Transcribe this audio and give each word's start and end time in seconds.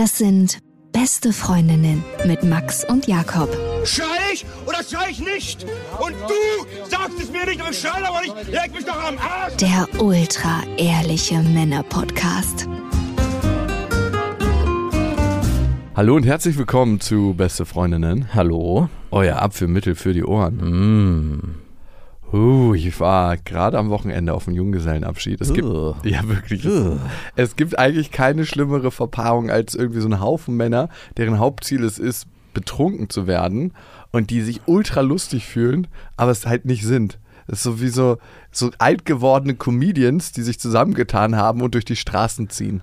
Das 0.00 0.18
sind 0.18 0.58
beste 0.92 1.32
Freundinnen 1.32 2.04
mit 2.26 2.42
Max 2.42 2.84
und 2.84 3.06
Jakob. 3.06 3.48
Schrei 3.84 4.04
ich 4.34 4.44
oder 4.66 4.82
schrei 4.82 5.08
ich 5.10 5.20
nicht? 5.20 5.64
Und 5.98 6.14
du 6.28 6.88
sagst 6.90 7.18
es 7.18 7.30
mir 7.30 7.46
nicht 7.46 7.66
und 7.66 7.74
schrei 7.74 8.02
aber 8.06 8.20
nicht. 8.20 8.34
Leg 8.50 8.74
mich 8.74 8.84
doch 8.84 9.02
am 9.02 9.16
Arsch. 9.16 9.56
Der 9.56 9.86
ultra 9.98 10.62
ehrliche 10.76 11.40
Männer-Podcast. 11.42 12.68
Hallo 15.96 16.14
und 16.14 16.26
herzlich 16.26 16.58
willkommen 16.58 17.00
zu 17.00 17.32
Beste 17.32 17.64
Freundinnen. 17.64 18.34
Hallo. 18.34 18.90
Euer 19.10 19.36
Abführmittel 19.36 19.94
für 19.94 20.12
die 20.12 20.24
Ohren. 20.24 20.56
Mm. 20.56 21.69
Uh, 22.32 22.74
ich 22.74 23.00
war 23.00 23.36
gerade 23.36 23.76
am 23.78 23.90
Wochenende 23.90 24.34
auf 24.34 24.44
dem 24.44 24.54
Junggesellenabschied. 24.54 25.40
Es 25.40 25.52
gibt, 25.52 25.68
ja 26.04 26.28
wirklich, 26.28 26.66
Ugh. 26.66 26.98
es 27.34 27.56
gibt 27.56 27.78
eigentlich 27.78 28.12
keine 28.12 28.46
schlimmere 28.46 28.90
Verpaarung 28.90 29.50
als 29.50 29.74
irgendwie 29.74 30.00
so 30.00 30.08
ein 30.08 30.20
Haufen 30.20 30.56
Männer, 30.56 30.88
deren 31.16 31.38
Hauptziel 31.38 31.82
es 31.82 31.98
ist, 31.98 32.26
betrunken 32.54 33.10
zu 33.10 33.26
werden 33.26 33.72
und 34.12 34.30
die 34.30 34.42
sich 34.42 34.60
ultra 34.66 35.00
lustig 35.00 35.46
fühlen, 35.46 35.88
aber 36.16 36.30
es 36.30 36.46
halt 36.46 36.64
nicht 36.64 36.84
sind. 36.84 37.18
Es 37.46 37.58
ist 37.58 37.62
so 37.64 37.80
wie 37.80 37.88
so, 37.88 38.18
so 38.52 38.70
alt 38.78 39.04
gewordene 39.04 39.54
Comedians, 39.54 40.30
die 40.32 40.42
sich 40.42 40.60
zusammengetan 40.60 41.36
haben 41.36 41.62
und 41.62 41.74
durch 41.74 41.84
die 41.84 41.96
Straßen 41.96 42.48
ziehen. 42.48 42.82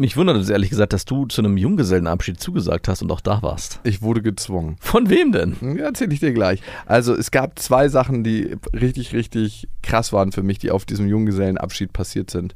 Mich 0.00 0.16
wundert 0.16 0.38
es 0.38 0.48
ehrlich 0.48 0.70
gesagt, 0.70 0.94
dass 0.94 1.04
du 1.04 1.26
zu 1.26 1.42
einem 1.42 1.58
Junggesellenabschied 1.58 2.40
zugesagt 2.40 2.88
hast 2.88 3.02
und 3.02 3.12
auch 3.12 3.20
da 3.20 3.42
warst. 3.42 3.80
Ich 3.84 4.00
wurde 4.00 4.22
gezwungen. 4.22 4.76
Von 4.80 5.10
wem 5.10 5.30
denn? 5.30 5.56
Ja, 5.60 5.84
erzähl 5.84 6.10
ich 6.10 6.20
dir 6.20 6.32
gleich. 6.32 6.62
Also 6.86 7.14
es 7.14 7.30
gab 7.30 7.58
zwei 7.58 7.88
Sachen, 7.90 8.24
die 8.24 8.56
richtig, 8.72 9.12
richtig 9.12 9.68
krass 9.82 10.10
waren 10.14 10.32
für 10.32 10.42
mich, 10.42 10.58
die 10.58 10.70
auf 10.70 10.86
diesem 10.86 11.06
Junggesellenabschied 11.06 11.92
passiert 11.92 12.30
sind. 12.30 12.54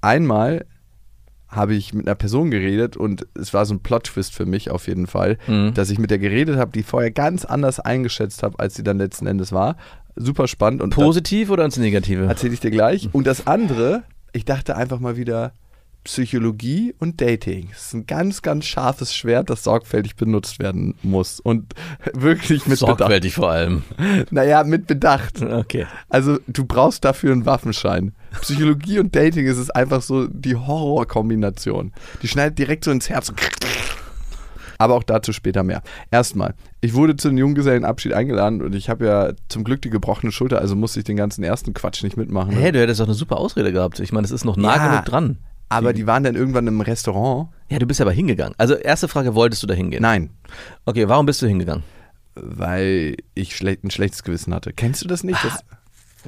Einmal 0.00 0.64
habe 1.48 1.74
ich 1.74 1.92
mit 1.92 2.06
einer 2.06 2.14
Person 2.14 2.50
geredet 2.50 2.96
und 2.96 3.26
es 3.34 3.52
war 3.52 3.66
so 3.66 3.74
ein 3.74 3.80
Plot-Twist 3.80 4.34
für 4.34 4.46
mich 4.46 4.70
auf 4.70 4.88
jeden 4.88 5.06
Fall, 5.06 5.36
Mhm. 5.46 5.74
dass 5.74 5.90
ich 5.90 5.98
mit 5.98 6.10
der 6.10 6.18
geredet 6.18 6.56
habe, 6.56 6.72
die 6.72 6.82
vorher 6.82 7.10
ganz 7.10 7.44
anders 7.44 7.78
eingeschätzt 7.78 8.42
habe, 8.42 8.58
als 8.58 8.74
sie 8.74 8.82
dann 8.82 8.96
letzten 8.96 9.26
Endes 9.26 9.52
war. 9.52 9.76
Super 10.16 10.48
spannend 10.48 10.80
und 10.80 10.94
Positiv 10.94 11.50
oder 11.50 11.66
ins 11.66 11.76
Negative? 11.76 12.24
erzähle 12.24 12.54
ich 12.54 12.60
dir 12.60 12.70
gleich. 12.70 13.10
Und 13.12 13.26
das 13.26 13.46
andere, 13.46 14.02
ich 14.32 14.46
dachte 14.46 14.76
einfach 14.76 14.98
mal 14.98 15.18
wieder, 15.18 15.52
Psychologie 16.06 16.94
und 17.00 17.20
Dating. 17.20 17.68
Das 17.70 17.86
ist 17.86 17.94
ein 17.94 18.06
ganz, 18.06 18.40
ganz 18.40 18.64
scharfes 18.64 19.12
Schwert, 19.14 19.50
das 19.50 19.64
sorgfältig 19.64 20.14
benutzt 20.14 20.60
werden 20.60 20.94
muss. 21.02 21.40
Und 21.40 21.74
wirklich 22.14 22.66
mit 22.66 22.78
Bedacht. 22.78 22.98
Sorgfältig 22.98 23.34
vor 23.34 23.50
allem. 23.50 23.82
Naja, 24.30 24.62
mit 24.62 24.86
Bedacht. 24.86 25.42
Okay. 25.42 25.86
Also 26.08 26.38
du 26.46 26.64
brauchst 26.64 27.04
dafür 27.04 27.32
einen 27.32 27.44
Waffenschein. 27.44 28.14
Psychologie 28.40 29.00
und 29.00 29.16
Dating 29.16 29.46
ist 29.46 29.58
es 29.58 29.68
einfach 29.70 30.00
so 30.00 30.28
die 30.28 30.54
Horrorkombination. 30.54 31.92
Die 32.22 32.28
schneidet 32.28 32.58
direkt 32.58 32.84
so 32.84 32.92
ins 32.92 33.08
Herz. 33.08 33.32
Aber 34.78 34.94
auch 34.94 35.02
dazu 35.02 35.32
später 35.32 35.64
mehr. 35.64 35.82
Erstmal, 36.12 36.54
ich 36.80 36.94
wurde 36.94 37.16
zu 37.16 37.28
einem 37.28 37.38
Junggesellenabschied 37.38 38.12
eingeladen 38.12 38.62
und 38.62 38.74
ich 38.76 38.88
habe 38.90 39.06
ja 39.06 39.32
zum 39.48 39.64
Glück 39.64 39.82
die 39.82 39.90
gebrochene 39.90 40.30
Schulter, 40.30 40.60
also 40.60 40.76
musste 40.76 41.00
ich 41.00 41.04
den 41.04 41.16
ganzen 41.16 41.42
ersten 41.42 41.74
Quatsch 41.74 42.02
nicht 42.04 42.16
mitmachen. 42.16 42.52
Hä, 42.52 42.70
du 42.72 42.80
hättest 42.80 43.00
doch 43.00 43.06
eine 43.06 43.14
super 43.14 43.38
Ausrede 43.38 43.72
gehabt. 43.72 43.98
Ich 44.00 44.12
meine, 44.12 44.24
es 44.26 44.30
ist 44.30 44.44
noch 44.44 44.56
nah 44.56 44.76
Ja. 44.76 44.88
genug 44.90 45.04
dran. 45.06 45.38
Aber 45.68 45.92
die 45.92 46.06
waren 46.06 46.22
dann 46.24 46.36
irgendwann 46.36 46.66
im 46.66 46.80
Restaurant. 46.80 47.48
Ja, 47.68 47.78
du 47.78 47.86
bist 47.86 48.00
aber 48.00 48.12
hingegangen. 48.12 48.54
Also 48.58 48.74
erste 48.74 49.08
Frage, 49.08 49.34
wolltest 49.34 49.62
du 49.62 49.66
da 49.66 49.74
hingehen? 49.74 50.02
Nein, 50.02 50.30
Okay, 50.84 51.08
warum 51.08 51.26
bist 51.26 51.42
du 51.42 51.46
hingegangen? 51.46 51.82
weil 52.38 53.16
ich 53.34 53.56
schle 53.56 53.78
ein 53.82 53.90
schlechtes 53.90 54.22
Gewissen 54.22 54.54
hatte. 54.54 54.72
Kennst 54.72 55.02
du 55.02 55.08
das 55.08 55.24
nicht? 55.24 55.42
Das, 55.42 55.64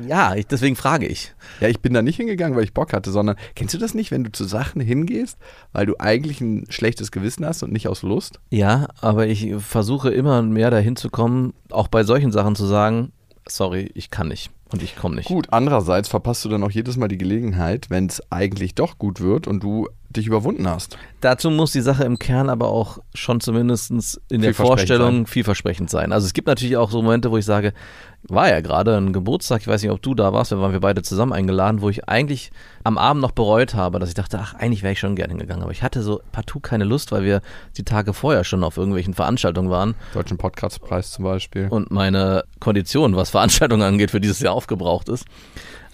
Ja, 0.07 0.35
ich, 0.35 0.47
deswegen 0.47 0.75
frage 0.77 1.07
ich. 1.07 1.35
Ja, 1.61 1.69
ich 1.69 1.81
bin 1.81 1.93
da 1.93 2.01
nicht 2.03 2.17
hingegangen, 2.17 2.57
weil 2.57 2.65
ich 2.65 2.73
Bock 2.73 2.93
hatte, 2.93 3.11
sondern 3.11 3.37
kennst 3.55 3.75
du 3.75 3.79
das 3.79 3.95
nicht, 3.95 4.11
wenn 4.11 4.25
du 4.25 4.33
zu 4.33 4.45
Sachen 4.45 4.81
hingehst, 4.81 5.37
weil 5.73 5.87
du 5.87 5.97
eigentlich 5.99 6.41
ein 6.41 6.65
schlechtes 6.71 7.11
Gewissen 7.11 7.45
hast 7.45 7.63
und 7.63 7.73
nicht 7.73 7.89
aus 7.89 8.03
Lust? 8.03 8.41
Ja, 8.51 8.89
aber 9.01 9.27
ich 9.27 9.55
versuche 9.59 10.11
immer 10.11 10.41
mehr 10.43 10.71
dahin 10.71 10.97
zu 10.97 11.11
kommen, 11.11 11.53
auch 11.71 11.89
bei 11.89 12.05
solchen 12.05 12.33
Sachen 12.33 12.55
zu 12.57 12.65
sagen, 12.65 13.13
sorry, 13.47 13.91
ich 13.95 14.11
kann 14.11 14.29
nicht 14.29 14.51
und 14.71 14.83
ich 14.83 14.97
komme 14.97 15.17
nicht. 15.17 15.29
Gut, 15.29 15.49
andererseits 15.51 16.09
verpasst 16.09 16.45
du 16.45 16.49
dann 16.49 16.63
auch 16.63 16.71
jedes 16.71 16.97
Mal 16.97 17.09
die 17.09 17.19
Gelegenheit, 17.19 17.91
wenn 17.91 18.07
es 18.07 18.23
eigentlich 18.31 18.75
doch 18.75 18.99
gut 18.99 19.21
wird 19.21 19.47
und 19.47 19.63
du 19.63 19.89
dich 20.11 20.27
überwunden 20.27 20.67
hast. 20.69 20.97
Dazu 21.21 21.51
muss 21.51 21.73
die 21.73 21.81
Sache 21.81 22.05
im 22.05 22.19
Kern 22.19 22.49
aber 22.49 22.69
auch 22.69 22.99
schon 23.15 23.41
zumindest 23.41 24.21
in 24.31 24.41
der 24.41 24.55
Vorstellung 24.55 25.17
sein. 25.17 25.27
vielversprechend 25.27 25.91
sein. 25.91 26.13
Also 26.13 26.27
es 26.27 26.33
gibt 26.33 26.49
natürlich 26.49 26.77
auch 26.77 26.91
so 26.91 27.03
Momente, 27.03 27.31
wo 27.31 27.37
ich 27.37 27.45
sage, 27.45 27.75
war 28.23 28.49
ja 28.49 28.61
gerade 28.61 28.97
ein 28.97 29.13
Geburtstag, 29.13 29.61
ich 29.61 29.69
weiß 29.69 29.83
nicht, 29.83 29.93
ob 29.93 30.03
du 30.03 30.15
da 30.15 30.33
warst, 30.33 30.51
da 30.51 30.59
waren 30.59 30.73
wir 30.73 30.81
beide 30.81 31.03
zusammen 31.03 31.33
eingeladen, 31.33 31.83
wo 31.83 31.91
ich 31.91 32.09
eigentlich 32.09 32.51
am 32.85 32.99
Abend 32.99 33.23
noch 33.23 33.33
bereut 33.33 33.75
habe, 33.75 33.99
dass 33.99 34.09
ich 34.09 34.15
dachte, 34.15 34.39
ach, 34.41 34.55
eigentlich 34.55 34.83
wäre 34.83 34.93
ich 34.93 34.99
schon 34.99 35.15
gerne 35.15 35.33
hingegangen. 35.33 35.63
Aber 35.63 35.73
ich 35.73 35.83
hatte 35.83 36.03
so 36.03 36.21
partout 36.33 36.61
keine 36.61 36.85
Lust, 36.85 37.13
weil 37.13 37.25
wir 37.25 37.43
die 37.77 37.85
Tage 37.85 38.13
vorher 38.15 38.45
schon 38.45 38.65
auf 38.65 38.77
irgendwelchen 38.77 39.15
Veranstaltungen 39.15 39.71
waren 39.71 39.95
Deutschen 40.15 40.39
Podcastpreis 40.39 41.13
zum 41.13 41.25
Beispiel. 41.25 41.69
und 41.69 41.91
meine 41.91 42.45
Kondition, 42.61 43.15
was 43.15 43.31
Veranstaltungen 43.31 43.83
angeht, 43.83 44.11
für 44.11 44.21
dieses 44.21 44.41
Jahr 44.41 44.55
aufgebraucht 44.55 45.09
ist. 45.09 45.27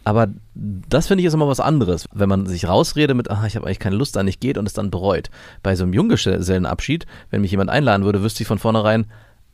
Aber 0.04 0.28
das 0.54 1.06
finde 1.06 1.22
ich 1.22 1.26
ist 1.26 1.34
immer 1.34 1.48
was 1.48 1.60
anderes, 1.60 2.06
wenn 2.12 2.28
man 2.28 2.47
sich 2.47 2.69
rausredet 2.69 3.16
mit, 3.16 3.31
ach, 3.31 3.47
ich 3.47 3.56
habe 3.56 3.66
eigentlich 3.66 3.78
keine 3.78 3.97
Lust, 3.97 4.15
da 4.16 4.22
nicht 4.22 4.41
geht 4.41 4.59
und 4.59 4.66
es 4.66 4.75
dann 4.75 4.91
bereut. 4.91 5.31
Bei 5.62 5.75
so 5.75 5.84
einem 5.84 5.94
Junggesellenabschied, 5.94 7.06
wenn 7.31 7.41
mich 7.41 7.50
jemand 7.50 7.70
einladen 7.70 8.04
würde, 8.04 8.22
wüsste 8.22 8.43
ich 8.43 8.47
von 8.47 8.59
vornherein, 8.59 9.06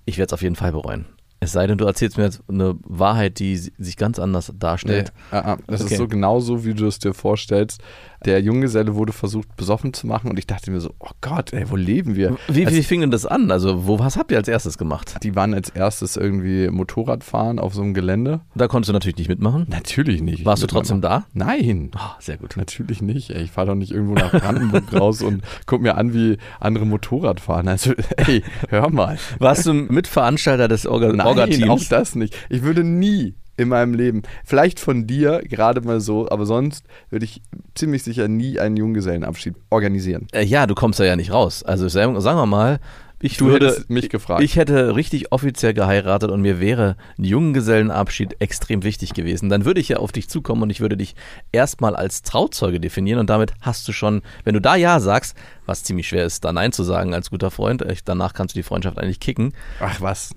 ich 0.06 0.18
werde 0.18 0.30
es 0.30 0.32
auf 0.32 0.42
jeden 0.42 0.56
Fall 0.56 0.72
bereuen. 0.72 1.06
Es 1.42 1.52
sei 1.52 1.66
denn, 1.66 1.78
du 1.78 1.86
erzählst 1.86 2.18
mir 2.18 2.24
jetzt 2.24 2.42
eine 2.50 2.76
Wahrheit, 2.84 3.38
die 3.38 3.56
si- 3.56 3.72
sich 3.78 3.96
ganz 3.96 4.18
anders 4.18 4.50
Nee, 4.50 4.56
darstellt. 4.58 5.12
ah, 5.30 5.38
ah, 5.54 5.56
das 5.66 5.80
Okay. 5.82 5.94
ist 5.94 5.98
so 5.98 6.06
genau 6.06 6.38
so, 6.40 6.66
wie 6.66 6.74
du 6.74 6.86
es 6.86 6.98
dir 6.98 7.14
vorstellst. 7.14 7.80
Der 8.26 8.42
Junggeselle 8.42 8.94
wurde 8.94 9.14
versucht, 9.14 9.56
besoffen 9.56 9.94
zu 9.94 10.06
machen 10.06 10.30
und 10.30 10.38
ich 10.38 10.46
dachte 10.46 10.70
mir 10.70 10.80
so, 10.80 10.92
oh 10.98 11.08
Gott, 11.22 11.54
ey, 11.54 11.70
wo 11.70 11.76
leben 11.76 12.14
wir? 12.16 12.36
Wie, 12.48 12.66
Also, 12.66 12.76
wie 12.76 12.82
fing 12.82 13.00
denn 13.00 13.10
das 13.10 13.24
an? 13.24 13.50
Also, 13.50 13.86
wo, 13.86 13.98
was 13.98 14.18
habt 14.18 14.30
ihr 14.30 14.36
als 14.36 14.48
erstes 14.48 14.76
gemacht? 14.76 15.14
die 15.22 15.34
waren 15.34 15.54
als 15.54 15.70
erstes 15.70 16.18
irgendwie 16.18 16.68
Motorradfahren 16.68 17.58
auf 17.58 17.72
so 17.72 17.80
einem 17.80 17.94
Gelände. 17.94 18.40
Da 18.54 18.68
konntest 18.68 18.90
du 18.90 18.92
natürlich 18.92 19.16
nicht 19.16 19.28
mitmachen. 19.30 19.64
Natürlich 19.70 20.20
nicht. 20.20 20.44
Warst 20.44 20.62
du 20.62 20.66
trotzdem 20.66 21.00
da? 21.00 21.24
Nein. 21.32 21.90
Oh, 21.96 22.00
sehr 22.18 22.36
gut. 22.36 22.58
Natürlich 22.58 23.00
nicht. 23.00 23.30
Ey. 23.30 23.44
Ich 23.44 23.50
fahre 23.50 23.68
doch 23.68 23.74
nicht 23.74 23.92
irgendwo 23.92 24.12
nach 24.12 24.32
Brandenburg 24.32 24.92
raus 24.92 25.22
und 25.22 25.42
guck 25.64 25.80
mir 25.80 25.96
an, 25.96 26.12
wie 26.12 26.36
andere 26.60 26.84
Motorrad 26.84 27.40
fahren. 27.40 27.66
Also, 27.68 27.94
ey, 28.18 28.42
hör 28.68 28.90
mal. 28.90 29.16
Warst 29.38 29.64
du 29.64 29.72
Mitveranstalter 29.72 30.68
des 30.68 30.86
Orga- 30.86 31.14
Nein, 31.14 31.26
auch 31.30 31.66
Orga-Teams? 31.68 31.88
das 31.88 32.14
nicht. 32.14 32.36
Ich 32.48 32.62
würde 32.62 32.84
nie 32.84 33.34
in 33.56 33.68
meinem 33.68 33.92
Leben, 33.92 34.22
vielleicht 34.44 34.80
von 34.80 35.06
dir 35.06 35.42
gerade 35.44 35.82
mal 35.82 36.00
so, 36.00 36.30
aber 36.30 36.46
sonst 36.46 36.86
würde 37.10 37.26
ich 37.26 37.42
ziemlich 37.74 38.02
sicher 38.02 38.26
nie 38.26 38.58
einen 38.58 38.76
Junggesellenabschied 38.78 39.54
organisieren. 39.68 40.28
Äh, 40.32 40.44
ja, 40.44 40.66
du 40.66 40.74
kommst 40.74 40.98
da 40.98 41.04
ja 41.04 41.14
nicht 41.14 41.32
raus. 41.32 41.62
Also 41.62 41.88
sagen 41.88 42.14
wir 42.16 42.46
mal, 42.46 42.80
ich 43.22 43.36
Du 43.36 43.48
würde, 43.48 43.84
mich 43.88 44.08
gefragt. 44.08 44.42
ich 44.42 44.56
hätte 44.56 44.96
richtig 44.96 45.30
offiziell 45.30 45.74
geheiratet 45.74 46.30
und 46.30 46.40
mir 46.40 46.58
wäre 46.58 46.96
ein 47.18 47.24
Junggesellenabschied 47.24 48.40
extrem 48.40 48.82
wichtig 48.82 49.12
gewesen. 49.12 49.50
Dann 49.50 49.66
würde 49.66 49.80
ich 49.80 49.90
ja 49.90 49.98
auf 49.98 50.10
dich 50.10 50.30
zukommen 50.30 50.62
und 50.62 50.70
ich 50.70 50.80
würde 50.80 50.96
dich 50.96 51.14
erstmal 51.52 51.94
als 51.94 52.22
Trauzeuge 52.22 52.80
definieren 52.80 53.18
und 53.18 53.28
damit 53.28 53.52
hast 53.60 53.86
du 53.86 53.92
schon, 53.92 54.22
wenn 54.44 54.54
du 54.54 54.60
da 54.62 54.74
Ja 54.74 55.00
sagst, 55.00 55.36
was 55.66 55.84
ziemlich 55.84 56.08
schwer 56.08 56.24
ist, 56.24 56.44
da 56.46 56.52
Nein 56.54 56.72
zu 56.72 56.82
sagen 56.82 57.12
als 57.12 57.28
guter 57.28 57.50
Freund, 57.50 57.82
echt, 57.82 58.08
danach 58.08 58.32
kannst 58.32 58.54
du 58.54 58.58
die 58.58 58.62
Freundschaft 58.62 58.98
eigentlich 58.98 59.20
kicken. 59.20 59.52
Ach 59.80 60.00
was. 60.00 60.30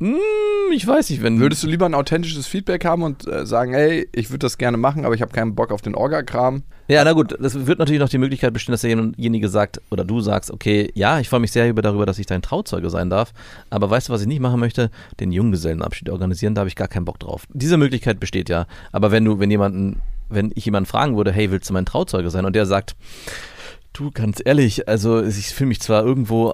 Hm, 0.00 0.16
ich 0.72 0.86
weiß 0.86 1.10
nicht, 1.10 1.22
wenn 1.22 1.38
Würdest 1.38 1.62
du 1.62 1.68
lieber 1.68 1.86
ein 1.86 1.94
authentisches 1.94 2.46
Feedback 2.46 2.84
haben 2.84 3.02
und 3.02 3.26
äh, 3.28 3.46
sagen, 3.46 3.72
hey, 3.72 4.08
ich 4.12 4.30
würde 4.30 4.40
das 4.40 4.58
gerne 4.58 4.76
machen, 4.76 5.04
aber 5.04 5.14
ich 5.14 5.22
habe 5.22 5.32
keinen 5.32 5.54
Bock 5.54 5.70
auf 5.70 5.82
den 5.82 5.94
Orga-Kram? 5.94 6.64
Ja, 6.88 7.04
na 7.04 7.12
gut, 7.12 7.36
das 7.40 7.66
wird 7.66 7.78
natürlich 7.78 8.00
noch 8.00 8.08
die 8.08 8.18
Möglichkeit 8.18 8.52
bestehen, 8.52 8.72
dass 8.72 8.80
derjenige 8.82 9.48
sagt 9.48 9.80
oder 9.90 10.04
du 10.04 10.20
sagst, 10.20 10.50
okay, 10.50 10.90
ja, 10.94 11.20
ich 11.20 11.28
freue 11.28 11.40
mich 11.40 11.52
sehr 11.52 11.68
über 11.68 11.80
darüber, 11.80 12.06
dass 12.06 12.18
ich 12.18 12.26
dein 12.26 12.42
Trauzeuge 12.42 12.90
sein 12.90 13.08
darf, 13.08 13.32
aber 13.70 13.88
weißt 13.88 14.08
du, 14.08 14.12
was 14.12 14.20
ich 14.20 14.26
nicht 14.26 14.40
machen 14.40 14.60
möchte? 14.60 14.90
Den 15.20 15.32
Junggesellenabschied 15.32 16.10
organisieren, 16.10 16.54
da 16.54 16.60
habe 16.60 16.68
ich 16.68 16.76
gar 16.76 16.88
keinen 16.88 17.04
Bock 17.04 17.20
drauf. 17.20 17.46
Diese 17.54 17.76
Möglichkeit 17.76 18.20
besteht 18.20 18.48
ja, 18.48 18.66
aber 18.92 19.12
wenn 19.12 19.24
du, 19.24 19.38
wenn 19.38 19.50
jemanden, 19.50 20.02
wenn 20.28 20.50
ich 20.54 20.64
jemanden 20.64 20.88
fragen 20.88 21.16
würde, 21.16 21.32
hey, 21.32 21.50
willst 21.50 21.70
du 21.70 21.72
mein 21.72 21.86
Trauzeuge 21.86 22.30
sein? 22.30 22.44
Und 22.44 22.56
der 22.56 22.66
sagt, 22.66 22.96
du, 23.92 24.10
ganz 24.10 24.42
ehrlich, 24.44 24.88
also 24.88 25.22
ich 25.22 25.54
fühle 25.54 25.68
mich 25.68 25.80
zwar 25.80 26.04
irgendwo, 26.04 26.52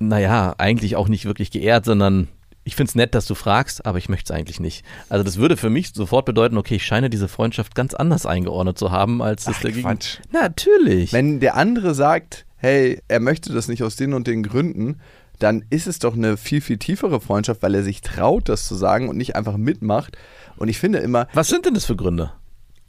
naja, 0.00 0.54
eigentlich 0.58 0.96
auch 0.96 1.08
nicht 1.08 1.24
wirklich 1.24 1.50
geehrt, 1.50 1.84
sondern 1.84 2.28
ich 2.64 2.76
finde 2.76 2.90
es 2.90 2.94
nett, 2.94 3.14
dass 3.14 3.26
du 3.26 3.34
fragst, 3.34 3.86
aber 3.86 3.98
ich 3.98 4.08
möchte 4.08 4.32
es 4.32 4.38
eigentlich 4.38 4.60
nicht. 4.60 4.84
Also 5.08 5.24
das 5.24 5.38
würde 5.38 5.56
für 5.56 5.70
mich 5.70 5.92
sofort 5.94 6.26
bedeuten, 6.26 6.58
okay, 6.58 6.76
ich 6.76 6.84
scheine 6.84 7.10
diese 7.10 7.28
Freundschaft 7.28 7.74
ganz 7.74 7.94
anders 7.94 8.26
eingeordnet 8.26 8.78
zu 8.78 8.90
haben, 8.90 9.22
als 9.22 9.44
das 9.44 9.56
Ach, 9.58 9.62
dagegen. 9.62 9.82
Quatsch. 9.82 10.18
Natürlich. 10.30 11.12
Wenn 11.12 11.40
der 11.40 11.56
andere 11.56 11.94
sagt, 11.94 12.46
hey, 12.56 13.00
er 13.08 13.20
möchte 13.20 13.52
das 13.52 13.68
nicht 13.68 13.82
aus 13.82 13.96
den 13.96 14.12
und 14.12 14.26
den 14.26 14.42
Gründen, 14.42 15.00
dann 15.38 15.64
ist 15.70 15.86
es 15.86 15.98
doch 15.98 16.14
eine 16.14 16.36
viel, 16.36 16.60
viel 16.60 16.76
tiefere 16.76 17.20
Freundschaft, 17.20 17.62
weil 17.62 17.74
er 17.74 17.82
sich 17.82 18.02
traut, 18.02 18.48
das 18.48 18.66
zu 18.66 18.74
sagen 18.74 19.08
und 19.08 19.16
nicht 19.16 19.36
einfach 19.36 19.56
mitmacht. 19.56 20.18
Und 20.56 20.68
ich 20.68 20.78
finde 20.78 20.98
immer, 20.98 21.28
Was 21.32 21.48
sind 21.48 21.64
denn 21.64 21.74
das 21.74 21.86
für 21.86 21.96
Gründe? 21.96 22.32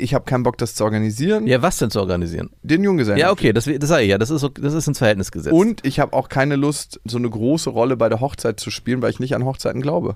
Ich 0.01 0.13
habe 0.13 0.25
keinen 0.25 0.44
Bock, 0.44 0.57
das 0.57 0.75
zu 0.75 0.83
organisieren. 0.83 1.48
Ja, 1.48 1.62
was 1.62 1.77
denn 1.77 1.89
zu 1.92 2.00
organisieren? 2.00 2.50
Den 2.63 2.83
Junggesellen. 2.83 3.19
Ja, 3.19 3.31
okay, 3.31 3.53
das, 3.53 3.65
das 3.65 3.89
sage 3.89 4.03
ich 4.03 4.09
ja, 4.09 4.18
das 4.18 4.30
ist, 4.30 4.45
das 4.59 4.74
ist 4.74 4.88
ins 4.88 4.98
Verhältnis 4.98 5.31
gesetzt. 5.31 5.53
Und 5.53 5.86
ich 5.86 6.00
habe 6.00 6.13
auch 6.13 6.30
keine 6.30 6.56
Lust, 6.56 7.00
so 7.06 7.18
eine 7.18 7.30
große 7.30 7.69
Rolle 7.69 7.98
bei 7.98 8.09
der 8.09 8.19
Hochzeit 8.19 8.59
zu 8.59 8.71
spielen, 8.71 9.01
weil 9.01 9.12
ich 9.12 9.19
nicht 9.19 9.36
an 9.36 9.45
Hochzeiten 9.45 9.81
glaube. 9.81 10.15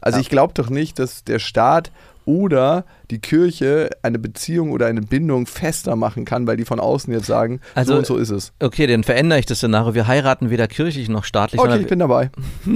Also 0.00 0.18
Ja. 0.18 0.20
ich 0.20 0.28
glaube 0.28 0.52
doch 0.54 0.70
nicht, 0.70 0.98
dass 0.98 1.24
der 1.24 1.38
Staat 1.38 1.90
oder 2.26 2.84
die 3.10 3.18
Kirche 3.20 3.88
eine 4.02 4.18
Beziehung 4.18 4.72
oder 4.72 4.86
eine 4.86 5.00
Bindung 5.00 5.46
fester 5.46 5.96
machen 5.96 6.24
kann, 6.26 6.46
weil 6.46 6.56
die 6.58 6.64
von 6.64 6.80
außen 6.80 7.12
jetzt 7.14 7.26
sagen, 7.26 7.60
Also- 7.74 7.92
so 7.92 7.98
und 7.98 8.06
so 8.06 8.16
ist 8.18 8.30
es. 8.30 8.52
Okay, 8.60 8.86
dann 8.86 9.04
verändere 9.04 9.38
ich 9.38 9.46
das 9.46 9.58
Szenario. 9.58 9.94
Wir 9.94 10.06
heiraten 10.06 10.50
weder 10.50 10.66
kirchlich 10.68 11.08
noch 11.08 11.24
staatlich. 11.24 11.60
Okay, 11.60 11.78
ich 11.80 11.86
bin 11.86 12.00
dabei. 12.00 12.30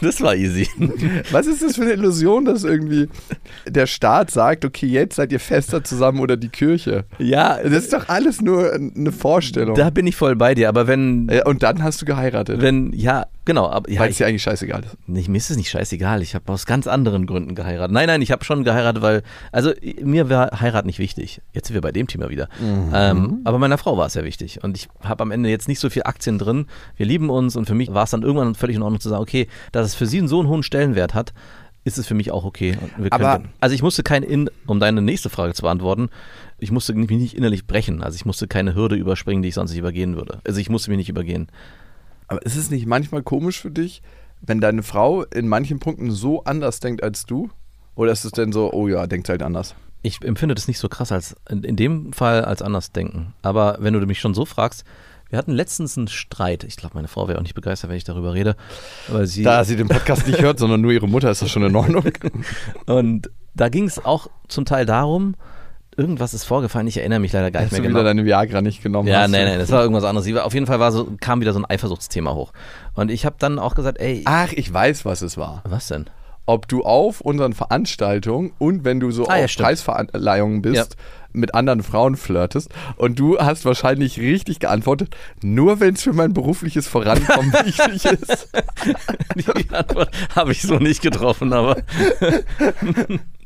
das 0.00 0.20
war 0.20 0.34
easy. 0.34 0.68
Was 1.30 1.46
ist 1.46 1.62
das 1.62 1.76
für 1.76 1.82
eine 1.82 1.92
Illusion, 1.92 2.44
dass 2.44 2.64
irgendwie 2.64 3.08
der 3.66 3.86
Staat 3.86 4.30
sagt, 4.30 4.64
okay, 4.64 4.86
jetzt 4.86 5.16
seid 5.16 5.32
ihr 5.32 5.40
fester 5.40 5.84
zusammen 5.84 6.20
oder 6.20 6.36
die 6.36 6.48
Kirche? 6.48 7.04
Ja, 7.18 7.58
Das 7.62 7.72
ist 7.72 7.92
doch 7.92 8.08
alles 8.08 8.40
nur 8.40 8.72
eine 8.72 9.12
Vorstellung. 9.12 9.74
da 9.76 9.90
bin 9.90 10.06
ich 10.06 10.16
voll 10.16 10.36
bei 10.36 10.54
dir. 10.54 10.68
Aber 10.68 10.86
wenn, 10.86 11.30
und 11.44 11.62
dann 11.62 11.82
hast 11.82 12.00
du 12.02 12.06
geheiratet. 12.06 12.60
wenn, 12.62 12.92
ja, 12.92 13.26
genau. 13.48 13.68
Aber, 13.68 13.90
ja, 13.90 13.98
weil 13.98 14.10
es 14.10 14.12
ich, 14.12 14.18
dir 14.18 14.26
eigentlich 14.28 14.42
scheißegal 14.44 14.84
ist. 14.84 14.96
nicht, 15.08 15.28
mir 15.28 15.38
ist 15.38 15.50
es 15.50 15.56
nicht 15.56 15.68
scheißegal. 15.70 16.22
Ich 16.22 16.36
habe 16.36 16.52
aus 16.52 16.64
ganz 16.66 16.86
anderen 16.86 17.26
Gründen 17.26 17.56
geheiratet. 17.56 17.92
Nein, 17.92 18.06
nein, 18.06 18.22
ich 18.22 18.30
habe 18.30 18.44
schon 18.44 18.62
geheiratet, 18.62 19.02
weil, 19.02 19.22
also 19.50 19.72
mir 20.04 20.30
war 20.30 20.60
Heirat 20.60 20.86
nicht 20.86 21.00
wichtig. 21.00 21.40
Jetzt 21.52 21.66
sind 21.66 21.74
wir 21.74 21.80
bei 21.80 21.90
dem 21.90 22.06
Thema 22.06 22.28
wieder. 22.30 22.48
Ähm, 22.62 23.40
aber 23.44 23.58
meiner 23.58 23.78
Frau 23.78 23.96
war 23.96 24.06
es 24.06 24.12
sehr 24.12 24.24
wichtig. 24.24 24.62
Und 24.62 24.76
ich 24.76 24.88
habe 25.02 25.22
am 25.22 25.30
Ende 25.32 25.48
jetzt 25.48 25.66
nicht 25.66 25.80
so 25.80 25.90
viel 25.90 26.02
Aktien 26.04 26.38
drin. 26.38 26.66
Wir 26.96 27.06
lieben 27.06 27.30
uns 27.30 27.56
und 27.56 27.66
für 27.66 27.74
mich 27.74 27.92
war 27.92 28.04
es 28.04 28.10
dann 28.10 28.22
irgendwann 28.22 28.54
völlig 28.54 28.76
in 28.76 28.82
Ordnung 28.82 29.00
zu 29.00 29.08
sagen, 29.08 29.22
okay, 29.22 29.48
dass 29.72 29.86
es 29.86 29.94
für 29.96 30.06
sie 30.06 30.18
einen 30.18 30.28
so 30.28 30.38
einen 30.38 30.48
hohen 30.48 30.62
Stellenwert 30.62 31.14
hat, 31.14 31.32
ist 31.84 31.96
es 31.96 32.06
für 32.06 32.14
mich 32.14 32.30
auch 32.32 32.44
okay. 32.44 32.76
Aber- 33.10 33.42
also 33.60 33.74
ich 33.74 33.82
musste 33.82 34.02
kein, 34.02 34.22
in, 34.22 34.50
um 34.66 34.78
deine 34.78 35.00
nächste 35.00 35.30
Frage 35.30 35.54
zu 35.54 35.62
beantworten, 35.62 36.10
ich 36.58 36.70
musste 36.70 36.92
mich 36.92 37.08
nicht 37.08 37.34
innerlich 37.34 37.66
brechen. 37.66 38.02
Also 38.02 38.16
ich 38.16 38.26
musste 38.26 38.46
keine 38.46 38.74
Hürde 38.74 38.96
überspringen, 38.96 39.42
die 39.42 39.48
ich 39.48 39.54
sonst 39.54 39.70
nicht 39.70 39.78
übergehen 39.78 40.16
würde. 40.16 40.40
Also 40.46 40.60
ich 40.60 40.68
musste 40.68 40.90
mich 40.90 40.98
nicht 40.98 41.08
übergehen. 41.08 41.48
Aber 42.28 42.44
ist 42.44 42.56
es 42.56 42.70
nicht 42.70 42.86
manchmal 42.86 43.22
komisch 43.22 43.60
für 43.60 43.70
dich, 43.70 44.02
wenn 44.40 44.60
deine 44.60 44.82
Frau 44.82 45.24
in 45.24 45.48
manchen 45.48 45.80
Punkten 45.80 46.10
so 46.10 46.44
anders 46.44 46.80
denkt 46.80 47.02
als 47.02 47.26
du? 47.26 47.50
Oder 47.94 48.12
ist 48.12 48.24
es 48.24 48.32
denn 48.32 48.52
so, 48.52 48.72
oh 48.72 48.86
ja, 48.86 49.06
denkt 49.06 49.28
halt 49.28 49.42
anders? 49.42 49.74
Ich 50.02 50.22
empfinde 50.22 50.54
das 50.54 50.68
nicht 50.68 50.78
so 50.78 50.88
krass 50.88 51.10
als 51.10 51.34
in, 51.50 51.74
dem 51.74 52.12
Fall 52.12 52.44
als 52.44 52.62
anders 52.62 52.92
denken. 52.92 53.34
Aber 53.42 53.78
wenn 53.80 53.94
du 53.94 54.06
mich 54.06 54.20
schon 54.20 54.34
so 54.34 54.44
fragst, 54.44 54.84
wir 55.30 55.38
hatten 55.38 55.52
letztens 55.52 55.98
einen 55.98 56.08
Streit. 56.08 56.64
Ich 56.64 56.76
glaube, 56.76 56.94
meine 56.94 57.08
Frau 57.08 57.28
wäre 57.28 57.38
auch 57.38 57.42
nicht 57.42 57.54
begeistert, 57.54 57.90
wenn 57.90 57.96
ich 57.96 58.04
darüber 58.04 58.32
rede. 58.34 58.56
Weil 59.08 59.26
sie 59.26 59.42
Da 59.42 59.64
sie 59.64 59.76
den 59.76 59.88
Podcast 59.88 60.26
nicht 60.26 60.40
hört, 60.40 60.58
sondern 60.58 60.80
nur 60.80 60.92
ihre 60.92 61.08
Mutter, 61.08 61.30
ist 61.30 61.42
das 61.42 61.50
schon 61.50 61.64
in 61.64 61.74
Ordnung. 61.74 62.04
und 62.86 63.30
da 63.54 63.68
ging 63.68 63.84
es 63.84 64.02
auch 64.04 64.28
zum 64.46 64.64
Teil 64.64 64.86
darum, 64.86 65.34
irgendwas 65.98 66.32
ist 66.32 66.44
vorgefallen. 66.44 66.86
Ich 66.86 66.96
erinnere 66.96 67.18
mich 67.18 67.32
leider 67.32 67.50
gar 67.50 67.60
nicht 67.60 67.72
Dass 67.72 67.78
mehr 67.78 67.88
du 67.88 67.88
genau. 67.88 68.00
wieder 68.00 68.08
deine 68.10 68.24
Viagra 68.24 68.62
nicht 68.62 68.82
genommen 68.82 69.08
Ja, 69.08 69.22
hast. 69.22 69.30
nee, 69.30 69.44
nee, 69.44 69.58
das 69.58 69.70
war 69.70 69.82
irgendwas 69.82 70.04
anderes. 70.04 70.32
Auf 70.36 70.54
jeden 70.54 70.66
Fall 70.66 70.80
war 70.80 70.92
so, 70.92 71.08
kam 71.20 71.40
wieder 71.40 71.52
so 71.52 71.58
ein 71.58 71.66
Eifersuchtsthema 71.68 72.32
hoch. 72.34 72.52
Und 72.94 73.10
ich 73.10 73.26
habe 73.26 73.36
dann 73.38 73.58
auch 73.58 73.74
gesagt, 73.74 73.98
ey, 74.00 74.22
Ach, 74.24 74.52
ich 74.52 74.72
weiß, 74.72 75.04
was 75.04 75.20
es 75.22 75.36
war. 75.36 75.62
was 75.68 75.88
denn? 75.88 76.06
Ob 76.46 76.66
du 76.66 76.82
auf 76.84 77.20
unseren 77.20 77.52
Veranstaltungen 77.52 78.52
und 78.58 78.84
wenn 78.84 79.00
du 79.00 79.10
so 79.10 79.28
Ah, 79.28 79.36
ja, 79.36 79.44
auf 79.44 79.50
stimmt. 79.50 79.66
Preisverleihungen 79.66 80.62
bist, 80.62 80.96
mit 81.32 81.54
anderen 81.54 81.82
Frauen 81.82 82.16
flirtest 82.16 82.70
und 82.96 83.18
du 83.18 83.36
hast 83.38 83.66
wahrscheinlich 83.66 84.18
richtig 84.18 84.58
geantwortet, 84.60 85.14
nur 85.42 85.78
wenn 85.80 85.92
es 85.94 86.02
für 86.02 86.14
mein 86.14 86.32
berufliches 86.32 86.88
Vorankommen 86.88 87.52
wichtig 87.64 88.06
ist. 88.06 88.48
Die 89.36 89.74
Antwort 89.74 90.10
habe 90.34 90.52
ich 90.52 90.62
so 90.62 90.76
nicht 90.76 91.02
getroffen, 91.02 91.52
aber 91.52 91.76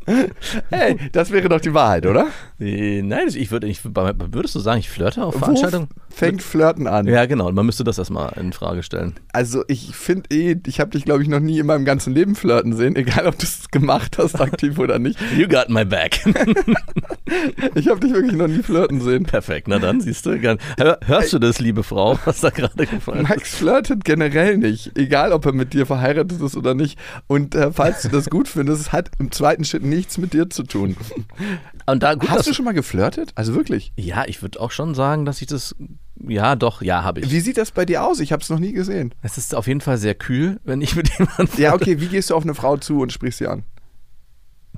Hey, 0.70 0.96
das 1.12 1.31
wäre 1.31 1.49
doch 1.49 1.60
die 1.60 1.75
Wahrheit, 1.75 2.06
oder? 2.06 2.28
äh, 2.60 3.02
nein, 3.02 3.28
ich 3.28 3.50
würde, 3.50 3.66
ich, 3.66 3.84
würdest 3.84 4.54
du 4.54 4.60
sagen, 4.60 4.81
ich 4.81 4.90
flirte 4.90 5.25
auf 5.25 5.34
Veranstaltungen? 5.37 5.88
Fängt 6.08 6.43
Flirten 6.43 6.87
an? 6.87 7.06
Ja, 7.06 7.26
genau. 7.26 7.50
Man 7.52 7.66
müsste 7.66 7.84
das 7.84 7.99
erstmal 7.99 8.32
in 8.38 8.52
Frage 8.52 8.82
stellen. 8.82 9.14
Also 9.32 9.64
ich 9.69 9.96
finde 9.96 10.34
eh, 10.34 10.56
ich 10.66 10.81
habe 10.81 10.90
dich 10.90 11.04
glaube 11.04 11.22
ich 11.22 11.28
noch 11.28 11.40
nie 11.40 11.58
in 11.58 11.66
meinem 11.66 11.84
ganzen 11.84 12.12
Leben 12.14 12.34
flirten 12.34 12.75
sehen, 12.76 12.96
egal 12.96 13.26
ob 13.26 13.38
du 13.38 13.44
es 13.44 13.70
gemacht 13.70 14.19
hast, 14.19 14.40
aktiv 14.40 14.78
oder 14.78 14.99
nicht. 14.99 15.19
You 15.37 15.49
got 15.49 15.69
my 15.69 15.84
back. 15.84 16.20
Ich 17.75 17.88
habe 17.88 18.00
dich 18.00 18.12
wirklich 18.12 18.34
noch 18.34 18.48
nie 18.48 18.62
flirten 18.62 19.00
sehen. 19.00 19.25
Perfekt, 19.25 19.69
na 19.69 19.78
dann 19.78 20.00
siehst 20.00 20.26
du. 20.26 20.32
Hör, 20.76 20.98
hörst 21.06 21.32
du 21.32 21.38
das, 21.38 21.60
liebe 21.60 21.82
Frau, 21.82 22.19
was 22.25 22.40
da 22.40 22.50
gerade 22.50 22.87
gefallen 22.87 23.22
ist? 23.22 23.28
Max 23.28 23.55
flirtet 23.55 24.05
generell 24.05 24.58
nicht, 24.58 24.96
egal 24.98 25.32
ob 25.32 25.46
er 25.46 25.52
mit 25.52 25.72
dir 25.72 25.87
verheiratet 25.87 26.43
ist 26.43 26.56
oder 26.56 26.75
nicht. 26.75 26.98
Und 27.28 27.55
äh, 27.55 27.72
falls 27.72 28.02
du 28.02 28.08
das 28.08 28.28
gut 28.28 28.48
findest, 28.48 28.82
es 28.82 28.93
hat 28.93 29.10
im 29.19 29.31
zweiten 29.32 29.64
Schritt 29.64 29.82
nichts 29.97 30.19
mit 30.19 30.33
dir 30.33 30.49
zu 30.50 30.62
tun. 30.65 30.97
Und 31.87 32.03
da, 32.03 32.15
gut, 32.15 32.31
Hast 32.31 32.47
du 32.49 32.55
schon 32.55 32.65
mal 32.65 32.73
geflirtet? 32.75 33.33
Also 33.35 33.55
wirklich? 33.55 33.93
ja, 33.97 34.25
ich 34.27 34.43
würde 34.43 34.61
auch 34.61 34.71
schon 34.71 34.94
sagen, 34.94 35.25
dass 35.25 35.41
ich 35.41 35.47
das. 35.49 35.75
Ja, 36.27 36.55
doch, 36.56 36.83
ja, 36.83 37.03
habe 37.03 37.21
ich. 37.21 37.31
Wie 37.31 37.41
sieht 37.41 37.56
das 37.56 37.71
bei 37.73 37.85
dir 37.85 38.05
aus? 38.05 38.21
Ich 38.21 38.33
habe 38.33 38.43
es 38.43 38.50
noch 38.50 38.59
nie 38.61 38.73
gesehen. 38.73 39.12
Es 39.23 39.39
ist 39.39 39.55
auf 39.55 39.67
jeden 39.67 39.81
Fall 39.81 39.99
sehr 39.99 40.15
kühl, 40.15 40.61
wenn 40.65 40.81
ich 40.81 40.94
mit 40.94 41.09
jemandem. 41.19 41.49
Ja, 41.61 41.75
okay, 41.75 42.00
wie 42.00 42.06
gehst 42.09 42.31
du 42.31 42.37
auf 42.37 42.44
eine 42.44 42.55
Frau 42.55 42.77
zu 42.77 43.00
und 43.00 43.12
sprichst 43.12 43.39
sie 43.39 43.49
an? 43.49 43.65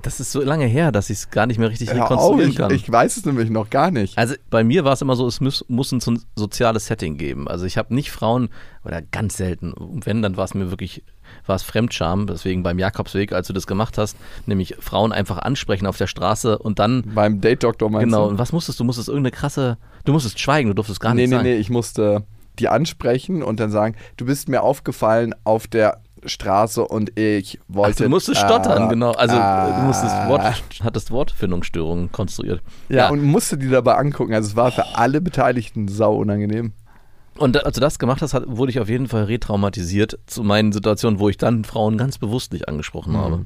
Das 0.01 0.19
ist 0.19 0.31
so 0.33 0.41
lange 0.41 0.65
her, 0.65 0.91
dass 0.91 1.09
ich 1.09 1.19
es 1.19 1.29
gar 1.31 1.45
nicht 1.45 1.57
mehr 1.57 1.69
richtig 1.69 1.89
auf, 1.91 1.97
rekonstruieren 2.11 2.49
ich, 2.51 2.57
kann. 2.57 2.71
ich 2.73 2.91
weiß 2.91 3.15
es 3.17 3.25
nämlich 3.25 3.49
noch 3.49 3.69
gar 3.69 3.91
nicht. 3.91 4.17
Also 4.17 4.35
bei 4.49 4.63
mir 4.63 4.83
war 4.83 4.93
es 4.93 5.01
immer 5.01 5.15
so, 5.15 5.25
es 5.25 5.39
muss, 5.39 5.63
muss 5.69 5.91
ein 5.93 6.01
so- 6.01 6.17
soziales 6.35 6.87
Setting 6.87 7.17
geben. 7.17 7.47
Also 7.47 7.65
ich 7.65 7.77
habe 7.77 7.95
nicht 7.95 8.11
Frauen, 8.11 8.49
oder 8.83 9.01
ganz 9.01 9.37
selten, 9.37 9.71
und 9.71 10.05
wenn, 10.05 10.21
dann 10.21 10.35
war 10.37 10.43
es 10.45 10.53
mir 10.53 10.69
wirklich, 10.69 11.01
war 11.45 11.55
es 11.55 11.63
Fremdscham, 11.63 12.27
deswegen 12.27 12.63
beim 12.63 12.79
Jakobsweg, 12.79 13.33
als 13.33 13.47
du 13.47 13.53
das 13.53 13.67
gemacht 13.67 13.97
hast, 13.97 14.17
nämlich 14.45 14.75
Frauen 14.79 15.11
einfach 15.11 15.39
ansprechen 15.39 15.87
auf 15.87 15.97
der 15.97 16.07
Straße 16.07 16.57
und 16.57 16.79
dann, 16.79 17.03
Beim 17.13 17.41
Date-Doktor 17.41 17.89
meinst 17.89 18.05
genau, 18.05 18.25
du? 18.25 18.31
und 18.31 18.39
was 18.39 18.51
musstest 18.51 18.79
du? 18.79 18.83
Du 18.83 18.85
musstest 18.85 19.09
irgendeine 19.09 19.31
krasse, 19.31 19.77
du 20.03 20.13
musstest 20.13 20.39
schweigen, 20.39 20.69
du 20.69 20.75
durftest 20.75 20.99
gar 20.99 21.13
nee, 21.13 21.21
nichts 21.21 21.31
nee, 21.31 21.35
sagen. 21.37 21.49
nee, 21.49 21.55
ich 21.55 21.69
musste 21.69 22.23
die 22.59 22.69
ansprechen 22.69 23.43
und 23.43 23.59
dann 23.59 23.71
sagen, 23.71 23.95
du 24.17 24.25
bist 24.25 24.49
mir 24.49 24.61
aufgefallen 24.61 25.35
auf 25.43 25.67
der 25.67 26.01
Straße 26.25 26.85
und 26.85 27.17
ich 27.19 27.59
Ach, 27.61 27.75
wollte. 27.75 28.03
du 28.03 28.09
musstest 28.09 28.39
stottern, 28.39 28.87
äh, 28.87 28.89
genau. 28.89 29.11
Also 29.11 29.35
äh, 29.35 29.79
du 29.79 29.85
musstest 29.85 30.15
Wort, 30.27 30.63
hattest 30.83 31.11
Wortfindungsstörungen 31.11 32.11
konstruiert. 32.11 32.61
Ja, 32.89 33.09
und 33.09 33.21
musste 33.23 33.57
die 33.57 33.69
dabei 33.69 33.95
angucken. 33.95 34.33
Also 34.33 34.49
es 34.49 34.55
war 34.55 34.71
für 34.71 34.95
alle 34.95 35.21
Beteiligten 35.21 35.87
sau 35.87 36.15
unangenehm. 36.15 36.73
Und 37.37 37.65
als 37.65 37.75
du 37.75 37.81
das 37.81 37.99
gemacht 37.99 38.21
hast, 38.21 38.33
wurde 38.47 38.71
ich 38.71 38.79
auf 38.79 38.87
jeden 38.89 39.07
Fall 39.07 39.25
retraumatisiert 39.25 40.19
zu 40.25 40.43
meinen 40.43 40.71
Situationen, 40.71 41.19
wo 41.19 41.27
ich 41.29 41.37
dann 41.37 41.63
Frauen 41.65 41.97
ganz 41.97 42.17
bewusst 42.17 42.53
nicht 42.53 42.67
angesprochen 42.69 43.13
Mhm. 43.13 43.17
habe. 43.17 43.45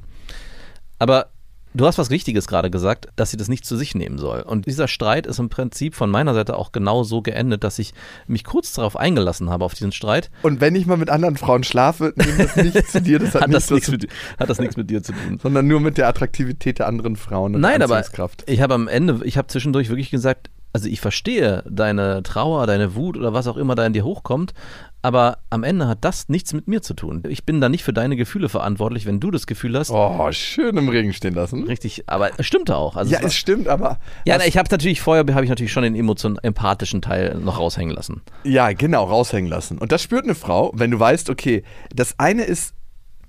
Aber 0.99 1.27
du 1.73 1.85
hast 1.87 1.97
was 1.97 2.09
Wichtiges 2.09 2.47
gerade 2.47 2.69
gesagt, 2.69 3.07
dass 3.15 3.31
sie 3.31 3.37
das 3.37 3.47
nicht 3.47 3.65
zu 3.65 3.77
sich 3.77 3.95
nehmen 3.95 4.17
soll. 4.17 4.41
Und 4.41 4.65
dieser 4.67 4.87
Streit 4.87 5.25
ist 5.25 5.39
im 5.39 5.49
Prinzip 5.49 5.95
von 5.95 6.09
meiner 6.11 6.33
Seite 6.33 6.55
auch 6.57 6.71
genau 6.71 7.03
so 7.03 7.21
geendet, 7.21 7.63
dass 7.63 7.79
ich 7.79 7.93
mich 8.27 8.43
kurz 8.43 8.73
darauf 8.73 8.95
eingelassen 8.97 9.49
habe, 9.49 9.65
auf 9.65 9.73
diesen 9.73 9.91
Streit. 9.91 10.29
Und 10.43 10.61
wenn 10.61 10.75
ich 10.75 10.85
mal 10.85 10.97
mit 10.97 11.09
anderen 11.09 11.37
Frauen 11.37 11.63
schlafe, 11.63 12.13
nehme 12.15 12.37
das 12.37 12.55
nicht 12.57 12.87
zu 12.91 13.01
dir, 13.01 13.17
das 13.19 13.33
hat, 13.33 13.43
Hat 13.43 13.53
das, 13.53 13.69
nichts 13.71 13.89
mit, 13.89 14.07
hat 14.39 14.49
das 14.49 14.59
nichts 14.59 14.77
mit 14.77 14.89
dir 14.89 15.01
zu 15.01 15.13
tun. 15.13 15.39
sondern 15.41 15.67
nur 15.67 15.79
mit 15.79 15.97
der 15.97 16.07
Attraktivität 16.07 16.79
der 16.79 16.87
anderen 16.87 17.15
Frauen 17.15 17.55
und 17.55 17.61
Nein, 17.61 17.81
aber 17.81 18.03
ich 18.45 18.61
habe 18.61 18.73
am 18.75 18.87
Ende, 18.87 19.21
ich 19.23 19.37
habe 19.37 19.47
zwischendurch 19.47 19.89
wirklich 19.89 20.11
gesagt, 20.11 20.49
also 20.73 20.87
ich 20.87 21.01
verstehe 21.01 21.63
deine 21.69 22.21
Trauer, 22.23 22.67
deine 22.67 22.95
Wut 22.95 23.17
oder 23.17 23.33
was 23.33 23.47
auch 23.47 23.57
immer 23.57 23.75
da 23.75 23.85
in 23.85 23.93
dir 23.93 24.03
hochkommt, 24.05 24.53
aber 25.01 25.37
am 25.49 25.63
Ende 25.63 25.87
hat 25.87 25.99
das 26.01 26.27
nichts 26.29 26.53
mit 26.53 26.67
mir 26.67 26.81
zu 26.81 26.93
tun. 26.93 27.23
Ich 27.29 27.45
bin 27.45 27.61
da 27.61 27.69
nicht 27.69 27.83
für 27.83 27.93
deine 27.93 28.15
Gefühle 28.15 28.49
verantwortlich, 28.49 29.05
wenn 29.05 29.19
du 29.19 29.31
das 29.31 29.47
Gefühl 29.47 29.77
hast, 29.77 29.89
Oh, 29.91 30.31
schön 30.31 30.75
im 30.77 30.89
Regen 30.89 31.13
stehen 31.13 31.33
lassen. 31.33 31.63
richtig, 31.63 32.03
aber 32.07 32.31
es 32.37 32.45
stimmte 32.45 32.75
auch. 32.75 32.95
Also 32.97 33.11
Ja, 33.11 33.17
es 33.19 33.23
war, 33.23 33.27
es 33.29 33.35
stimmt, 33.35 33.67
aber. 33.67 33.99
ja, 34.25 34.37
na, 34.37 34.45
ich 34.45 34.57
habe 34.57 34.67
natürlich 34.69 35.01
vorher 35.01 35.25
habe 35.33 35.43
ich 35.43 35.49
natürlich 35.49 35.71
schon 35.71 35.83
den 35.83 35.95
emotion 35.95 36.37
empathischen 36.43 37.01
Teil 37.01 37.35
noch 37.43 37.59
raushängen 37.59 37.95
lassen. 37.95 38.21
Ja, 38.43 38.71
genau, 38.73 39.05
raushängen 39.05 39.49
lassen. 39.49 39.77
Und 39.77 39.91
das 39.91 40.01
spürt 40.03 40.25
eine 40.25 40.35
Frau, 40.35 40.71
wenn 40.75 40.91
du 40.91 40.99
weißt, 40.99 41.29
okay, 41.29 41.63
das 41.95 42.19
eine 42.19 42.43
ist 42.43 42.73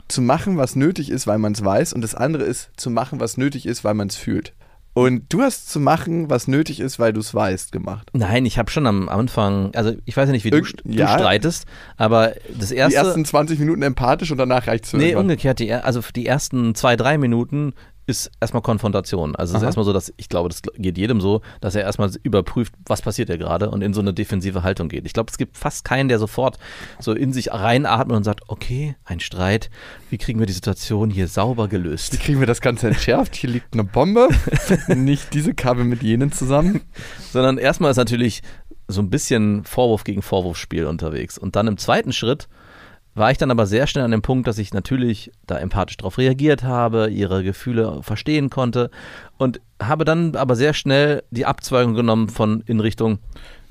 zu 0.08 0.20
machen, 0.22 0.56
was 0.56 0.74
nötig 0.74 1.08
ist, 1.08 1.28
weil 1.28 1.38
man 1.38 1.52
es 1.52 1.64
weiß, 1.64 1.92
und 1.92 2.00
das 2.02 2.16
andere 2.16 2.42
ist 2.42 2.70
zu 2.76 2.90
machen, 2.90 3.20
was 3.20 3.36
nötig 3.36 3.64
ist, 3.64 3.84
weil 3.84 3.94
man 3.94 4.08
es 4.08 4.16
fühlt. 4.16 4.52
Und 4.92 5.32
du 5.32 5.40
hast 5.42 5.70
zu 5.70 5.78
machen, 5.78 6.30
was 6.30 6.48
nötig 6.48 6.80
ist, 6.80 6.98
weil 6.98 7.12
du 7.12 7.20
es 7.20 7.32
weißt, 7.32 7.70
gemacht. 7.70 8.10
Nein, 8.12 8.44
ich 8.44 8.58
habe 8.58 8.70
schon 8.72 8.86
am 8.88 9.08
Anfang, 9.08 9.70
also 9.74 9.92
ich 10.04 10.16
weiß 10.16 10.26
ja 10.28 10.32
nicht, 10.32 10.44
wie 10.44 10.50
du, 10.50 10.56
Irgend- 10.58 10.82
du 10.84 10.92
ja. 10.92 11.08
streitest, 11.16 11.64
aber 11.96 12.32
das 12.58 12.70
Die 12.70 12.74
erste 12.74 12.98
ersten 12.98 13.24
20 13.24 13.60
Minuten 13.60 13.82
empathisch 13.82 14.32
und 14.32 14.38
danach 14.38 14.66
reicht 14.66 14.86
es 14.86 14.92
Nee, 14.92 15.14
umgekehrt. 15.14 15.60
Die, 15.60 15.72
also 15.72 16.00
die 16.16 16.26
ersten 16.26 16.74
zwei, 16.74 16.96
drei 16.96 17.18
Minuten 17.18 17.72
ist 18.10 18.30
erstmal 18.40 18.62
Konfrontation. 18.62 19.34
Also 19.36 19.54
es 19.54 19.62
ist 19.62 19.64
erstmal 19.64 19.84
so, 19.84 19.92
dass 19.92 20.12
ich 20.16 20.28
glaube, 20.28 20.48
das 20.48 20.62
geht 20.76 20.98
jedem 20.98 21.20
so, 21.20 21.40
dass 21.60 21.74
er 21.74 21.82
erstmal 21.82 22.10
überprüft, 22.22 22.74
was 22.86 23.02
passiert 23.02 23.28
hier 23.28 23.38
gerade 23.38 23.70
und 23.70 23.82
in 23.82 23.94
so 23.94 24.00
eine 24.00 24.12
defensive 24.12 24.62
Haltung 24.62 24.88
geht. 24.88 25.06
Ich 25.06 25.12
glaube, 25.12 25.30
es 25.30 25.38
gibt 25.38 25.56
fast 25.56 25.84
keinen, 25.84 26.08
der 26.08 26.18
sofort 26.18 26.58
so 26.98 27.12
in 27.12 27.32
sich 27.32 27.52
reinatmet 27.52 28.16
und 28.16 28.24
sagt, 28.24 28.42
okay, 28.48 28.96
ein 29.04 29.20
Streit, 29.20 29.70
wie 30.10 30.18
kriegen 30.18 30.38
wir 30.38 30.46
die 30.46 30.52
Situation 30.52 31.10
hier 31.10 31.28
sauber 31.28 31.66
Wie 31.66 31.70
gelöst? 31.70 32.20
kriegen 32.20 32.40
wir 32.40 32.46
das 32.46 32.60
Ganze 32.60 32.88
entschärft? 32.88 33.36
Hier 33.36 33.50
liegt 33.50 33.72
eine 33.72 33.84
Bombe. 33.84 34.28
Nicht 34.88 35.32
diese 35.34 35.54
Kabel 35.54 35.84
mit 35.84 36.02
jenen 36.02 36.32
zusammen. 36.32 36.80
Sondern 37.32 37.58
erstmal 37.58 37.90
ist 37.90 37.96
natürlich 37.96 38.42
so 38.88 39.00
ein 39.00 39.10
bisschen 39.10 39.64
Vorwurf 39.64 40.04
gegen 40.04 40.22
Vorwurfsspiel 40.22 40.84
unterwegs. 40.86 41.38
Und 41.38 41.56
dann 41.56 41.66
im 41.66 41.78
zweiten 41.78 42.12
Schritt 42.12 42.48
war 43.20 43.30
ich 43.30 43.38
dann 43.38 43.50
aber 43.50 43.66
sehr 43.66 43.86
schnell 43.86 44.04
an 44.04 44.10
dem 44.10 44.22
Punkt, 44.22 44.48
dass 44.48 44.58
ich 44.58 44.74
natürlich 44.74 45.30
da 45.46 45.58
empathisch 45.58 45.96
darauf 45.96 46.18
reagiert 46.18 46.64
habe, 46.64 47.08
ihre 47.08 47.44
Gefühle 47.44 48.02
verstehen 48.02 48.50
konnte 48.50 48.90
und 49.38 49.60
habe 49.80 50.04
dann 50.04 50.34
aber 50.34 50.56
sehr 50.56 50.74
schnell 50.74 51.22
die 51.30 51.46
Abzweigung 51.46 51.94
genommen 51.94 52.28
von 52.28 52.62
in 52.66 52.80
Richtung, 52.80 53.18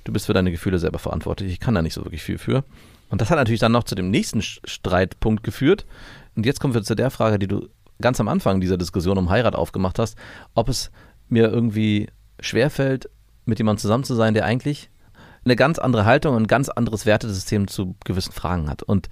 du 0.06 0.14
bist 0.14 0.28
für 0.28 0.34
deine 0.34 0.52
Gefühle 0.52 0.80
selber 0.80 1.00
verantwortlich, 1.00 1.52
ich 1.52 1.60
kann 1.60 1.76
da 1.76 1.82
nicht 1.82 1.94
so 1.94 2.06
wirklich 2.06 2.24
viel 2.24 2.38
für. 2.38 2.64
Und 3.10 3.22
das 3.22 3.30
hat 3.30 3.38
natürlich 3.38 3.60
dann 3.60 3.72
noch 3.72 3.84
zu 3.84 3.96
dem 3.96 4.12
nächsten 4.12 4.42
Streitpunkt 4.42 5.44
geführt, 5.44 5.86
und 6.36 6.46
jetzt 6.46 6.62
kommen 6.62 6.74
wir 6.74 6.84
zu 6.84 6.96
der 6.96 7.12
Frage, 7.12 7.38
die 7.38 7.48
du 7.48 7.68
ganz 8.00 8.20
am 8.22 8.30
Anfang 8.30 8.62
dieser 8.62 8.78
Diskussion 8.78 9.18
um 9.18 9.30
Heirat 9.30 9.56
aufgemacht 9.56 10.00
hast, 10.00 10.18
ob 10.54 10.70
es 10.70 10.90
mir 11.28 11.50
irgendwie 11.50 12.08
schwerfällt, 12.40 13.10
mit 13.46 13.58
jemandem 13.58 13.82
zusammen 13.82 14.04
zu 14.06 14.16
sein, 14.16 14.34
der 14.34 14.46
eigentlich 14.46 14.90
eine 15.44 15.56
ganz 15.56 15.80
andere 15.80 16.06
Haltung 16.06 16.36
und 16.36 16.44
ein 16.44 16.48
ganz 16.48 16.70
anderes 16.70 17.06
Wertesystem 17.06 17.68
zu 17.68 17.96
gewissen 18.06 18.32
Fragen 18.32 18.70
hat. 18.70 18.84
Und 18.84 19.10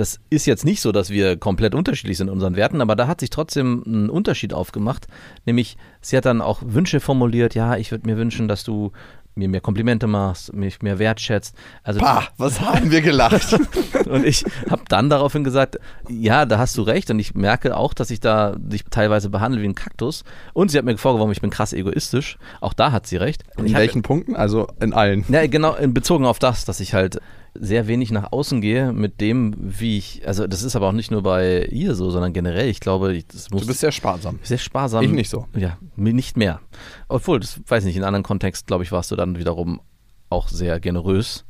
das 0.00 0.18
ist 0.30 0.46
jetzt 0.46 0.64
nicht 0.64 0.80
so, 0.80 0.90
dass 0.92 1.10
wir 1.10 1.36
komplett 1.36 1.74
unterschiedlich 1.74 2.16
sind 2.16 2.28
in 2.28 2.32
unseren 2.32 2.56
Werten, 2.56 2.80
aber 2.80 2.96
da 2.96 3.06
hat 3.06 3.20
sich 3.20 3.30
trotzdem 3.30 3.82
ein 3.86 4.10
Unterschied 4.10 4.54
aufgemacht. 4.54 5.06
Nämlich, 5.44 5.76
sie 6.00 6.16
hat 6.16 6.24
dann 6.24 6.40
auch 6.40 6.62
Wünsche 6.64 7.00
formuliert. 7.00 7.54
Ja, 7.54 7.76
ich 7.76 7.90
würde 7.90 8.06
mir 8.08 8.16
wünschen, 8.16 8.48
dass 8.48 8.64
du 8.64 8.92
mir 9.36 9.48
mehr 9.48 9.60
Komplimente 9.60 10.06
machst, 10.08 10.52
mich 10.52 10.82
mehr 10.82 10.98
wertschätzt. 10.98 11.54
Also 11.84 12.00
Pah, 12.00 12.24
was 12.36 12.60
haben 12.60 12.90
wir 12.90 13.00
gelacht? 13.00 13.56
und 14.08 14.26
ich 14.26 14.44
habe 14.68 14.82
dann 14.88 15.08
daraufhin 15.08 15.44
gesagt, 15.44 15.78
ja, 16.08 16.44
da 16.46 16.58
hast 16.58 16.76
du 16.76 16.82
recht 16.82 17.10
und 17.10 17.18
ich 17.20 17.34
merke 17.34 17.76
auch, 17.76 17.94
dass 17.94 18.10
ich 18.10 18.18
da 18.20 18.56
dich 18.58 18.84
teilweise 18.90 19.30
behandle 19.30 19.62
wie 19.62 19.68
ein 19.68 19.74
Kaktus. 19.76 20.24
Und 20.52 20.70
sie 20.70 20.78
hat 20.78 20.84
mir 20.84 20.96
vorgeworfen, 20.98 21.30
ich 21.32 21.40
bin 21.40 21.50
krass 21.50 21.72
egoistisch. 21.72 22.38
Auch 22.60 22.72
da 22.72 22.90
hat 22.90 23.06
sie 23.06 23.16
recht. 23.18 23.44
Und 23.56 23.60
in 23.60 23.66
ich 23.66 23.74
hab- 23.74 23.80
welchen 23.80 24.02
Punkten? 24.02 24.34
Also 24.34 24.66
in 24.80 24.92
allen. 24.92 25.24
ja, 25.28 25.46
genau, 25.46 25.74
in- 25.74 25.94
bezogen 25.94 26.24
auf 26.26 26.38
das, 26.40 26.64
dass 26.64 26.80
ich 26.80 26.92
halt 26.94 27.20
sehr 27.54 27.86
wenig 27.88 28.10
nach 28.12 28.32
außen 28.32 28.60
gehe 28.60 28.92
mit 28.92 29.20
dem, 29.20 29.54
wie 29.58 29.98
ich, 29.98 30.26
also 30.26 30.46
das 30.46 30.62
ist 30.62 30.76
aber 30.76 30.88
auch 30.88 30.92
nicht 30.92 31.10
nur 31.10 31.22
bei 31.22 31.64
ihr 31.64 31.94
so, 31.94 32.10
sondern 32.10 32.32
generell, 32.32 32.68
ich 32.68 32.80
glaube, 32.80 33.14
ich- 33.14 33.26
das 33.26 33.50
muss 33.50 33.62
Du 33.62 33.66
bist 33.68 33.80
sehr 33.80 33.92
sparsam. 33.92 34.38
sehr 34.42 34.58
sparsam. 34.58 35.04
Ich 35.04 35.10
nicht 35.10 35.28
so. 35.30 35.46
Ja, 35.56 35.76
nicht 35.96 36.36
mehr. 36.36 36.60
Obwohl, 37.08 37.40
das 37.40 37.60
weiß 37.66 37.82
ich 37.84 37.88
nicht, 37.88 37.96
in 37.96 38.04
anderen 38.04 38.22
Kontext, 38.22 38.66
glaube 38.66 38.84
ich, 38.84 38.92
warst 38.92 39.10
du 39.10 39.16
dann 39.16 39.38
wiederum 39.38 39.80
auch 40.28 40.48
sehr 40.48 40.78
generös 40.80 41.44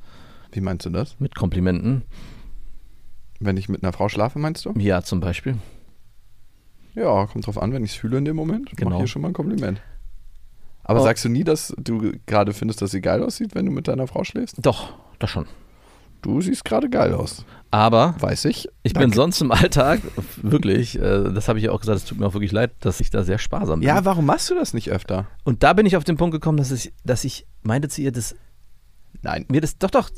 Wie 0.53 0.61
meinst 0.61 0.87
du 0.87 0.91
das? 0.91 1.21
mit 1.21 1.35
Komplimenten. 1.35 2.03
Wenn 3.39 3.57
ich 3.57 3.69
mit 3.69 3.83
einer 3.83 3.93
Frau 3.93 4.09
schlafe, 4.09 4.39
meinst 4.39 4.65
du? 4.65 4.73
Ja, 4.79 5.03
zum 5.03 5.21
Beispiel. 5.21 5.57
Ja, 6.95 7.27
kommt 7.27 7.47
drauf 7.47 7.61
an, 7.61 7.73
wenn 7.73 7.85
ich 7.85 7.93
es 7.93 7.97
fühle 7.97 8.19
in 8.19 8.25
dem 8.25 8.37
Moment. 8.37 8.71
Genau. 8.77 8.91
Mach 8.91 8.97
hier 8.99 9.07
schon 9.07 9.23
mal 9.23 9.29
ein 9.29 9.35
Kompliment. 9.35 9.81
Aber 10.83 11.01
Oh. 11.01 11.05
sagst 11.05 11.25
du 11.25 11.29
nie, 11.29 11.45
dass 11.45 11.73
du 11.79 12.13
gerade 12.27 12.53
findest, 12.53 12.83
dass 12.83 12.91
sie 12.91 13.01
geil 13.01 13.23
aussieht, 13.23 13.55
wenn 13.55 13.67
du 13.67 13.71
mit 13.73 13.87
deiner 13.87 14.07
Frau 14.07 14.25
schläfst? 14.25 14.57
Doch, 14.65 14.95
das 15.19 15.31
schon. 15.31 15.47
Du 16.23 16.41
siehst 16.41 16.65
gerade 16.65 16.89
geil 16.91 17.15
aus. 17.15 17.45
Aber 17.71 18.15
Weiß 18.19 18.45
ich. 18.47 18.69
ich 18.83 18.93
bin 18.95 19.03
Danke. 19.03 19.17
sonst 19.17 19.41
im 19.41 19.53
Alltag, 19.53 20.01
wirklich, 20.43 20.99
äh, 20.99 21.33
das 21.33 21.49
habe 21.49 21.59
ich 21.59 21.67
ja 21.67 21.73
auch 21.73 21.81
gesagt, 21.81 21.99
es 21.99 22.05
tut 22.05 22.19
mir 22.19 22.27
auch 22.27 22.35
wirklich 22.35 22.53
leid, 22.53 22.73
dass 22.81 23.01
ich 23.01 23.11
da 23.11 23.23
sehr 23.23 23.39
sparsam 23.39 23.81
bin. 23.81 23.89
Ja, 23.89 24.05
warum 24.05 24.27
machst 24.27 24.51
du 24.51 24.55
das 24.55 24.75
nicht 24.75 24.91
öfter? 24.91 25.27
Und 25.45 25.63
da 25.63 25.73
bin 25.73 25.87
ich 25.87 25.97
auf 25.97 26.05
den 26.05 26.17
Punkt 26.17 26.33
gekommen, 26.33 26.59
dass 26.59 26.71
ich, 26.73 26.93
dass 27.05 27.25
ich 27.25 27.47
meinte 27.63 27.89
zu 27.89 28.03
ihr, 28.03 28.11
dass 28.13 28.35
Nein. 29.23 29.45
mir 29.49 29.61
das, 29.61 29.79
doch, 29.79 29.91
doch, 29.91 30.11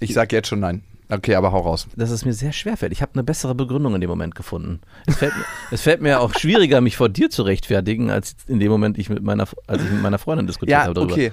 Ich 0.00 0.14
sag 0.14 0.32
jetzt 0.32 0.48
schon 0.48 0.60
nein. 0.60 0.82
Okay, 1.10 1.34
aber 1.36 1.52
hau 1.52 1.60
raus. 1.60 1.86
dass 1.96 2.10
es 2.10 2.24
mir 2.26 2.34
sehr 2.34 2.52
schwerfällt. 2.52 2.92
Ich 2.92 3.00
habe 3.00 3.12
eine 3.14 3.22
bessere 3.24 3.54
Begründung 3.54 3.94
in 3.94 4.00
dem 4.02 4.10
Moment 4.10 4.34
gefunden. 4.34 4.80
Es 5.06 5.16
fällt, 5.16 5.34
mir, 5.36 5.44
es 5.70 5.80
fällt 5.80 6.02
mir 6.02 6.20
auch 6.20 6.34
schwieriger, 6.34 6.80
mich 6.82 6.96
vor 6.98 7.08
dir 7.08 7.30
zu 7.30 7.42
rechtfertigen, 7.42 8.10
als 8.10 8.34
in 8.46 8.60
dem 8.60 8.70
Moment, 8.70 8.98
ich 8.98 9.08
mit 9.08 9.22
meiner, 9.22 9.46
als 9.66 9.82
ich 9.82 9.90
mit 9.90 10.02
meiner 10.02 10.18
Freundin 10.18 10.46
diskutiert 10.46 10.78
Ja, 10.78 10.84
habe 10.84 10.94
darüber. 10.94 11.12
okay. 11.14 11.32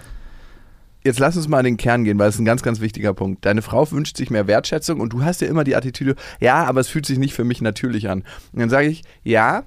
Jetzt 1.06 1.20
lass 1.20 1.38
uns 1.38 1.48
mal 1.48 1.60
in 1.60 1.66
den 1.66 1.78
Kern 1.78 2.04
gehen, 2.04 2.18
weil 2.18 2.30
es 2.30 2.40
ein 2.40 2.46
ganz, 2.46 2.64
ganz 2.64 2.80
wichtiger 2.80 3.14
Punkt. 3.14 3.46
Deine 3.46 3.62
Frau 3.62 3.92
wünscht 3.92 4.18
sich 4.18 4.32
mehr 4.32 4.48
Wertschätzung 4.48 5.00
und 5.00 5.14
du 5.14 5.24
hast 5.24 5.40
ja 5.40 5.48
immer 5.48 5.64
die 5.64 5.76
Attitüde, 5.76 6.16
ja, 6.40 6.64
aber 6.64 6.80
es 6.80 6.88
fühlt 6.88 7.06
sich 7.06 7.20
nicht 7.20 7.36
für 7.36 7.44
mich 7.44 7.62
natürlich 7.62 8.10
an. 8.10 8.24
Und 8.54 8.60
dann 8.60 8.72
sage 8.72 8.88
ich, 8.88 9.04
ja, 9.22 9.66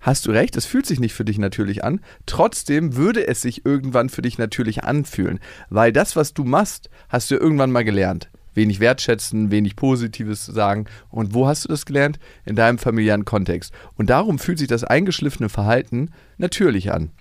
hast 0.00 0.26
du 0.26 0.32
recht, 0.32 0.56
es 0.56 0.66
fühlt 0.66 0.84
sich 0.84 0.98
nicht 0.98 1.14
für 1.14 1.24
dich 1.24 1.38
natürlich 1.38 1.84
an. 1.84 2.00
Trotzdem 2.26 2.96
würde 2.96 3.24
es 3.24 3.40
sich 3.40 3.64
irgendwann 3.64 4.08
für 4.08 4.20
dich 4.20 4.36
natürlich 4.36 4.82
anfühlen, 4.82 5.38
weil 5.70 5.92
das, 5.92 6.16
was 6.16 6.34
du 6.34 6.42
machst, 6.42 6.90
hast 7.08 7.30
du 7.30 7.36
irgendwann 7.36 7.70
mal 7.70 7.84
gelernt. 7.84 8.28
Wenig 8.52 8.80
wertschätzen, 8.80 9.52
wenig 9.52 9.76
Positives 9.76 10.44
sagen. 10.44 10.86
Und 11.08 11.34
wo 11.34 11.46
hast 11.46 11.64
du 11.64 11.68
das 11.68 11.86
gelernt? 11.86 12.18
In 12.44 12.56
deinem 12.56 12.78
familiären 12.78 13.24
Kontext. 13.24 13.72
Und 13.94 14.10
darum 14.10 14.40
fühlt 14.40 14.58
sich 14.58 14.68
das 14.68 14.82
eingeschliffene 14.82 15.48
Verhalten 15.48 16.10
natürlich 16.36 16.92
an. 16.92 17.12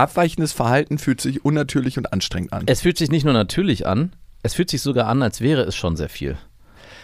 Abweichendes 0.00 0.54
Verhalten 0.54 0.96
fühlt 0.96 1.20
sich 1.20 1.44
unnatürlich 1.44 1.98
und 1.98 2.10
anstrengend 2.12 2.54
an. 2.54 2.62
Es 2.64 2.80
fühlt 2.80 2.96
sich 2.96 3.10
nicht 3.10 3.24
nur 3.24 3.34
natürlich 3.34 3.86
an, 3.86 4.12
es 4.42 4.54
fühlt 4.54 4.70
sich 4.70 4.80
sogar 4.80 5.06
an, 5.06 5.22
als 5.22 5.42
wäre 5.42 5.60
es 5.62 5.76
schon 5.76 5.96
sehr 5.96 6.08
viel. 6.08 6.38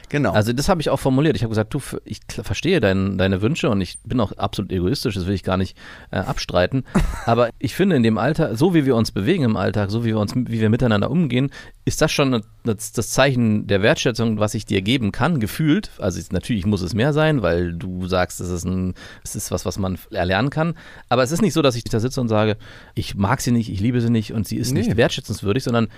Genau. 0.08 0.32
Also 0.32 0.52
das 0.52 0.68
habe 0.68 0.80
ich 0.80 0.90
auch 0.90 1.00
formuliert. 1.00 1.36
Ich 1.36 1.42
habe 1.42 1.50
gesagt, 1.50 1.74
du, 1.74 1.80
ich 2.04 2.20
verstehe 2.28 2.80
dein, 2.80 3.18
deine 3.18 3.42
Wünsche 3.42 3.68
und 3.70 3.80
ich 3.80 3.98
bin 4.04 4.20
auch 4.20 4.32
absolut 4.32 4.70
egoistisch, 4.70 5.14
das 5.14 5.26
will 5.26 5.34
ich 5.34 5.42
gar 5.42 5.56
nicht 5.56 5.76
äh, 6.10 6.18
abstreiten. 6.18 6.84
Aber 7.26 7.50
ich 7.58 7.74
finde 7.74 7.96
in 7.96 8.02
dem 8.02 8.16
Alter, 8.18 8.56
so 8.56 8.72
wie 8.74 8.86
wir 8.86 8.94
uns 8.94 9.10
bewegen 9.10 9.42
im 9.44 9.56
Alltag, 9.56 9.90
so 9.90 10.04
wie 10.04 10.08
wir 10.08 10.18
uns, 10.18 10.34
wie 10.36 10.60
wir 10.60 10.70
miteinander 10.70 11.10
umgehen, 11.10 11.50
ist 11.84 12.00
das 12.02 12.12
schon 12.12 12.42
das, 12.64 12.92
das 12.92 13.10
Zeichen 13.10 13.66
der 13.66 13.82
Wertschätzung, 13.82 14.38
was 14.38 14.54
ich 14.54 14.64
dir 14.64 14.80
geben 14.82 15.12
kann, 15.12 15.40
gefühlt. 15.40 15.90
Also 15.98 16.20
es, 16.20 16.30
natürlich 16.30 16.66
muss 16.66 16.82
es 16.82 16.94
mehr 16.94 17.12
sein, 17.12 17.42
weil 17.42 17.72
du 17.72 18.06
sagst, 18.06 18.40
es 18.40 18.48
ist 18.48 18.64
ein, 18.64 18.94
es 19.24 19.34
ist 19.34 19.50
was, 19.50 19.64
was 19.66 19.78
man 19.78 19.98
erlernen 20.10 20.50
kann. 20.50 20.74
Aber 21.08 21.22
es 21.24 21.32
ist 21.32 21.42
nicht 21.42 21.52
so, 21.54 21.62
dass 21.62 21.74
ich 21.76 21.84
da 21.84 21.98
sitze 22.00 22.20
und 22.20 22.28
sage, 22.28 22.56
ich 22.94 23.16
mag 23.16 23.40
sie 23.40 23.50
nicht, 23.50 23.70
ich 23.70 23.80
liebe 23.80 24.00
sie 24.00 24.10
nicht 24.10 24.32
und 24.32 24.46
sie 24.46 24.56
ist 24.56 24.72
Nee. 24.72 24.80
nicht 24.82 24.96
wertschätzenswürdig, 24.96 25.64
sondern 25.64 25.88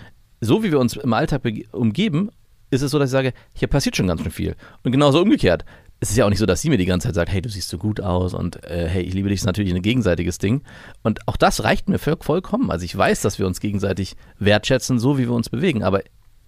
so 0.40 0.62
wie 0.62 0.70
wir 0.70 0.78
uns 0.78 0.96
im 0.96 1.12
Alltag 1.12 1.42
umgeben, 1.72 2.30
ist 2.70 2.82
es 2.82 2.90
so, 2.90 2.98
dass 2.98 3.10
ich 3.10 3.12
sage, 3.12 3.32
hier 3.54 3.68
passiert 3.68 3.96
schon 3.96 4.06
ganz 4.06 4.22
schön 4.22 4.30
viel. 4.30 4.56
Und 4.82 4.92
genauso 4.92 5.20
umgekehrt. 5.22 5.64
Es 6.00 6.10
ist 6.10 6.16
ja 6.16 6.24
auch 6.24 6.30
nicht 6.30 6.38
so, 6.38 6.46
dass 6.46 6.62
sie 6.62 6.70
mir 6.70 6.78
die 6.78 6.86
ganze 6.86 7.08
Zeit 7.08 7.16
sagt, 7.16 7.32
hey, 7.32 7.42
du 7.42 7.48
siehst 7.48 7.68
so 7.68 7.76
gut 7.76 8.00
aus 8.00 8.32
und 8.32 8.62
äh, 8.64 8.88
hey, 8.88 9.02
ich 9.02 9.14
liebe 9.14 9.28
dich, 9.28 9.40
ist 9.40 9.46
natürlich 9.46 9.74
ein 9.74 9.82
gegenseitiges 9.82 10.38
Ding. 10.38 10.62
Und 11.02 11.26
auch 11.26 11.36
das 11.36 11.64
reicht 11.64 11.88
mir 11.88 11.98
voll- 11.98 12.18
vollkommen. 12.20 12.70
Also 12.70 12.84
ich 12.84 12.96
weiß, 12.96 13.20
dass 13.22 13.40
wir 13.40 13.48
uns 13.48 13.58
gegenseitig 13.58 14.14
wertschätzen, 14.38 15.00
so 15.00 15.18
wie 15.18 15.24
wir 15.24 15.32
uns 15.32 15.48
bewegen. 15.48 15.82
Aber 15.82 16.02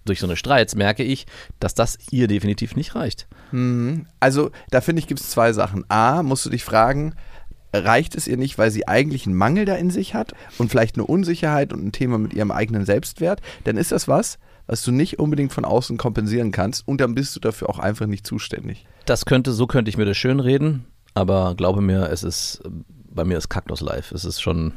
durch 0.05 0.19
so 0.19 0.25
eine 0.25 0.37
Streits 0.37 0.75
merke 0.75 1.03
ich, 1.03 1.25
dass 1.59 1.73
das 1.73 1.97
ihr 2.11 2.27
definitiv 2.27 2.75
nicht 2.77 2.95
reicht. 2.95 3.27
Mhm. 3.51 4.07
Also, 4.19 4.51
da 4.69 4.79
finde 4.81 5.01
ich, 5.01 5.07
gibt 5.07 5.19
es 5.19 5.29
zwei 5.29 5.51
Sachen. 5.53 5.83
A, 5.89 6.23
musst 6.23 6.45
du 6.45 6.49
dich 6.49 6.63
fragen, 6.63 7.13
reicht 7.73 8.15
es 8.15 8.27
ihr 8.27 8.37
nicht, 8.37 8.57
weil 8.57 8.71
sie 8.71 8.87
eigentlich 8.87 9.25
einen 9.25 9.35
Mangel 9.35 9.65
da 9.65 9.75
in 9.75 9.91
sich 9.91 10.13
hat 10.13 10.33
und 10.57 10.71
vielleicht 10.71 10.95
eine 10.95 11.05
Unsicherheit 11.05 11.71
und 11.73 11.85
ein 11.85 11.91
Thema 11.91 12.17
mit 12.17 12.33
ihrem 12.33 12.51
eigenen 12.51 12.85
Selbstwert? 12.85 13.41
Dann 13.65 13.77
ist 13.77 13.91
das 13.91 14.07
was, 14.07 14.39
was 14.67 14.83
du 14.83 14.91
nicht 14.91 15.19
unbedingt 15.19 15.53
von 15.53 15.65
außen 15.65 15.97
kompensieren 15.97 16.51
kannst 16.51 16.87
und 16.87 17.01
dann 17.01 17.15
bist 17.15 17.35
du 17.35 17.39
dafür 17.39 17.69
auch 17.69 17.79
einfach 17.79 18.07
nicht 18.07 18.25
zuständig. 18.25 18.85
Das 19.05 19.25
könnte, 19.25 19.51
so 19.51 19.67
könnte 19.67 19.89
ich 19.89 19.97
mir 19.97 20.05
das 20.05 20.17
schön 20.17 20.39
reden, 20.39 20.85
aber 21.13 21.55
glaube 21.55 21.81
mir, 21.81 22.09
es 22.11 22.23
ist, 22.23 22.61
bei 23.13 23.23
mir 23.23 23.37
ist 23.37 23.49
Kaktus 23.49 23.81
live. 23.81 24.11
Es 24.11 24.25
ist 24.25 24.41
schon 24.41 24.73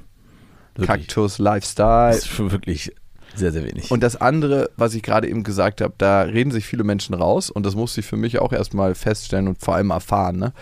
wirklich, 0.74 1.06
Kaktus, 1.06 1.38
Lifestyle. 1.38 2.10
es 2.10 2.24
ist 2.24 2.28
schon 2.28 2.50
wirklich 2.50 2.92
sehr, 3.34 3.52
sehr 3.52 3.64
wenig. 3.64 3.90
Und 3.90 4.02
das 4.02 4.16
andere, 4.16 4.70
was 4.76 4.94
ich 4.94 5.02
gerade 5.02 5.28
eben 5.28 5.42
gesagt 5.42 5.80
habe, 5.80 5.94
da 5.98 6.22
reden 6.22 6.50
sich 6.50 6.66
viele 6.66 6.84
Menschen 6.84 7.14
raus 7.14 7.50
und 7.50 7.66
das 7.66 7.74
musste 7.74 8.00
ich 8.00 8.06
für 8.06 8.16
mich 8.16 8.38
auch 8.38 8.52
erstmal 8.52 8.94
feststellen 8.94 9.48
und 9.48 9.60
vor 9.60 9.74
allem 9.74 9.90
erfahren. 9.90 10.38
Ne? 10.38 10.52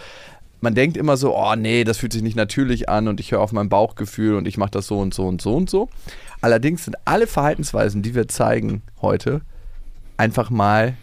Man 0.61 0.75
denkt 0.75 0.97
immer 0.97 1.17
so, 1.17 1.37
oh 1.37 1.55
nee, 1.55 1.85
das 1.85 1.99
fühlt 1.99 2.13
sich 2.13 2.23
nicht 2.23 2.37
natürlich 2.37 2.89
an 2.89 3.09
und 3.09 3.21
ich 3.21 3.33
höre 3.33 3.41
auf 3.41 3.53
mein 3.53 3.69
Bauchgefühl 3.69 4.37
und 4.37 4.49
ich 4.49 4.57
mache 4.57 4.71
das 4.71 4.87
so 4.87 4.99
und 4.99 5.13
so 5.13 5.27
und 5.27 5.43
so 5.43 5.55
und 5.55 5.69
so. 5.69 5.89
Allerdings 6.43 6.85
sind 6.85 6.97
alle 7.05 7.27
Verhaltensweisen, 7.27 8.03
die 8.03 8.15
wir 8.15 8.29
zeigen 8.29 8.83
heute, 9.01 9.41
einfach 10.17 10.51
mal. 10.51 10.95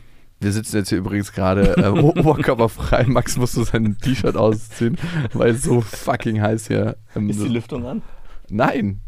Wir 0.42 0.52
sitzen 0.54 0.78
jetzt 0.78 0.90
hier 0.90 1.00
übrigens 1.00 1.34
gerade 1.34 1.76
äh, 1.78 1.88
oberkörperfrei. 2.20 3.06
Max 3.08 3.36
musste 3.38 3.64
sein 3.66 3.98
T-Shirt 4.02 4.38
ausziehen, 4.38 4.98
weil 5.34 5.52
es 5.52 5.64
so 5.64 5.82
fucking 5.82 6.42
heiß 6.42 6.68
hier. 6.68 6.96
im- 7.16 7.28
Lüftung 7.30 7.86
an? 7.86 8.02
Nein. 8.50 9.02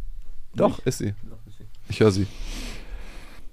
Doch, 0.55 0.79
ist 0.85 0.97
sie. 0.97 1.13
Ich 1.87 1.99
höre 2.01 2.11
sie. 2.11 2.27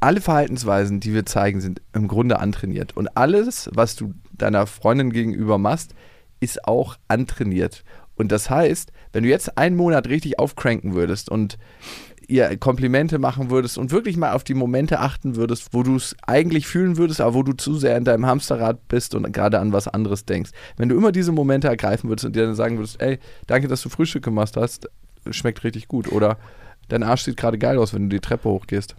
Alle 0.00 0.20
Verhaltensweisen, 0.20 1.00
die 1.00 1.12
wir 1.14 1.26
zeigen, 1.26 1.61
sind 1.61 1.82
im 1.92 2.06
Grunde 2.08 2.38
antrainiert. 2.38 2.97
Und 2.97 3.16
alles, 3.16 3.68
was 3.75 3.97
du 3.97 4.14
deiner 4.32 4.66
Freundin 4.66 5.11
gegenüber 5.12 5.58
machst, 5.58 5.94
ist 6.40 6.64
auch 6.66 6.97
antrainiert. 7.08 7.85
Und 8.16 8.30
das 8.32 8.50
heißt, 8.50 8.92
wenn 9.12 9.23
du 9.25 9.28
jetzt 9.28 9.56
einen 9.58 9.76
Monat 9.76 10.08
richtig 10.08 10.38
aufcranken 10.38 10.94
würdest 10.94 11.30
und 11.30 11.58
ihr 12.28 12.56
Komplimente 12.58 13.18
machen 13.18 13.50
würdest 13.50 13.78
und 13.78 13.90
wirklich 13.90 14.16
mal 14.16 14.32
auf 14.32 14.44
die 14.44 14.54
Momente 14.54 15.00
achten 15.00 15.35
würdest, 15.35 15.68
wo 15.73 15.82
du 15.82 15.97
es 15.97 16.14
eigentlich 16.26 16.66
fühlen 16.66 16.99
würdest, 16.99 17.20
aber 17.20 17.35
wo 17.35 17.42
du 17.42 17.54
zu 17.54 17.75
sehr 17.75 17.97
in 17.97 18.04
deinem 18.04 18.26
Hamsterrad 18.26 18.87
bist 18.88 19.14
und 19.14 19.32
gerade 19.32 19.58
an 19.58 19.73
was 19.73 19.88
anderes 19.88 20.26
denkst. 20.26 20.50
Wenn 20.76 20.90
du 20.90 20.97
immer 20.97 21.11
diese 21.11 21.32
Momente 21.32 21.68
ergreifen 21.68 22.11
würdest 22.11 22.26
und 22.26 22.37
dir 22.37 22.44
dann 22.44 22.54
sagen 22.54 22.76
würdest, 22.76 23.00
ey, 23.00 23.18
danke, 23.47 23.66
dass 23.66 23.80
du 23.80 23.88
Frühstück 23.88 24.23
gemacht 24.23 24.56
hast, 24.56 24.88
schmeckt 25.30 25.64
richtig 25.64 25.88
gut. 25.88 26.12
Oder 26.12 26.37
dein 26.88 27.02
Arsch 27.02 27.23
sieht 27.23 27.38
gerade 27.38 27.58
geil 27.58 27.78
aus, 27.78 27.94
wenn 27.94 28.02
du 28.02 28.16
die 28.16 28.20
Treppe 28.20 28.50
hochgehst. 28.50 28.94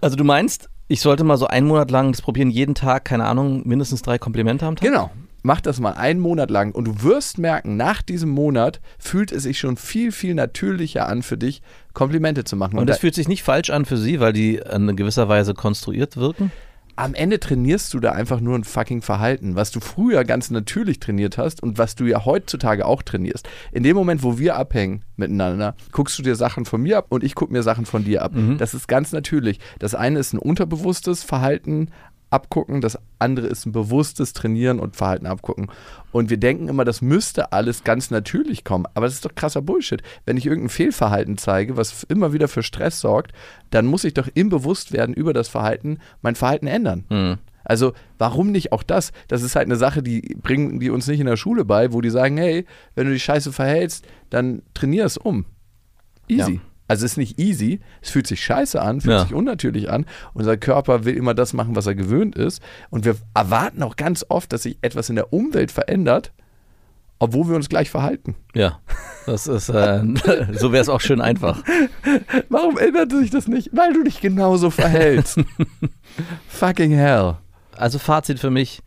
Also 0.00 0.16
du 0.16 0.24
meinst, 0.24 0.68
ich 0.88 1.00
sollte 1.00 1.22
mal 1.22 1.36
so 1.36 1.46
einen 1.46 1.68
Monat 1.68 1.92
lang 1.92 2.10
das 2.10 2.20
probieren, 2.20 2.50
jeden 2.50 2.74
Tag, 2.74 3.04
keine 3.04 3.24
Ahnung, 3.26 3.62
mindestens 3.64 4.02
drei 4.02 4.18
Komplimente 4.18 4.66
am 4.66 4.74
Tag? 4.74 4.88
Genau. 4.88 5.10
Mach 5.42 5.60
das 5.60 5.80
mal 5.80 5.92
einen 5.92 6.20
Monat 6.20 6.50
lang 6.50 6.72
und 6.72 6.84
du 6.86 7.02
wirst 7.02 7.38
merken, 7.38 7.76
nach 7.76 8.00
diesem 8.02 8.30
Monat 8.30 8.80
fühlt 8.98 9.32
es 9.32 9.42
sich 9.42 9.58
schon 9.58 9.76
viel, 9.76 10.12
viel 10.12 10.34
natürlicher 10.34 11.08
an 11.08 11.22
für 11.22 11.36
dich, 11.36 11.62
Komplimente 11.94 12.44
zu 12.44 12.56
machen. 12.56 12.78
Und 12.78 12.88
das 12.88 12.96
da- 12.96 13.00
fühlt 13.00 13.14
sich 13.14 13.28
nicht 13.28 13.42
falsch 13.42 13.70
an 13.70 13.84
für 13.84 13.96
sie, 13.96 14.20
weil 14.20 14.32
die 14.32 14.56
in 14.72 14.94
gewisser 14.96 15.28
Weise 15.28 15.54
konstruiert 15.54 16.16
wirken? 16.16 16.52
am 16.94 17.14
Ende 17.14 17.40
trainierst 17.40 17.94
du 17.94 18.00
da 18.00 18.12
einfach 18.12 18.40
nur 18.40 18.54
ein 18.54 18.64
fucking 18.64 19.00
Verhalten, 19.00 19.56
was 19.56 19.70
du 19.70 19.80
früher 19.80 20.24
ganz 20.24 20.50
natürlich 20.50 21.00
trainiert 21.00 21.38
hast 21.38 21.62
und 21.62 21.78
was 21.78 21.94
du 21.94 22.04
ja 22.04 22.26
heutzutage 22.26 22.84
auch 22.84 23.00
trainierst. 23.02 23.48
In 23.72 23.82
dem 23.82 23.96
Moment, 23.96 24.22
wo 24.22 24.38
wir 24.38 24.56
abhängen 24.56 25.02
miteinander, 25.16 25.74
guckst 25.90 26.18
du 26.18 26.22
dir 26.22 26.36
Sachen 26.36 26.66
von 26.66 26.82
mir 26.82 26.98
ab 26.98 27.06
und 27.08 27.24
ich 27.24 27.34
gucke 27.34 27.50
mir 27.50 27.62
Sachen 27.62 27.86
von 27.86 28.04
dir 28.04 28.22
ab. 28.22 28.32
Das 28.58 28.74
ist 28.74 28.88
ganz 28.88 29.10
natürlich. 29.12 29.58
Das 29.78 29.94
eine 29.94 30.18
ist 30.18 30.34
ein 30.34 30.38
unterbewusstes 30.38 31.22
Verhalten 31.22 31.88
abgucken, 32.32 32.80
das 32.80 32.98
andere 33.18 33.46
ist 33.46 33.66
ein 33.66 33.72
bewusstes 33.72 34.32
Trainieren 34.32 34.80
und 34.80 34.96
Verhalten 34.96 35.26
abgucken. 35.26 35.70
Und 36.10 36.30
wir 36.30 36.36
denken 36.36 36.68
immer, 36.68 36.84
das 36.84 37.02
müsste 37.02 37.52
alles 37.52 37.84
ganz 37.84 38.10
natürlich 38.10 38.64
kommen. 38.64 38.86
Aber 38.94 39.06
das 39.06 39.14
ist 39.14 39.24
doch 39.24 39.34
krasser 39.34 39.62
Bullshit. 39.62 40.02
Wenn 40.24 40.36
ich 40.36 40.46
irgendein 40.46 40.70
Fehlverhalten 40.70 41.38
zeige, 41.38 41.76
was 41.76 42.04
immer 42.04 42.32
wieder 42.32 42.48
für 42.48 42.62
Stress 42.62 43.00
sorgt, 43.00 43.32
dann 43.70 43.86
muss 43.86 44.04
ich 44.04 44.14
doch 44.14 44.28
im 44.34 44.48
Bewusstwerden 44.48 45.14
über 45.14 45.32
das 45.32 45.48
Verhalten 45.48 45.98
mein 46.20 46.34
Verhalten 46.34 46.66
ändern. 46.66 47.04
Mhm. 47.08 47.38
Also 47.64 47.92
warum 48.18 48.50
nicht 48.50 48.72
auch 48.72 48.82
das? 48.82 49.12
Das 49.28 49.42
ist 49.42 49.54
halt 49.54 49.66
eine 49.66 49.76
Sache, 49.76 50.02
die 50.02 50.36
bringen 50.42 50.80
die 50.80 50.90
uns 50.90 51.06
nicht 51.06 51.20
in 51.20 51.26
der 51.26 51.36
Schule 51.36 51.64
bei, 51.64 51.92
wo 51.92 52.00
die 52.00 52.10
sagen, 52.10 52.36
hey, 52.36 52.66
wenn 52.94 53.06
du 53.06 53.12
dich 53.12 53.22
scheiße 53.22 53.52
verhältst, 53.52 54.04
dann 54.30 54.62
trainier 54.74 55.04
es 55.04 55.16
um. 55.16 55.46
Easy. 56.28 56.54
Ja. 56.54 56.60
Also 56.92 57.06
es 57.06 57.12
ist 57.12 57.16
nicht 57.16 57.38
easy, 57.38 57.80
es 58.02 58.10
fühlt 58.10 58.26
sich 58.26 58.44
scheiße 58.44 58.78
an, 58.82 59.00
fühlt 59.00 59.14
Ja. 59.14 59.22
sich 59.22 59.32
unnatürlich 59.32 59.90
an. 59.90 60.04
Unser 60.34 60.58
Körper 60.58 61.06
will 61.06 61.16
immer 61.16 61.32
das 61.32 61.54
machen, 61.54 61.74
was 61.74 61.86
er 61.86 61.94
gewöhnt 61.94 62.36
ist. 62.36 62.60
Und 62.90 63.06
wir 63.06 63.16
erwarten 63.32 63.82
auch 63.82 63.96
ganz 63.96 64.26
oft, 64.28 64.52
dass 64.52 64.64
sich 64.64 64.76
etwas 64.82 65.08
in 65.08 65.16
der 65.16 65.32
Umwelt 65.32 65.72
verändert, 65.72 66.32
obwohl 67.18 67.48
wir 67.48 67.56
uns 67.56 67.70
gleich 67.70 67.88
verhalten. 67.88 68.34
Ja, 68.54 68.80
das 69.24 69.46
ist, 69.46 69.70
äh, 69.70 70.02
so 70.52 70.70
wäre 70.72 70.82
es 70.82 70.90
auch 70.90 71.00
schön 71.00 71.22
einfach. 71.22 71.62
Warum 72.50 72.76
ändert 72.76 73.10
sich 73.12 73.30
das 73.30 73.48
nicht? 73.48 73.70
Weil 73.72 73.94
du 73.94 74.04
dich 74.04 74.20
genauso 74.20 74.68
verhältst. 74.68 75.40
Fucking 76.48 76.92
hell. 76.92 77.36
Also 77.74 77.98
Fazit 77.98 78.38
für 78.38 78.50
mich 78.50 78.82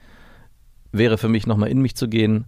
wäre 0.92 1.18
für 1.18 1.28
mich 1.28 1.48
nochmal 1.48 1.70
in 1.70 1.82
mich 1.82 1.96
zu 1.96 2.08
gehen. 2.08 2.46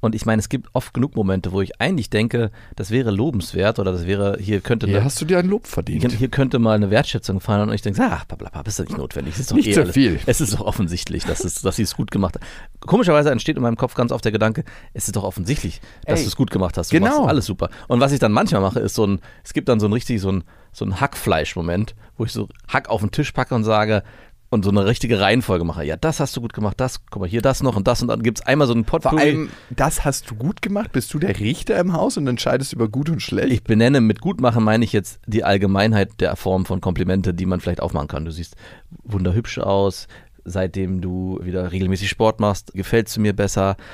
Und 0.00 0.14
ich 0.14 0.24
meine, 0.26 0.40
es 0.40 0.48
gibt 0.48 0.68
oft 0.72 0.94
genug 0.94 1.14
Momente, 1.14 1.52
wo 1.52 1.60
ich 1.60 1.80
eigentlich 1.80 2.08
denke, 2.10 2.50
das 2.76 2.90
wäre 2.90 3.10
lobenswert 3.10 3.78
oder 3.78 3.92
das 3.92 4.06
wäre, 4.06 4.38
hier 4.40 4.60
könnte 4.60 4.86
Hier 4.86 4.96
eine, 4.96 5.04
hast 5.04 5.20
du 5.20 5.24
dir 5.26 5.38
ein 5.38 5.46
Lob 5.48 5.66
verdient. 5.66 6.10
hier 6.12 6.28
könnte 6.28 6.58
mal 6.58 6.74
eine 6.74 6.90
Wertschätzung 6.90 7.40
fallen 7.40 7.68
und 7.68 7.74
ich 7.74 7.82
denke, 7.82 8.00
ach, 8.02 8.24
blablabla, 8.24 8.62
ist 8.62 8.78
doch 8.80 8.84
nicht 8.86 8.96
notwendig. 8.96 9.34
Es 9.34 9.40
ist 9.40 9.50
doch 9.50 9.56
Nicht 9.56 9.68
eh 9.68 9.72
so 9.74 9.82
alles- 9.82 9.94
viel. 9.94 10.18
Es 10.26 10.40
ist 10.40 10.54
doch 10.54 10.60
offensichtlich, 10.62 11.24
dass, 11.24 11.44
es, 11.44 11.60
dass 11.62 11.76
sie 11.76 11.82
es 11.82 11.94
gut 11.96 12.10
gemacht 12.10 12.36
hat. 12.36 12.42
Komischerweise 12.80 13.30
entsteht 13.30 13.56
in 13.56 13.62
meinem 13.62 13.76
Kopf 13.76 13.94
ganz 13.94 14.10
oft 14.12 14.24
der 14.24 14.32
Gedanke, 14.32 14.64
es 14.94 15.06
ist 15.06 15.16
doch 15.16 15.24
offensichtlich, 15.24 15.80
dass 16.06 16.22
du 16.22 16.28
es 16.28 16.36
gut 16.36 16.50
gemacht 16.50 16.78
hast. 16.78 16.90
Du 16.92 16.96
genau. 16.98 17.18
machst 17.18 17.28
alles 17.28 17.46
super. 17.46 17.68
Und 17.88 18.00
was 18.00 18.12
ich 18.12 18.18
dann 18.18 18.32
manchmal 18.32 18.62
mache, 18.62 18.80
ist 18.80 18.94
so 18.94 19.06
ein, 19.06 19.20
es 19.44 19.52
gibt 19.52 19.68
dann 19.68 19.80
so 19.80 19.86
ein 19.86 19.92
richtig, 19.92 20.20
so 20.20 20.32
ein, 20.32 20.44
so 20.72 20.84
ein 20.84 21.00
Hackfleisch-Moment, 21.00 21.94
wo 22.16 22.24
ich 22.24 22.32
so 22.32 22.48
Hack 22.68 22.88
auf 22.88 23.00
den 23.00 23.10
Tisch 23.10 23.32
packe 23.32 23.54
und 23.54 23.64
sage, 23.64 24.02
und 24.50 24.64
so 24.64 24.70
eine 24.70 24.84
richtige 24.84 25.20
Reihenfolge 25.20 25.64
mache. 25.64 25.84
Ja, 25.84 25.96
das 25.96 26.18
hast 26.20 26.36
du 26.36 26.40
gut 26.40 26.52
gemacht, 26.52 26.78
das, 26.78 27.06
guck 27.08 27.22
mal, 27.22 27.28
hier 27.28 27.40
das 27.40 27.62
noch 27.62 27.76
und 27.76 27.86
das 27.86 28.02
und 28.02 28.08
dann 28.08 28.22
gibt 28.22 28.40
es 28.40 28.46
einmal 28.46 28.66
so 28.66 28.74
einen 28.74 28.84
Vor 28.84 28.98
Potpourri. 29.00 29.22
allem, 29.22 29.48
das 29.70 30.04
hast 30.04 30.30
du 30.30 30.34
gut 30.34 30.60
gemacht. 30.60 30.90
Bist 30.92 31.14
du 31.14 31.18
der 31.18 31.38
Richter 31.38 31.78
im 31.78 31.92
Haus 31.92 32.16
und 32.16 32.26
entscheidest 32.26 32.72
über 32.72 32.88
gut 32.88 33.08
und 33.08 33.22
schlecht? 33.22 33.52
Ich 33.52 33.62
benenne 33.62 34.00
mit 34.00 34.20
gut 34.20 34.40
machen 34.40 34.64
meine 34.64 34.84
ich 34.84 34.92
jetzt 34.92 35.20
die 35.26 35.44
Allgemeinheit 35.44 36.20
der 36.20 36.34
Form 36.36 36.66
von 36.66 36.80
Komplimente, 36.80 37.32
die 37.32 37.46
man 37.46 37.60
vielleicht 37.60 37.80
aufmachen 37.80 38.08
kann. 38.08 38.24
Du 38.24 38.32
siehst 38.32 38.56
wunderhübsch 39.04 39.58
aus. 39.58 40.08
Seitdem 40.44 41.00
du 41.00 41.38
wieder 41.42 41.70
regelmäßig 41.72 42.08
Sport 42.08 42.40
machst, 42.40 42.72
gefällst 42.72 43.16
du 43.16 43.20
mir 43.20 43.32
besser. 43.34 43.76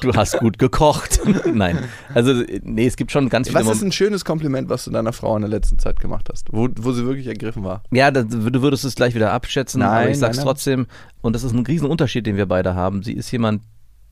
Du 0.00 0.12
hast 0.14 0.38
gut 0.38 0.58
gekocht. 0.58 1.20
Nein. 1.52 1.78
Also, 2.14 2.42
nee, 2.62 2.86
es 2.86 2.96
gibt 2.96 3.12
schon 3.12 3.28
ganz 3.28 3.48
viele 3.48 3.60
Was 3.60 3.76
ist 3.76 3.82
ein 3.82 3.92
schönes 3.92 4.24
Kompliment, 4.24 4.68
was 4.68 4.84
du 4.84 4.90
deiner 4.90 5.12
Frau 5.12 5.36
in 5.36 5.42
der 5.42 5.50
letzten 5.50 5.78
Zeit 5.78 6.00
gemacht 6.00 6.28
hast? 6.30 6.48
Wo, 6.50 6.68
wo 6.76 6.92
sie 6.92 7.04
wirklich 7.06 7.26
ergriffen 7.26 7.64
war? 7.64 7.82
Ja, 7.90 8.10
das, 8.10 8.26
du 8.28 8.62
würdest 8.62 8.84
es 8.84 8.94
gleich 8.94 9.14
wieder 9.14 9.32
abschätzen, 9.32 9.82
aber 9.82 9.94
Nein, 9.94 10.10
ich 10.10 10.18
sag's 10.18 10.36
nein, 10.36 10.46
nein. 10.46 10.52
trotzdem. 10.54 10.86
Und 11.20 11.34
das 11.34 11.44
ist 11.44 11.52
ein 11.52 11.64
Riesenunterschied, 11.64 12.26
den 12.26 12.36
wir 12.36 12.46
beide 12.46 12.74
haben. 12.74 13.02
Sie 13.02 13.12
ist 13.12 13.30
jemand, 13.30 13.62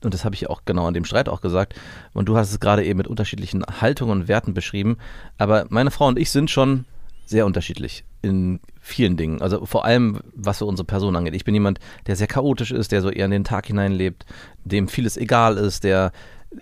und 0.03 0.13
das 0.13 0.25
habe 0.25 0.35
ich 0.35 0.49
auch 0.49 0.61
genau 0.65 0.87
an 0.87 0.93
dem 0.93 1.05
Streit 1.05 1.29
auch 1.29 1.41
gesagt, 1.41 1.75
und 2.13 2.27
du 2.27 2.37
hast 2.37 2.51
es 2.51 2.59
gerade 2.59 2.85
eben 2.85 2.97
mit 2.97 3.07
unterschiedlichen 3.07 3.63
Haltungen 3.81 4.21
und 4.21 4.27
Werten 4.27 4.53
beschrieben, 4.53 4.97
aber 5.37 5.65
meine 5.69 5.91
Frau 5.91 6.07
und 6.07 6.19
ich 6.19 6.31
sind 6.31 6.49
schon 6.49 6.85
sehr 7.25 7.45
unterschiedlich 7.45 8.05
in 8.21 8.59
vielen 8.87 9.17
Dingen. 9.17 9.41
Also 9.41 9.65
vor 9.65 9.85
allem, 9.85 10.21
was 10.33 10.59
so 10.59 10.67
unsere 10.67 10.85
Person 10.85 11.15
angeht. 11.15 11.35
Ich 11.35 11.45
bin 11.45 11.53
jemand, 11.53 11.79
der 12.07 12.15
sehr 12.15 12.27
chaotisch 12.27 12.71
ist, 12.71 12.91
der 12.91 13.01
so 13.01 13.09
eher 13.09 13.25
in 13.25 13.31
den 13.31 13.43
Tag 13.43 13.67
hineinlebt, 13.67 14.25
dem 14.63 14.87
vieles 14.87 15.17
egal 15.17 15.57
ist, 15.57 15.83
der 15.83 16.11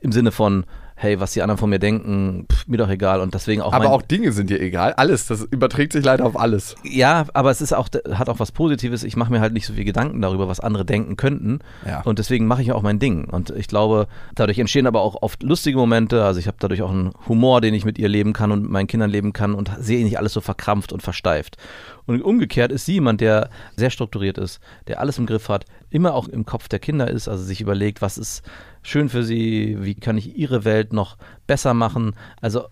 im 0.01 0.11
Sinne 0.11 0.31
von, 0.31 0.65
hey, 0.97 1.19
was 1.19 1.33
die 1.33 1.41
anderen 1.41 1.57
von 1.57 1.69
mir 1.69 1.79
denken, 1.79 2.47
pff, 2.51 2.67
mir 2.67 2.77
doch 2.77 2.89
egal 2.89 3.19
und 3.19 3.33
deswegen 3.33 3.61
auch 3.61 3.73
Aber 3.73 3.91
auch 3.91 4.01
Dinge 4.01 4.31
sind 4.31 4.49
dir 4.49 4.61
egal. 4.61 4.93
Alles. 4.93 5.27
Das 5.27 5.41
überträgt 5.43 5.91
sich 5.91 6.05
leider 6.05 6.25
auf 6.25 6.39
alles. 6.39 6.75
ja, 6.83 7.25
aber 7.33 7.51
es 7.51 7.59
ist 7.59 7.73
auch, 7.73 7.89
hat 8.13 8.29
auch 8.29 8.39
was 8.39 8.53
Positives. 8.53 9.03
Ich 9.03 9.17
mache 9.17 9.31
mir 9.31 9.41
halt 9.41 9.53
nicht 9.53 9.65
so 9.65 9.73
viel 9.73 9.83
Gedanken 9.83 10.21
darüber, 10.21 10.47
was 10.47 10.61
andere 10.61 10.85
denken 10.85 11.17
könnten. 11.17 11.59
Ja. 11.85 12.01
Und 12.03 12.17
deswegen 12.19 12.47
mache 12.47 12.61
ich 12.61 12.71
auch 12.71 12.81
mein 12.81 12.99
Ding. 12.99 13.25
Und 13.25 13.49
ich 13.49 13.67
glaube, 13.67 14.07
dadurch 14.35 14.57
entstehen 14.57 14.87
aber 14.87 15.01
auch 15.01 15.21
oft 15.21 15.43
lustige 15.43 15.77
Momente. 15.77 16.23
Also 16.23 16.39
ich 16.39 16.47
habe 16.47 16.57
dadurch 16.59 16.81
auch 16.81 16.91
einen 16.91 17.11
Humor, 17.27 17.59
den 17.59 17.73
ich 17.73 17.83
mit 17.83 17.97
ihr 17.97 18.07
leben 18.07 18.31
kann 18.31 18.53
und 18.53 18.61
mit 18.61 18.71
meinen 18.71 18.87
Kindern 18.87 19.09
leben 19.09 19.33
kann 19.33 19.53
und 19.53 19.71
sehe 19.79 20.03
nicht 20.05 20.17
alles 20.17 20.31
so 20.31 20.39
verkrampft 20.39 20.93
und 20.93 21.03
versteift. 21.03 21.57
Und 22.05 22.21
umgekehrt 22.21 22.71
ist 22.71 22.85
sie 22.85 22.93
jemand, 22.93 23.19
der 23.19 23.49
sehr 23.75 23.89
strukturiert 23.89 24.37
ist, 24.37 24.59
der 24.87 24.99
alles 25.01 25.17
im 25.17 25.25
Griff 25.25 25.49
hat, 25.49 25.65
immer 25.89 26.13
auch 26.13 26.27
im 26.27 26.45
Kopf 26.45 26.67
der 26.67 26.79
Kinder 26.79 27.09
ist, 27.09 27.27
also 27.27 27.43
sich 27.43 27.61
überlegt, 27.61 28.01
was 28.01 28.17
ist 28.17 28.43
schön 28.85 29.09
für 29.09 29.23
sie, 29.23 29.77
wie 29.79 29.95
kann 29.95 30.17
ich 30.17 30.37
ihre 30.37 30.63
Welt 30.63 30.93
noch 30.93 31.17
besser 31.47 31.73
machen. 31.73 32.15
Also 32.39 32.65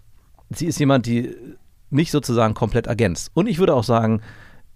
sie 0.49 0.67
ist 0.67 0.80
jemand, 0.80 1.06
die 1.08 1.36
mich 1.89 2.12
sozusagen 2.12 2.54
komplett 2.54 2.88
ergänzt. 2.88 3.32
Und 3.34 3.47
ich 3.47 3.58
würde 3.60 3.73
auch 3.73 3.84
sagen, 3.84 4.21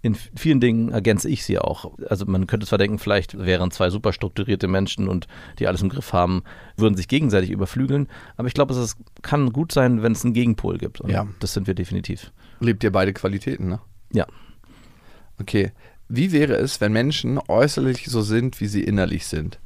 in 0.01 0.15
vielen 0.15 0.59
Dingen 0.59 0.89
ergänze 0.89 1.27
ich 1.29 1.43
sie 1.43 1.59
auch. 1.59 1.91
Also 2.07 2.25
man 2.25 2.47
könnte 2.47 2.65
zwar 2.67 2.77
denken, 2.77 2.99
vielleicht 2.99 3.37
wären 3.37 3.71
zwei 3.71 3.89
super 3.89 4.13
strukturierte 4.13 4.67
Menschen 4.67 5.07
und 5.07 5.27
die 5.59 5.67
alles 5.67 5.81
im 5.81 5.89
Griff 5.89 6.13
haben, 6.13 6.43
würden 6.75 6.95
sich 6.95 7.07
gegenseitig 7.07 7.49
überflügeln. 7.51 8.07
Aber 8.35 8.47
ich 8.47 8.53
glaube, 8.53 8.73
es 8.73 8.79
ist, 8.79 8.97
kann 9.21 9.51
gut 9.53 9.71
sein, 9.71 10.03
wenn 10.03 10.11
es 10.13 10.23
einen 10.23 10.33
Gegenpol 10.33 10.77
gibt. 10.77 11.01
Und 11.01 11.09
Ja. 11.09 11.27
das 11.39 11.53
sind 11.53 11.67
wir 11.67 11.73
definitiv. 11.73 12.31
Lebt 12.59 12.83
ihr 12.83 12.91
beide 12.91 13.13
Qualitäten, 13.13 13.67
ne? 13.67 13.79
Ja. 14.11 14.25
Okay. 15.39 15.71
Wie 16.09 16.31
wäre 16.31 16.53
es, 16.55 16.79
wenn 16.79 16.93
Menschen 16.93 17.39
äußerlich 17.47 18.05
so 18.05 18.21
sind, 18.21 18.61
wie 18.61 18.67
sie 18.67 18.83
innerlich 18.83 19.27
sind? 19.27 19.59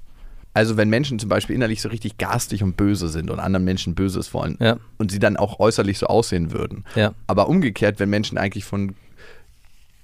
Also 0.53 0.75
wenn 0.77 0.89
Menschen 0.89 1.17
zum 1.19 1.29
Beispiel 1.29 1.55
innerlich 1.55 1.81
so 1.81 1.89
richtig 1.89 2.17
garstig 2.17 2.61
und 2.63 2.75
böse 2.75 3.07
sind 3.07 3.29
und 3.29 3.39
anderen 3.39 3.63
Menschen 3.63 3.95
Böses 3.95 4.33
wollen 4.33 4.57
Ja. 4.59 4.77
und 4.97 5.11
sie 5.11 5.19
dann 5.19 5.37
auch 5.37 5.59
äußerlich 5.59 5.97
so 5.97 6.07
aussehen 6.07 6.51
würden. 6.51 6.83
Ja. 6.95 7.13
Aber 7.27 7.47
umgekehrt, 7.47 7.99
wenn 7.99 8.09
Menschen 8.09 8.37
eigentlich 8.37 8.65
von 8.65 8.95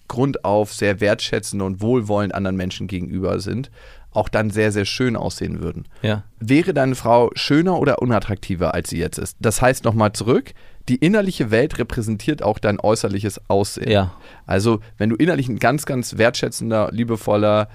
Grund 0.08 0.46
auf 0.46 0.74
sehr 0.74 1.02
wertschätzend 1.02 1.62
und 1.62 1.82
wohlwollend 1.82 2.34
anderen 2.34 2.56
Menschen 2.56 2.88
gegenüber 2.88 3.40
sind, 3.42 3.70
auch 4.12 4.30
dann 4.30 4.50
sehr, 4.50 4.72
sehr 4.72 4.86
schön 4.86 5.18
aussehen 5.18 5.60
würden. 5.60 5.86
Ja. 6.02 6.24
Wäre 6.40 6.74
deine 6.74 6.96
Frau 6.96 7.30
schöner 7.36 7.78
oder 7.78 8.02
unattraktiver, 8.02 8.74
als 8.74 8.90
sie 8.90 8.98
jetzt 9.00 9.18
ist? 9.20 9.36
Das 9.42 9.62
heißt 9.62 9.84
nochmal 9.84 10.14
zurück, 10.14 10.54
die 10.88 10.96
innerliche 10.96 11.52
Welt 11.52 11.78
repräsentiert 11.78 12.42
auch 12.42 12.58
dein 12.58 12.80
äußerliches 12.80 13.42
Aussehen. 13.50 13.92
Ja. 13.92 14.16
Also, 14.46 14.80
wenn 14.98 15.10
du 15.10 15.18
innerlich 15.18 15.50
ein 15.50 15.60
ganz, 15.60 15.86
ganz 15.86 16.18
wertschätzender, 16.18 16.90
liebevoller, 16.94 17.68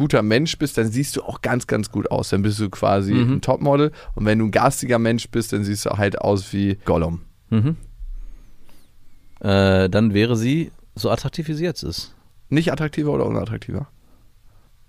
guter 0.00 0.22
Mensch 0.22 0.56
bist, 0.58 0.78
dann 0.78 0.90
siehst 0.90 1.14
du 1.16 1.22
auch 1.22 1.42
ganz, 1.42 1.66
ganz 1.66 1.90
gut 1.92 2.10
aus. 2.10 2.30
Dann 2.30 2.40
bist 2.42 2.58
du 2.58 2.70
quasi 2.70 3.12
Mhm. 3.12 3.34
ein 3.34 3.40
Topmodel. 3.42 3.92
Und 4.14 4.24
wenn 4.24 4.38
du 4.38 4.46
ein 4.46 4.50
garstiger 4.50 4.98
Mensch 4.98 5.28
bist, 5.28 5.52
dann 5.52 5.62
siehst 5.62 5.84
du 5.84 5.90
halt 5.90 6.18
aus 6.20 6.52
wie 6.54 6.76
Gollum. 6.86 7.20
Mhm. 7.50 7.76
Äh, 9.40 9.88
dann 9.88 10.12
wäre 10.14 10.36
sie 10.36 10.72
so 10.94 11.10
attraktiv, 11.10 11.48
wie 11.48 11.54
sie 11.54 11.64
jetzt 11.64 11.82
ist. 11.82 12.14
Nicht 12.48 12.72
attraktiver 12.72 13.12
oder 13.12 13.26
unattraktiver? 13.26 13.88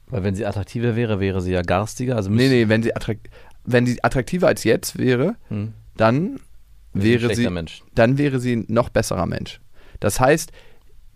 Weil 0.08 0.24
wenn 0.24 0.36
sie 0.36 0.46
attraktiver 0.46 0.96
wäre, 0.96 1.20
wäre 1.20 1.42
sie 1.42 1.52
ja 1.52 1.62
garstiger. 1.62 2.16
Also 2.16 2.30
Nee, 2.30 2.50
nee, 2.50 2.68
wenn 2.70 2.84
sie, 2.84 2.96
attrakt 2.96 3.30
wenn 3.64 3.86
sie 3.86 4.04
attraktiver 4.04 4.48
als 4.48 4.64
jetzt 4.64 4.98
wäre, 4.98 5.36
Hm. 5.50 5.74
dann 5.96 6.40
wäre 6.94 7.34
sie, 7.36 7.50
Mensch. 7.50 7.84
dann 7.96 8.18
wäre 8.18 8.40
sie 8.40 8.54
ein 8.58 8.66
noch 8.68 8.90
besserer 8.90 9.26
Mensch. 9.26 9.62
Das 10.00 10.20
heißt, 10.20 10.52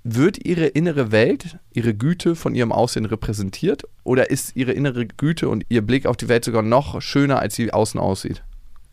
wird 0.05 0.45
ihre 0.45 0.67
innere 0.67 1.11
Welt, 1.11 1.57
ihre 1.73 1.95
Güte 1.95 2.35
von 2.35 2.53
ihrem 2.53 2.71
Aussehen 2.71 3.05
repräsentiert 3.05 3.83
oder 4.03 4.29
ist 4.29 4.55
ihre 4.55 4.71
innere 4.71 5.07
Güte 5.07 5.49
und 5.49 5.65
ihr 5.67 5.81
Blick 5.81 6.05
auf 6.05 6.15
die 6.15 6.29
Welt 6.29 6.45
sogar 6.45 6.61
noch 6.61 7.01
schöner, 7.01 7.39
als 7.39 7.55
sie 7.55 7.73
außen 7.73 7.99
aussieht? 7.99 8.43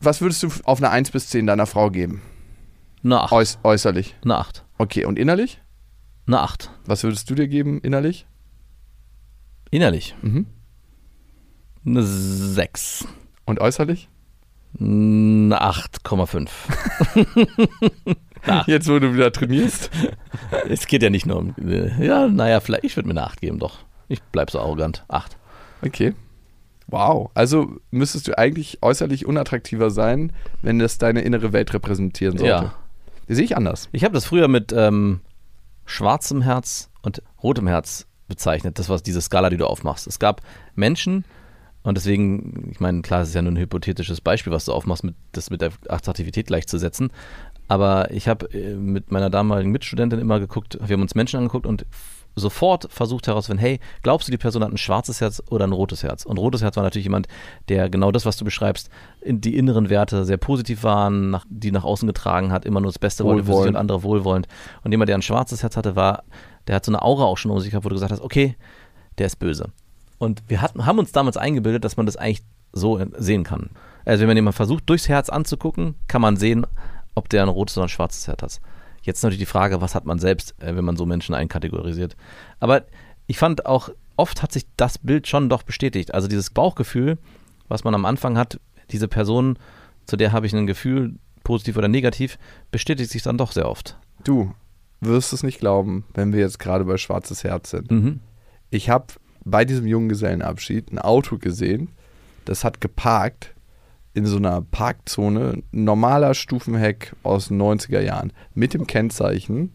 Was 0.01 0.23
würdest 0.23 0.43
du 0.43 0.49
auf 0.65 0.79
eine 0.79 0.89
1 0.89 1.11
bis 1.11 1.29
10 1.29 1.47
deiner 1.47 1.67
Frau 1.67 1.91
geben? 1.91 2.23
Eine 3.05 3.21
8. 3.21 3.33
Äuß 3.33 3.59
äußerlich. 3.63 4.17
Eine 4.25 4.39
8. 4.39 4.65
Okay, 4.79 5.05
und 5.05 5.19
innerlich? 5.19 5.61
Eine 6.27 6.41
8. 6.41 6.71
Was 6.87 7.05
würdest 7.05 7.29
du 7.29 7.35
dir 7.35 7.47
geben 7.47 7.81
innerlich? 7.83 8.27
Innerlich. 9.71 10.17
Mhm. 10.23 10.47
Eine 11.85 12.03
6. 12.05 13.07
Und 13.45 13.61
äußerlich? 13.61 14.09
Eine 14.81 15.61
8,5. 15.61 16.49
Jetzt, 18.67 18.89
wo 18.89 18.99
du 18.99 19.15
wieder 19.15 19.33
trainierst. 19.33 19.91
Es 20.69 20.87
geht 20.87 21.03
ja 21.03 21.11
nicht 21.11 21.27
nur 21.27 21.37
um. 21.39 21.55
äh, 21.65 22.05
Ja, 22.05 22.27
naja, 22.29 22.61
vielleicht. 22.61 22.85
Ich 22.85 22.97
würde 22.97 23.09
mir 23.09 23.13
eine 23.15 23.25
8 23.25 23.41
geben, 23.41 23.59
doch. 23.59 23.79
Ich 24.09 24.23
bleib 24.23 24.51
so 24.51 24.61
arrogant. 24.61 25.05
8. 25.09 25.37
Okay. 25.85 26.15
Wow. 26.87 27.31
Also 27.35 27.77
müsstest 27.91 28.29
du 28.29 28.37
eigentlich 28.39 28.79
äußerlich 28.83 29.27
unattraktiver 29.27 29.91
sein, 29.91 30.33
wenn 30.61 30.79
das 30.79 30.99
deine 30.99 31.23
innere 31.23 31.53
Welt 31.53 31.73
repräsentieren 31.73 32.39
sollte. 32.39 32.65
Ja. 32.65 32.75
Die 33.29 33.35
sehe 33.35 33.45
ich 33.45 33.57
anders. 33.57 33.89
Ich 33.93 34.05
habe 34.05 34.15
das 34.15 34.25
früher 34.27 34.49
mit 34.49 34.73
ähm, 34.73 35.21
schwarzem 35.87 36.43
Herz 36.43 36.91
und 37.03 37.23
rotem 37.43 37.67
Herz 37.67 38.07
bezeichnet. 38.29 38.79
Das 38.79 38.89
war 38.89 38.99
diese 38.99 39.21
Skala, 39.21 39.51
die 39.51 39.57
du 39.57 39.67
aufmachst. 39.67 40.07
Es 40.07 40.19
gab 40.19 40.43
Menschen, 40.75 41.25
und 41.83 41.97
deswegen, 41.97 42.69
ich 42.71 42.79
meine, 42.81 43.03
klar, 43.03 43.23
es 43.23 43.31
ist 43.31 43.35
ja 43.35 43.43
nur 43.43 43.53
ein 43.53 43.57
hypothetisches 43.59 44.21
Beispiel, 44.21 44.53
was 44.53 44.67
du 44.67 44.73
aufmachst, 44.73 45.03
mit, 45.03 45.17
das 45.33 45.51
mit 45.51 45.61
der 45.61 45.71
Attraktivität 45.89 46.47
gleichzusetzen. 46.47 47.11
Aber 47.69 48.11
ich 48.11 48.29
habe 48.29 48.47
äh, 48.53 48.75
mit 48.75 49.11
meiner 49.11 49.31
damaligen 49.31 49.71
Mitstudentin 49.71 50.19
immer 50.19 50.41
geguckt, 50.41 50.79
wir 50.81 50.95
haben 50.95 51.03
uns 51.03 51.15
Menschen 51.15 51.39
angeguckt 51.39 51.67
und 51.67 51.87
sofort 52.35 52.91
versucht 52.91 53.27
herauszufinden, 53.27 53.65
hey, 53.65 53.81
glaubst 54.03 54.29
du, 54.29 54.33
die 54.33 54.39
Person 54.39 54.65
hat 54.65 54.71
ein 54.71 54.79
schwarzes 54.79 55.21
Herz 55.21 55.43
oder 55.51 55.67
ein 55.67 55.73
rotes 55.73 56.03
Herz? 56.03 56.25
Und 56.25 56.39
rotes 56.39 56.63
Herz 56.63 56.77
war 56.77 56.83
natürlich 56.83 57.05
jemand, 57.05 57.29
der 57.69 57.91
genau 57.91 58.11
das, 58.11 58.25
was 58.25 58.37
du 58.37 58.45
beschreibst, 58.45 58.89
die 59.25 59.57
inneren 59.57 59.91
Werte 59.91 60.25
sehr 60.25 60.39
positiv 60.39 60.83
waren, 60.83 61.31
nach, 61.31 61.45
die 61.49 61.73
nach 61.73 61.85
außen 61.85 62.07
getragen 62.07 62.53
hat, 62.53 62.65
immer 62.65 62.81
nur 62.81 62.91
das 62.91 62.99
Beste 62.99 63.25
wollte 63.25 63.45
für 63.45 63.55
sich 63.57 63.69
und 63.69 63.77
andere 63.77 64.03
wohlwollend. 64.03 64.49
Und 64.83 64.93
jemand, 64.93 65.09
der 65.09 65.17
ein 65.17 65.23
schwarzes 65.23 65.63
Herz 65.63 65.77
hatte, 65.77 65.97
war, 65.97 66.25
der 66.67 66.77
hat 66.77 66.85
so 66.85 66.91
eine 66.91 67.03
Aura 67.03 67.25
auch 67.25 67.39
schon 67.39 67.51
um 67.51 67.61
sich 67.61 67.71
gehabt, 67.71 67.85
wo 67.85 67.89
du 67.89 67.97
gesagt 67.97 68.13
hast, 68.13 68.23
okay, 68.23 68.57
der 69.19 69.27
ist 69.27 69.37
böse. 69.37 69.67
Und 70.19 70.43
wir 70.49 70.63
hatten, 70.63 70.87
haben 70.87 70.99
uns 70.99 71.13
damals 71.13 71.37
eingebildet, 71.37 71.85
dass 71.85 71.97
man 71.97 72.07
das 72.07 72.17
eigentlich 72.17 72.43
so 72.73 73.05
sehen 73.19 73.45
kann. 73.45 73.71
Also 74.05 74.23
wenn 74.23 74.29
man 74.29 74.37
jemanden 74.37 74.57
versucht, 74.57 74.89
durchs 74.89 75.09
Herz 75.09 75.29
anzugucken, 75.29 75.95
kann 76.09 76.23
man 76.23 76.37
sehen, 76.37 76.67
ob 77.15 77.29
der 77.29 77.43
ein 77.43 77.49
rotes 77.49 77.77
oder 77.77 77.87
ein 77.87 77.91
schwarzes 77.91 78.27
Herz 78.27 78.43
hat. 78.43 78.61
Jetzt 79.03 79.23
natürlich 79.23 79.41
die 79.41 79.47
Frage, 79.47 79.81
was 79.81 79.95
hat 79.95 80.05
man 80.05 80.19
selbst, 80.19 80.55
äh, 80.63 80.77
wenn 80.77 80.85
man 80.85 80.97
so 80.97 81.07
Menschen 81.07 81.35
einkategorisiert. 81.35 82.17
Aber 82.61 82.85
ich 83.27 83.39
fand 83.39 83.67
auch, 83.67 83.91
oft 84.17 84.43
hat 84.43 84.53
sich 84.53 84.65
das 84.77 84.99
Bild 84.99 85.27
schon 85.27 85.49
doch 85.49 85.63
bestätigt. 85.63 86.15
Also 86.15 86.29
dieses 86.29 86.51
Bauchgefühl, 86.51 87.19
was 87.69 87.85
man 87.85 87.95
am 87.95 88.05
Anfang 88.05 88.39
hat, 88.39 88.61
diese 88.91 89.09
Person, 89.09 89.59
zu 90.07 90.17
der 90.17 90.33
habe 90.33 90.47
ich 90.47 90.55
ein 90.55 90.67
Gefühl, 90.67 91.17
positiv 91.43 91.77
oder 91.77 91.89
negativ, 91.89 92.39
bestätigt 92.71 93.11
sich 93.11 93.23
dann 93.23 93.39
doch 93.39 93.53
sehr 93.53 93.69
oft. 93.69 93.99
Du 94.25 94.55
wirst 95.01 95.33
es 95.33 95.43
nicht 95.43 95.59
glauben, 95.59 96.05
wenn 96.15 96.33
wir 96.33 96.41
jetzt 96.41 96.59
gerade 96.59 96.85
bei 96.85 96.97
Schwarzes 96.97 97.43
Herz 97.43 97.71
sind. 97.71 97.91
Mhm. 97.91 98.21
Ich 98.71 98.89
habe 98.89 99.07
bei 99.45 99.65
diesem 99.65 99.87
Junggesellenabschied 99.87 100.93
ein 100.93 100.99
Auto 101.01 101.39
gesehen, 101.39 101.89
das 102.45 102.65
hat 102.65 102.81
geparkt 102.81 103.52
in 104.15 104.27
so 104.27 104.37
einer 104.37 104.61
Parkzone, 104.63 105.63
normaler 105.73 106.35
Stufenheck 106.35 107.15
aus 107.23 107.49
den 107.49 107.61
90er 107.61 108.01
Jahren, 108.01 108.33
mit 108.55 108.75
dem 108.75 108.87
Kennzeichen 108.87 109.73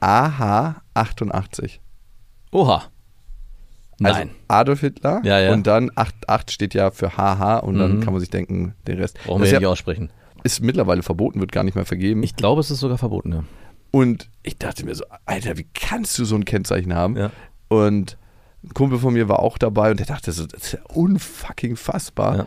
AH88. 0.00 1.78
Oha. 2.52 2.84
Also 4.00 4.18
Nein. 4.20 4.30
Adolf 4.46 4.80
Hitler 4.80 5.20
Ja, 5.24 5.40
ja. 5.40 5.52
und 5.52 5.66
dann 5.66 5.90
88 5.96 6.54
steht 6.54 6.74
ja 6.74 6.90
für 6.92 7.16
HH 7.16 7.58
und 7.58 7.78
dann 7.78 7.96
Mhm. 7.96 8.00
kann 8.00 8.12
man 8.12 8.20
sich 8.20 8.30
denken, 8.30 8.74
den 8.86 8.98
Rest. 8.98 9.18
Brauchen 9.26 9.40
das 9.40 9.48
wir 9.48 9.54
ja, 9.54 9.58
nicht 9.60 9.66
aussprechen. 9.68 10.10
ist 10.44 10.62
mittlerweile 10.62 11.02
verboten, 11.02 11.40
wird 11.40 11.50
gar 11.50 11.64
nicht 11.64 11.74
mehr 11.74 11.84
vergeben. 11.84 12.22
Ich 12.22 12.36
glaube, 12.36 12.60
es 12.60 12.70
ist 12.70 12.78
sogar 12.80 12.96
verboten, 12.98 13.32
ja. 13.32 13.44
Und 13.90 14.28
ich 14.44 14.56
dachte 14.58 14.84
mir 14.84 14.94
so, 14.94 15.04
Alter, 15.24 15.56
wie 15.58 15.66
kannst 15.74 16.16
du 16.18 16.24
so 16.24 16.36
ein 16.36 16.44
Kennzeichen 16.44 16.94
haben? 16.94 17.16
Ja. 17.16 17.30
Und 17.68 18.16
ein 18.62 18.68
Kumpel 18.74 18.98
von 18.98 19.14
mir 19.14 19.28
war 19.28 19.40
auch 19.40 19.58
dabei 19.58 19.90
und 19.90 19.98
der 19.98 20.06
dachte 20.06 20.30
so, 20.30 20.46
das 20.46 20.62
ist 20.62 20.72
ja 20.72 20.80
unfucking 20.94 21.74
fassbar. 21.74 22.36
Ja. 22.36 22.46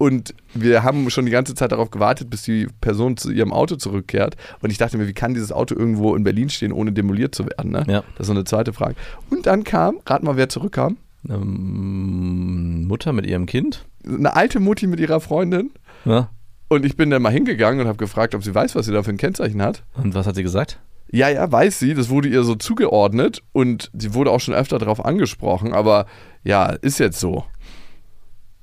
Und 0.00 0.34
wir 0.54 0.82
haben 0.82 1.10
schon 1.10 1.26
die 1.26 1.30
ganze 1.30 1.54
Zeit 1.54 1.72
darauf 1.72 1.90
gewartet, 1.90 2.30
bis 2.30 2.40
die 2.40 2.68
Person 2.80 3.18
zu 3.18 3.30
ihrem 3.30 3.52
Auto 3.52 3.76
zurückkehrt. 3.76 4.34
Und 4.62 4.70
ich 4.70 4.78
dachte 4.78 4.96
mir, 4.96 5.06
wie 5.06 5.12
kann 5.12 5.34
dieses 5.34 5.52
Auto 5.52 5.74
irgendwo 5.74 6.16
in 6.16 6.24
Berlin 6.24 6.48
stehen, 6.48 6.72
ohne 6.72 6.90
demoliert 6.90 7.34
zu 7.34 7.44
werden? 7.44 7.70
Ne? 7.70 7.84
Ja. 7.86 8.02
Das 8.16 8.20
ist 8.20 8.28
so 8.28 8.32
eine 8.32 8.44
zweite 8.44 8.72
Frage. 8.72 8.94
Und 9.28 9.44
dann 9.44 9.62
kam, 9.62 10.00
rat 10.06 10.22
mal, 10.22 10.38
wer 10.38 10.48
zurückkam? 10.48 10.96
Ähm, 11.28 12.86
Mutter 12.86 13.12
mit 13.12 13.26
ihrem 13.26 13.44
Kind. 13.44 13.84
Eine 14.06 14.34
alte 14.34 14.58
Mutti 14.58 14.86
mit 14.86 15.00
ihrer 15.00 15.20
Freundin. 15.20 15.70
Ja. 16.06 16.30
Und 16.68 16.86
ich 16.86 16.96
bin 16.96 17.10
dann 17.10 17.20
mal 17.20 17.28
hingegangen 17.28 17.82
und 17.82 17.86
habe 17.86 17.98
gefragt, 17.98 18.34
ob 18.34 18.42
sie 18.42 18.54
weiß, 18.54 18.74
was 18.76 18.86
sie 18.86 18.92
da 18.92 19.02
für 19.02 19.10
ein 19.10 19.18
Kennzeichen 19.18 19.60
hat. 19.60 19.82
Und 20.02 20.14
was 20.14 20.26
hat 20.26 20.34
sie 20.34 20.42
gesagt? 20.42 20.80
Ja, 21.12 21.28
ja, 21.28 21.52
weiß 21.52 21.78
sie. 21.78 21.92
Das 21.92 22.08
wurde 22.08 22.30
ihr 22.30 22.42
so 22.44 22.54
zugeordnet 22.54 23.42
und 23.52 23.90
sie 23.92 24.14
wurde 24.14 24.30
auch 24.30 24.40
schon 24.40 24.54
öfter 24.54 24.78
darauf 24.78 25.04
angesprochen, 25.04 25.74
aber 25.74 26.06
ja, 26.42 26.70
ist 26.70 27.00
jetzt 27.00 27.20
so. 27.20 27.44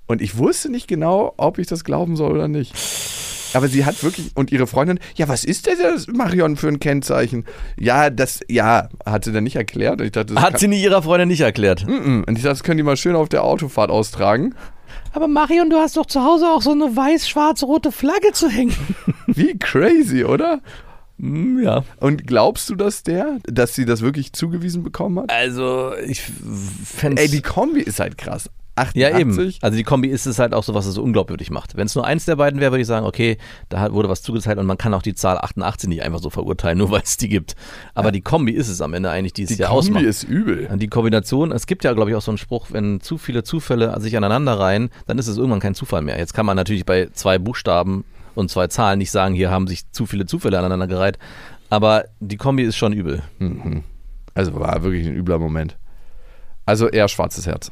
Und 0.07 0.21
ich 0.21 0.37
wusste 0.37 0.71
nicht 0.71 0.87
genau, 0.87 1.33
ob 1.37 1.57
ich 1.59 1.67
das 1.67 1.83
glauben 1.83 2.15
soll 2.15 2.31
oder 2.31 2.47
nicht. 2.47 2.73
Aber 3.53 3.67
sie 3.67 3.85
hat 3.85 4.03
wirklich, 4.03 4.31
und 4.35 4.51
ihre 4.51 4.67
Freundin, 4.67 4.99
ja, 5.15 5.27
was 5.27 5.43
ist 5.43 5.67
denn 5.67 5.77
das, 5.81 6.07
Marion, 6.07 6.57
für 6.57 6.67
ein 6.67 6.79
Kennzeichen? 6.79 7.45
Ja, 7.79 8.09
das, 8.09 8.39
ja, 8.49 8.89
hat 9.05 9.25
sie 9.25 9.31
dann 9.31 9.43
nicht 9.43 9.55
erklärt. 9.55 9.99
Und 9.99 10.05
ich 10.05 10.11
dachte, 10.11 10.35
Hat 10.41 10.59
sie 10.59 10.67
nie 10.67 10.81
ihrer 10.81 11.01
Freundin 11.01 11.27
nicht 11.27 11.41
erklärt. 11.41 11.85
Mm-mm. 11.85 12.25
Und 12.25 12.37
ich 12.37 12.43
dachte, 12.43 12.53
das 12.53 12.63
können 12.63 12.77
die 12.77 12.83
mal 12.83 12.97
schön 12.97 13.15
auf 13.15 13.29
der 13.29 13.43
Autofahrt 13.43 13.89
austragen. 13.89 14.55
Aber 15.13 15.27
Marion, 15.27 15.69
du 15.69 15.77
hast 15.77 15.97
doch 15.97 16.05
zu 16.05 16.23
Hause 16.23 16.47
auch 16.47 16.61
so 16.61 16.71
eine 16.71 16.95
weiß-schwarz-rote 16.95 17.91
Flagge 17.91 18.31
zu 18.33 18.49
hängen. 18.49 18.75
Wie 19.27 19.57
crazy, 19.57 20.23
oder? 20.23 20.61
Hm, 21.19 21.63
ja. 21.63 21.83
Und 21.99 22.27
glaubst 22.27 22.69
du, 22.69 22.75
dass 22.75 23.03
der, 23.03 23.39
dass 23.45 23.73
sie 23.73 23.85
das 23.85 24.01
wirklich 24.01 24.33
zugewiesen 24.33 24.83
bekommen 24.83 25.19
hat? 25.19 25.31
Also, 25.31 25.93
ich 26.05 26.21
fände 26.21 27.21
Ey, 27.21 27.27
die 27.27 27.41
Kombi 27.41 27.81
ist 27.81 27.99
halt 27.99 28.17
krass. 28.17 28.49
88. 28.77 29.01
Ja, 29.01 29.17
eben. 29.17 29.53
Also 29.61 29.77
die 29.77 29.83
Kombi 29.83 30.07
ist 30.09 30.25
es 30.25 30.39
halt 30.39 30.53
auch 30.53 30.63
so, 30.63 30.73
was 30.73 30.85
es 30.85 30.95
so 30.95 31.03
unglaubwürdig 31.03 31.49
macht. 31.51 31.75
Wenn 31.75 31.85
es 31.87 31.95
nur 31.95 32.05
eins 32.05 32.25
der 32.25 32.35
beiden 32.35 32.59
wäre, 32.59 32.71
würde 32.71 32.81
ich 32.81 32.87
sagen, 32.87 33.05
okay, 33.05 33.37
da 33.69 33.91
wurde 33.93 34.09
was 34.09 34.21
zugeteilt 34.21 34.57
und 34.57 34.65
man 34.65 34.77
kann 34.77 34.93
auch 34.93 35.01
die 35.01 35.15
Zahl 35.15 35.37
88 35.37 35.89
nicht 35.89 36.03
einfach 36.03 36.19
so 36.19 36.29
verurteilen, 36.29 36.77
nur 36.79 36.91
weil 36.91 37.01
es 37.03 37.17
die 37.17 37.29
gibt. 37.29 37.55
Aber 37.93 38.11
die 38.11 38.21
Kombi 38.21 38.51
ist 38.51 38.69
es 38.69 38.81
am 38.81 38.93
Ende 38.93 39.09
eigentlich, 39.09 39.33
die 39.33 39.43
es 39.43 39.49
Die 39.49 39.55
ja 39.55 39.67
Kombi 39.67 39.79
ausmacht. 39.79 40.03
ist 40.03 40.23
übel. 40.23 40.69
Die 40.77 40.87
Kombination, 40.87 41.51
es 41.51 41.67
gibt 41.67 41.83
ja, 41.83 41.93
glaube 41.93 42.09
ich, 42.11 42.15
auch 42.15 42.21
so 42.21 42.31
einen 42.31 42.37
Spruch, 42.37 42.67
wenn 42.71 43.01
zu 43.01 43.17
viele 43.17 43.43
Zufälle 43.43 43.99
sich 43.99 44.15
aneinander 44.17 44.59
reihen, 44.59 44.89
dann 45.07 45.17
ist 45.17 45.27
es 45.27 45.37
irgendwann 45.37 45.59
kein 45.59 45.75
Zufall 45.75 46.01
mehr. 46.01 46.17
Jetzt 46.17 46.33
kann 46.33 46.45
man 46.45 46.55
natürlich 46.55 46.85
bei 46.85 47.07
zwei 47.13 47.37
Buchstaben 47.39 48.03
und 48.35 48.51
zwei 48.51 48.67
Zahlen 48.67 48.99
nicht 48.99 49.11
sagen, 49.11 49.33
hier 49.33 49.49
haben 49.49 49.67
sich 49.67 49.91
zu 49.91 50.05
viele 50.05 50.25
Zufälle 50.25 50.59
aneinander 50.59 50.87
gereiht. 50.87 51.17
Aber 51.69 52.05
die 52.19 52.37
Kombi 52.37 52.63
ist 52.63 52.77
schon 52.77 52.93
übel. 52.93 53.21
Mhm. 53.39 53.83
Also 54.33 54.53
war 54.59 54.83
wirklich 54.83 55.07
ein 55.07 55.15
übler 55.15 55.39
Moment. 55.39 55.75
Also 56.65 56.87
eher 56.87 57.07
schwarzes 57.07 57.47
Herz. 57.47 57.71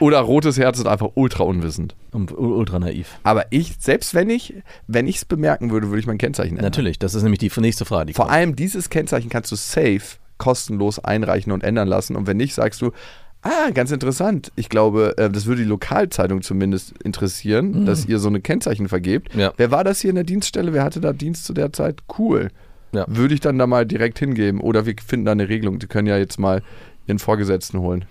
Oder 0.00 0.20
rotes 0.20 0.58
Herz 0.58 0.78
ist 0.78 0.86
einfach 0.86 1.10
ultra 1.14 1.44
unwissend. 1.44 1.94
Und 2.12 2.36
ultra 2.36 2.78
naiv. 2.78 3.18
Aber 3.22 3.46
ich, 3.50 3.76
selbst 3.78 4.14
wenn 4.14 4.30
ich, 4.30 4.54
wenn 4.86 5.06
ich 5.06 5.16
es 5.16 5.24
bemerken 5.24 5.70
würde, 5.70 5.88
würde 5.88 6.00
ich 6.00 6.06
mein 6.06 6.18
Kennzeichen 6.18 6.56
ändern. 6.56 6.64
Natürlich, 6.64 6.98
das 6.98 7.14
ist 7.14 7.22
nämlich 7.22 7.40
die 7.40 7.50
nächste 7.60 7.84
Frage. 7.84 8.06
Die 8.06 8.14
Vor 8.14 8.26
kommt. 8.26 8.36
allem 8.36 8.56
dieses 8.56 8.90
Kennzeichen 8.90 9.28
kannst 9.28 9.50
du 9.52 9.56
safe 9.56 10.18
kostenlos 10.38 10.98
einreichen 10.98 11.52
und 11.52 11.64
ändern 11.64 11.88
lassen. 11.88 12.16
Und 12.16 12.26
wenn 12.26 12.36
nicht, 12.36 12.54
sagst 12.54 12.80
du, 12.80 12.92
ah, 13.42 13.70
ganz 13.74 13.90
interessant. 13.90 14.52
Ich 14.56 14.68
glaube, 14.68 15.14
äh, 15.18 15.30
das 15.30 15.46
würde 15.46 15.62
die 15.62 15.68
Lokalzeitung 15.68 16.42
zumindest 16.42 16.94
interessieren, 17.02 17.84
dass 17.86 18.06
ihr 18.06 18.18
so 18.18 18.28
eine 18.28 18.40
Kennzeichen 18.40 18.88
vergebt. 18.88 19.34
Ja. 19.34 19.52
Wer 19.56 19.70
war 19.70 19.84
das 19.84 20.00
hier 20.00 20.10
in 20.10 20.16
der 20.16 20.24
Dienststelle? 20.24 20.72
Wer 20.72 20.84
hatte 20.84 21.00
da 21.00 21.12
Dienst 21.12 21.44
zu 21.44 21.52
der 21.52 21.72
Zeit? 21.72 22.02
Cool. 22.18 22.50
Ja. 22.92 23.04
Würde 23.08 23.34
ich 23.34 23.40
dann 23.40 23.58
da 23.58 23.66
mal 23.66 23.84
direkt 23.84 24.18
hingeben. 24.18 24.60
Oder 24.60 24.86
wir 24.86 24.94
finden 25.04 25.26
da 25.26 25.32
eine 25.32 25.48
Regelung. 25.48 25.78
Die 25.78 25.86
können 25.86 26.06
ja 26.06 26.16
jetzt 26.16 26.38
mal 26.38 26.62
ihren 27.06 27.18
Vorgesetzten 27.18 27.80
holen. 27.80 28.04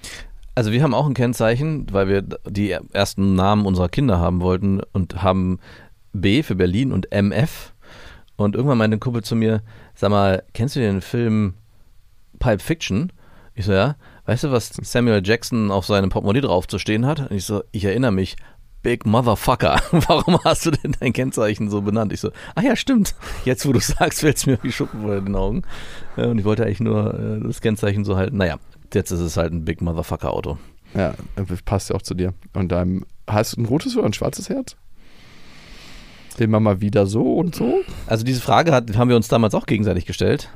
Also 0.58 0.72
wir 0.72 0.82
haben 0.82 0.96
auch 0.96 1.06
ein 1.06 1.14
Kennzeichen, 1.14 1.86
weil 1.92 2.08
wir 2.08 2.24
die 2.50 2.72
ersten 2.72 3.36
Namen 3.36 3.68
unserer 3.68 3.90
Kinder 3.90 4.18
haben 4.18 4.42
wollten 4.42 4.82
und 4.92 5.22
haben 5.22 5.60
B 6.14 6.42
für 6.42 6.56
Berlin 6.56 6.92
und 6.92 7.12
MF. 7.12 7.76
Und 8.38 8.56
irgendwann 8.56 8.80
meinte 8.80 8.98
ein 8.98 9.00
Kumpel 9.00 9.24
zu 9.24 9.36
mir, 9.36 9.62
sag 9.94 10.10
mal, 10.10 10.42
kennst 10.56 10.76
du 10.76 10.80
den 10.80 11.02
Film 11.02 11.54
Pulp 12.40 12.64
Fiction? 12.64 13.14
Ich 13.54 13.66
so, 13.66 13.72
ja. 13.72 13.98
Weißt 14.26 14.46
du, 14.46 14.52
was 14.52 14.70
Samuel 14.70 15.22
Jackson 15.24 15.70
auf 15.70 15.86
seinem 15.86 16.10
Portemonnaie 16.10 16.42
drauf 16.42 16.68
zu 16.68 16.80
stehen 16.80 17.06
hat? 17.06 17.30
Und 17.30 17.34
ich 17.34 17.46
so, 17.46 17.62
ich 17.72 17.86
erinnere 17.86 18.12
mich. 18.12 18.36
Big 18.82 19.06
Motherfucker. 19.06 19.80
Warum 19.92 20.44
hast 20.44 20.66
du 20.66 20.72
denn 20.72 20.96
dein 21.00 21.14
Kennzeichen 21.14 21.70
so 21.70 21.84
benannt? 21.84 22.14
Ich 22.14 22.22
so, 22.22 22.32
ach 22.56 22.64
ja, 22.64 22.76
stimmt. 22.76 23.14
Jetzt, 23.46 23.68
wo 23.68 23.74
du 23.74 23.80
sagst, 23.80 24.22
fällt 24.22 24.38
es 24.38 24.48
mir 24.48 24.58
wie 24.64 24.72
Schuppen 24.72 25.02
vor 25.04 25.22
den 25.22 25.36
Augen. 25.36 25.62
Äh, 26.16 26.26
Und 26.26 26.40
ich 26.40 26.46
wollte 26.46 26.64
eigentlich 26.66 26.80
nur 26.80 27.14
äh, 27.14 27.46
das 27.46 27.62
Kennzeichen 27.62 28.06
so 28.06 28.18
halten. 28.18 28.38
Naja, 28.38 28.58
jetzt 28.94 29.12
ist 29.12 29.20
es 29.20 29.38
halt 29.38 29.54
ein 29.54 29.66
Big 29.66 29.82
Motherfucker 29.82 30.32
Auto. 30.32 30.58
Ja, 30.94 31.14
passt 31.66 31.90
ja 31.90 31.96
auch 31.96 32.02
zu 32.02 32.14
dir. 32.14 32.34
Und 32.54 32.72
deinem, 32.72 33.06
hast 33.28 33.56
du 33.56 33.62
ein 33.62 33.66
rotes 33.66 33.96
oder 33.98 34.06
ein 34.06 34.14
schwarzes 34.14 34.50
Herz? 34.50 34.76
Den 36.40 36.52
wir 36.52 36.60
mal 36.60 36.82
wieder 36.82 37.08
so 37.08 37.36
und 37.36 37.56
so? 37.56 37.82
Also 38.06 38.24
diese 38.24 38.42
Frage 38.42 38.72
hat, 38.72 38.96
haben 38.96 39.10
wir 39.10 39.16
uns 39.16 39.28
damals 39.28 39.56
auch 39.56 39.66
gegenseitig 39.66 40.06
gestellt. 40.06 40.50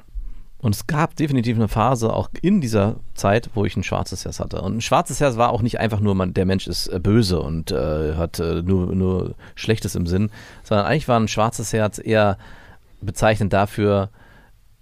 Und 0.60 0.76
es 0.76 0.86
gab 0.86 1.15
definitiv 1.15 1.58
eine 1.58 1.67
Phase 1.67 2.13
auch 2.13 2.30
in 2.44 2.62
dieser 2.62 2.98
Zeit, 3.15 3.50
wo 3.56 3.65
ich 3.65 3.76
ein 3.76 3.84
schwarzes 3.84 4.26
Herz 4.26 4.39
hatte. 4.39 4.62
Und 4.62 4.78
ein 4.78 4.82
schwarzes 4.82 5.20
Herz 5.20 5.36
war 5.36 5.50
auch 5.50 5.63
nicht 5.63 5.80
einfach 5.80 6.00
nur, 6.00 6.13
man, 6.13 6.36
der 6.36 6.46
Mensch 6.46 6.67
ist 6.67 6.88
äh, 6.88 7.00
böse 7.00 7.39
und 7.39 7.72
äh, 7.72 8.13
hat 8.13 8.39
äh, 8.39 8.62
nur, 8.62 8.94
nur 8.96 9.36
Schlechtes 9.56 9.96
im 9.96 10.06
Sinn, 10.06 10.30
sondern 10.63 10.86
eigentlich 10.86 11.08
war 11.08 11.20
ein 11.20 11.28
schwarzes 11.28 11.74
Herz 11.74 12.00
eher 12.04 12.38
bezeichnend 13.02 13.54
dafür, 13.54 14.12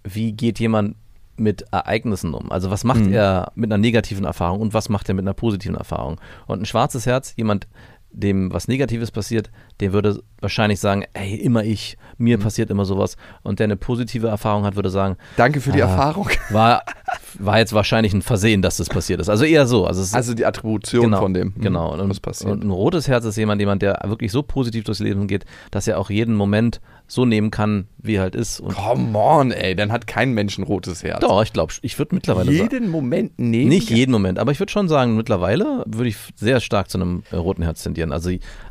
wie 0.04 0.34
geht 0.34 0.60
jemand 0.60 0.98
mit 1.40 1.64
Ereignissen 1.72 2.34
um? 2.34 2.52
Also 2.52 2.70
was 2.72 2.84
macht 2.84 3.08
er 3.08 3.52
mit 3.56 3.72
einer 3.72 3.78
negativen 3.78 4.26
Erfahrung 4.26 4.60
und 4.62 4.74
was 4.74 4.90
macht 4.90 5.08
er 5.10 5.16
mit 5.16 5.24
einer 5.24 5.34
positiven 5.34 5.76
Erfahrung? 5.76 6.20
Und 6.48 6.62
ein 6.62 6.66
schwarzes 6.66 7.06
Herz, 7.06 7.34
jemand, 7.38 7.68
dem 8.12 8.52
was 8.52 8.68
Negatives 8.68 9.12
passiert, 9.12 9.52
der 9.82 9.94
würde 9.94 10.24
wahrscheinlich 10.42 10.80
sagen, 10.80 11.04
ey, 11.14 11.36
immer 11.36 11.64
ich, 11.64 11.96
mir 12.18 12.40
passiert 12.40 12.72
immer 12.72 12.84
sowas. 12.84 13.18
Und 13.44 13.60
der 13.60 13.66
eine 13.66 13.76
positive 13.76 14.28
Erfahrung 14.28 14.64
hat, 14.66 14.76
würde 14.76 14.90
sagen, 14.90 15.16
Danke 15.38 15.62
für 15.62 15.72
die 15.72 15.84
Ah. 15.84 15.90
Erfahrung. 15.92 16.28
war, 16.50 16.82
war 17.38 17.60
jetzt 17.60 17.72
wahrscheinlich 17.74 18.12
ein 18.16 18.24
Versehen, 18.24 18.64
dass 18.64 18.78
das 18.78 18.90
passiert 18.90 19.22
ist. 19.22 19.30
Also 19.30 19.46
eher 19.46 19.68
so. 19.68 19.86
Also, 19.86 20.18
Also 20.18 20.34
die 20.34 20.46
Attribution 20.48 21.14
von 21.14 21.36
dem, 21.36 21.54
hm, 21.54 21.62
Genau. 21.62 21.94
Und, 21.94 22.10
was 22.10 22.20
passiert. 22.20 22.50
und 22.52 22.64
ein 22.64 22.72
rotes 22.72 23.08
Herz 23.08 23.26
ist 23.26 23.36
jemand, 23.38 23.62
jemand, 23.62 23.84
der 23.84 24.00
wirklich 24.08 24.32
so 24.32 24.42
positiv 24.42 24.86
durchs 24.86 25.02
Leben 25.02 25.28
geht, 25.28 25.46
dass 25.70 25.88
er 25.88 26.00
auch 26.00 26.10
jeden 26.10 26.34
Moment 26.34 26.82
so 27.10 27.26
nehmen 27.26 27.50
kann, 27.52 27.88
wie 27.98 28.16
er 28.16 28.22
halt 28.22 28.36
ist. 28.36 28.60
Und 28.60 28.76
Come 28.76 29.18
on, 29.18 29.52
ey, 29.52 29.76
dann 29.76 29.92
hat 29.92 30.08
kein 30.08 30.34
Mensch 30.34 30.58
ein 30.58 30.64
rotes 30.64 31.04
Herz. 31.04 31.20
doch, 31.20 31.42
ich 31.42 31.52
glaube, 31.52 31.74
ich 31.82 31.98
würde 31.98 32.16
mittlerweile 32.16 32.52
sagen. 32.52 32.70
Jeden 32.72 32.90
Moment 32.90 33.38
nehmen. 33.40 33.70
Nicht 33.70 33.90
jeden 33.90 34.12
Moment, 34.12 34.38
aber 34.40 34.52
ich 34.52 34.60
würde 34.60 34.72
schon 34.72 34.88
sagen, 34.88 35.18
mittlerweile 35.18 35.84
würde 35.88 36.08
ich 36.10 36.18
sehr 36.36 36.60
stark 36.60 36.90
zu 36.90 37.00
einem 37.00 37.24
äh, 37.32 37.36
roten 37.36 37.64
Herz 37.64 37.84
tendieren. 37.84 38.12
Also 38.12 38.30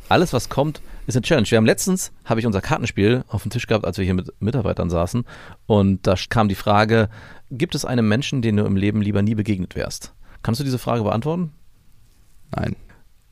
alles, 0.08 0.32
was 0.32 0.48
kommt, 0.48 0.80
ist 1.08 1.16
eine 1.16 1.22
Challenge. 1.22 1.50
Wir 1.50 1.58
haben 1.58 1.66
letztens, 1.66 2.12
habe 2.24 2.38
ich 2.38 2.46
unser 2.46 2.60
Kartenspiel 2.60 3.24
auf 3.28 3.42
dem 3.42 3.50
Tisch 3.50 3.66
gehabt, 3.66 3.84
als 3.84 3.98
wir 3.98 4.04
hier 4.04 4.14
mit 4.14 4.32
Mitarbeitern 4.40 4.88
saßen. 4.88 5.24
Und 5.66 6.06
da 6.06 6.14
kam 6.28 6.48
die 6.48 6.54
Frage, 6.54 7.08
gibt 7.50 7.74
es 7.74 7.84
einen 7.84 8.06
Menschen, 8.06 8.40
den 8.40 8.56
du 8.56 8.64
im 8.64 8.76
Leben 8.76 9.02
lieber 9.02 9.20
nie 9.20 9.34
begegnet 9.34 9.74
wärst? 9.74 10.14
Kannst 10.42 10.60
du 10.60 10.64
diese 10.64 10.78
Frage 10.78 11.02
beantworten? 11.02 11.52
Nein. 12.54 12.76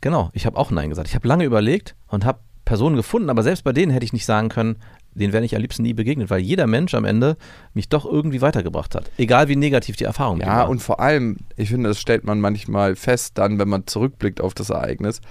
Genau, 0.00 0.30
ich 0.34 0.46
habe 0.46 0.58
auch 0.58 0.70
Nein 0.70 0.90
gesagt. 0.90 1.08
Ich 1.08 1.14
habe 1.14 1.26
lange 1.28 1.44
überlegt 1.44 1.94
und 2.08 2.24
habe 2.24 2.40
Personen 2.66 2.96
gefunden, 2.96 3.30
aber 3.30 3.42
selbst 3.42 3.64
bei 3.64 3.72
denen 3.72 3.90
hätte 3.90 4.04
ich 4.04 4.12
nicht 4.12 4.26
sagen 4.26 4.50
können, 4.50 4.76
denen 5.14 5.32
wäre 5.32 5.44
ich 5.44 5.54
am 5.56 5.62
liebsten 5.62 5.82
nie 5.84 5.94
begegnet, 5.94 6.28
weil 6.28 6.40
jeder 6.40 6.66
Mensch 6.66 6.92
am 6.94 7.06
Ende 7.06 7.38
mich 7.72 7.88
doch 7.88 8.04
irgendwie 8.04 8.42
weitergebracht 8.42 8.94
hat. 8.94 9.10
Egal 9.16 9.48
wie 9.48 9.56
negativ 9.56 9.96
die 9.96 10.04
Erfahrung 10.04 10.40
Ja, 10.40 10.48
war. 10.48 10.68
und 10.68 10.82
vor 10.82 11.00
allem, 11.00 11.38
ich 11.56 11.70
finde, 11.70 11.88
das 11.88 11.98
stellt 12.00 12.24
man 12.24 12.40
manchmal 12.40 12.94
fest, 12.96 13.38
dann, 13.38 13.58
wenn 13.58 13.68
man 13.68 13.86
zurückblickt 13.86 14.42
auf 14.42 14.52
das 14.52 14.68
Ereignis, 14.68 15.22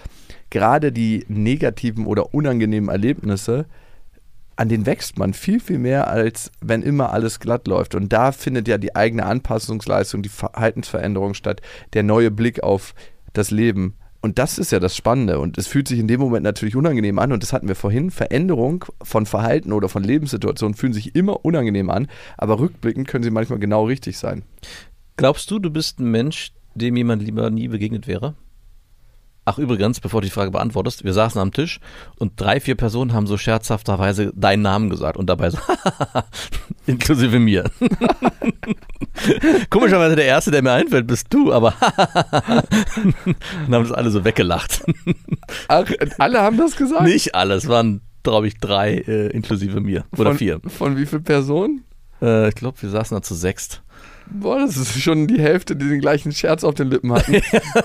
gerade 0.49 0.91
die 0.91 1.25
negativen 1.27 2.07
oder 2.07 2.33
unangenehmen 2.33 2.89
Erlebnisse, 2.89 3.65
an 4.55 4.69
denen 4.69 4.85
wächst 4.85 5.19
man 5.19 5.33
viel, 5.33 5.59
viel 5.59 5.77
mehr, 5.79 6.07
als 6.07 6.49
wenn 6.61 6.81
immer 6.81 7.11
alles 7.11 7.41
glatt 7.41 7.67
läuft. 7.67 7.93
Und 7.93 8.13
da 8.13 8.31
findet 8.31 8.67
ja 8.69 8.77
die 8.77 8.95
eigene 8.95 9.25
Anpassungsleistung, 9.25 10.21
die 10.23 10.29
Verhaltensveränderung 10.29 11.33
statt, 11.33 11.61
der 11.93 12.03
neue 12.03 12.31
Blick 12.31 12.63
auf 12.63 12.95
das 13.33 13.51
Leben. 13.51 13.95
Und 14.25 14.39
das 14.39 14.57
ist 14.57 14.71
ja 14.71 14.79
das 14.79 14.95
Spannende. 14.95 15.37
Und 15.37 15.59
es 15.59 15.67
fühlt 15.67 15.87
sich 15.87 15.99
in 15.99 16.07
dem 16.07 16.19
Moment 16.19 16.43
natürlich 16.43 16.75
unangenehm 16.75 17.19
an. 17.19 17.31
Und 17.31 17.43
das 17.43 17.53
hatten 17.53 17.67
wir 17.67 17.75
vorhin. 17.75 18.09
Veränderung 18.09 18.83
von 19.03 19.27
Verhalten 19.27 19.71
oder 19.71 19.87
von 19.87 20.03
Lebenssituationen 20.03 20.73
fühlen 20.73 20.93
sich 20.93 21.15
immer 21.15 21.45
unangenehm 21.45 21.91
an. 21.91 22.07
Aber 22.35 22.57
rückblickend 22.57 23.07
können 23.07 23.23
sie 23.23 23.29
manchmal 23.29 23.59
genau 23.59 23.85
richtig 23.85 24.17
sein. 24.17 24.41
Glaubst 25.15 25.51
du, 25.51 25.59
du 25.59 25.69
bist 25.69 25.99
ein 25.99 26.09
Mensch, 26.09 26.53
dem 26.73 26.97
jemand 26.97 27.21
lieber 27.21 27.51
nie 27.51 27.67
begegnet 27.67 28.07
wäre? 28.07 28.33
Ach, 29.47 29.59
übrigens, 29.59 29.99
bevor 29.99 30.21
du 30.21 30.25
die 30.25 30.31
Frage 30.31 30.49
beantwortest, 30.49 31.03
wir 31.03 31.13
saßen 31.13 31.39
am 31.39 31.51
Tisch 31.51 31.79
und 32.17 32.41
drei, 32.41 32.59
vier 32.59 32.73
Personen 32.73 33.13
haben 33.13 33.27
so 33.27 33.37
scherzhafterweise 33.37 34.33
deinen 34.33 34.63
Namen 34.63 34.89
gesagt 34.89 35.17
und 35.17 35.29
dabei 35.29 35.51
so, 35.51 35.59
inklusive 36.87 37.39
mir. 37.39 37.69
Komischerweise 39.69 40.15
der 40.15 40.25
Erste, 40.25 40.51
der 40.51 40.61
mir 40.61 40.73
einfällt, 40.73 41.07
bist 41.07 41.27
du, 41.29 41.53
aber 41.53 41.73
und 43.25 43.73
haben 43.73 43.83
das 43.83 43.91
alle 43.91 44.11
so 44.11 44.23
weggelacht. 44.23 44.83
Ach, 45.67 45.89
alle 46.17 46.41
haben 46.41 46.57
das 46.57 46.75
gesagt? 46.75 47.03
Nicht 47.03 47.35
alle, 47.35 47.55
es 47.55 47.67
waren, 47.67 48.01
glaube 48.23 48.47
ich, 48.47 48.57
drei 48.57 48.95
äh, 48.95 49.27
inklusive 49.27 49.79
mir. 49.81 50.05
Oder 50.17 50.31
von, 50.31 50.37
vier. 50.37 50.59
Von 50.67 50.97
wie 50.97 51.05
vielen 51.05 51.23
Personen? 51.23 51.83
Äh, 52.21 52.49
ich 52.49 52.55
glaube, 52.55 52.81
wir 52.81 52.89
saßen 52.89 53.15
da 53.15 53.21
zu 53.21 53.35
sechst. 53.35 53.81
Boah, 54.27 54.59
das 54.59 54.75
ist 54.75 54.99
schon 54.99 55.27
die 55.27 55.39
Hälfte, 55.39 55.75
die 55.75 55.87
den 55.87 56.01
gleichen 56.01 56.31
Scherz 56.31 56.63
auf 56.63 56.73
den 56.73 56.89
Lippen 56.89 57.13
hatten. 57.13 57.41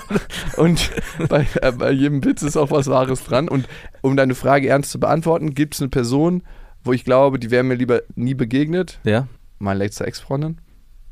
und 0.56 0.90
bei, 1.28 1.46
äh, 1.60 1.72
bei 1.72 1.90
jedem 1.90 2.24
Witz 2.24 2.42
ist 2.42 2.56
auch 2.56 2.70
was 2.70 2.86
Wahres 2.86 3.24
dran. 3.24 3.48
Und 3.48 3.68
um 4.00 4.16
deine 4.16 4.34
Frage 4.34 4.68
ernst 4.68 4.90
zu 4.90 5.00
beantworten, 5.00 5.54
gibt 5.54 5.74
es 5.74 5.82
eine 5.82 5.90
Person, 5.90 6.42
wo 6.84 6.92
ich 6.92 7.04
glaube, 7.04 7.38
die 7.38 7.50
wäre 7.50 7.62
mir 7.62 7.74
lieber 7.74 8.02
nie 8.14 8.34
begegnet? 8.34 9.00
Ja, 9.04 9.26
Meine 9.58 9.78
letzte 9.78 10.06
Ex-Freundin? 10.06 10.58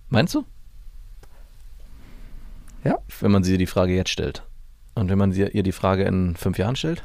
meinst 0.09 0.35
du? 0.35 0.44
Ja. 2.85 2.98
Wenn 3.20 3.31
man 3.31 3.42
sie 3.42 3.59
die 3.59 3.66
Frage 3.66 3.94
jetzt 3.94 4.11
stellt. 4.11 4.42
Und 4.94 5.11
wenn 5.11 5.18
man 5.18 5.33
sie, 5.33 5.42
ihr 5.42 5.62
die 5.62 5.72
Frage 5.72 6.04
in 6.04 6.37
fünf 6.37 6.59
Jahren 6.59 6.76
stellt? 6.76 7.04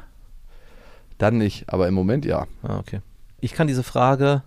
Dann 1.17 1.37
nicht, 1.37 1.69
aber 1.69 1.87
im 1.87 1.93
Moment 1.93 2.25
ja. 2.25 2.47
Ah, 2.63 2.77
okay. 2.79 3.01
Ich 3.41 3.53
kann 3.53 3.67
diese 3.67 3.83
Frage, 3.83 4.43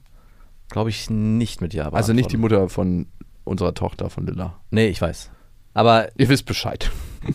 glaube 0.69 0.91
ich, 0.91 1.11
nicht 1.11 1.61
mit 1.61 1.75
Ja 1.75 1.85
beantworten. 1.85 1.97
Also 2.03 2.13
nicht 2.13 2.33
die 2.33 2.37
Mutter 2.39 2.69
von 2.69 3.07
unserer 3.45 3.75
Tochter, 3.75 4.11
von 4.11 4.27
Lilla. 4.27 4.59
Nee, 4.71 4.89
ich 4.89 5.01
weiß. 5.01 5.31
Aber 5.75 6.09
Ihr 6.19 6.29
wisst 6.29 6.47
Bescheid. 6.47 6.91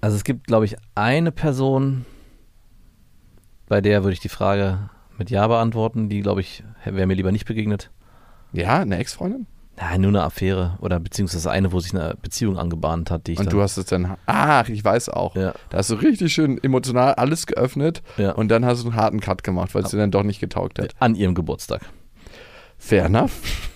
also 0.00 0.16
es 0.16 0.24
gibt, 0.24 0.46
glaube 0.46 0.66
ich, 0.66 0.76
eine 0.94 1.32
Person, 1.32 2.04
bei 3.66 3.80
der 3.80 4.02
würde 4.04 4.12
ich 4.12 4.20
die 4.20 4.28
Frage 4.28 4.90
mit 5.20 5.30
Ja 5.30 5.46
beantworten, 5.46 6.08
die, 6.08 6.22
glaube 6.22 6.40
ich, 6.40 6.64
wäre 6.84 7.06
mir 7.06 7.14
lieber 7.14 7.30
nicht 7.30 7.44
begegnet. 7.44 7.90
Ja, 8.52 8.80
eine 8.80 8.96
Ex-Freundin? 8.96 9.46
Nein, 9.76 10.00
nur 10.00 10.08
eine 10.10 10.22
Affäre 10.22 10.78
oder 10.80 10.98
beziehungsweise 10.98 11.50
eine, 11.50 11.72
wo 11.72 11.78
sich 11.80 11.94
eine 11.94 12.14
Beziehung 12.20 12.58
angebahnt 12.58 13.10
hat, 13.10 13.26
die 13.26 13.32
ich 13.32 13.38
Und 13.38 13.52
du 13.52 13.60
hast 13.62 13.76
es 13.76 13.84
dann. 13.84 14.16
Ach, 14.26 14.68
ich 14.68 14.82
weiß 14.82 15.10
auch. 15.10 15.36
Ja. 15.36 15.52
Da 15.68 15.78
hast 15.78 15.90
du 15.90 15.94
richtig 15.94 16.32
schön 16.32 16.62
emotional 16.62 17.14
alles 17.14 17.46
geöffnet 17.46 18.02
Ja. 18.16 18.32
und 18.32 18.48
dann 18.48 18.64
hast 18.64 18.82
du 18.82 18.88
einen 18.88 18.96
harten 18.96 19.20
Cut 19.20 19.44
gemacht, 19.44 19.74
weil 19.74 19.84
es 19.84 19.90
dir 19.90 19.98
dann 19.98 20.10
doch 20.10 20.22
nicht 20.22 20.40
getaugt 20.40 20.78
hat. 20.78 20.94
an 20.98 21.14
ihrem 21.14 21.34
Geburtstag. 21.34 21.82
Fair 22.78 23.04
enough. 23.04 23.68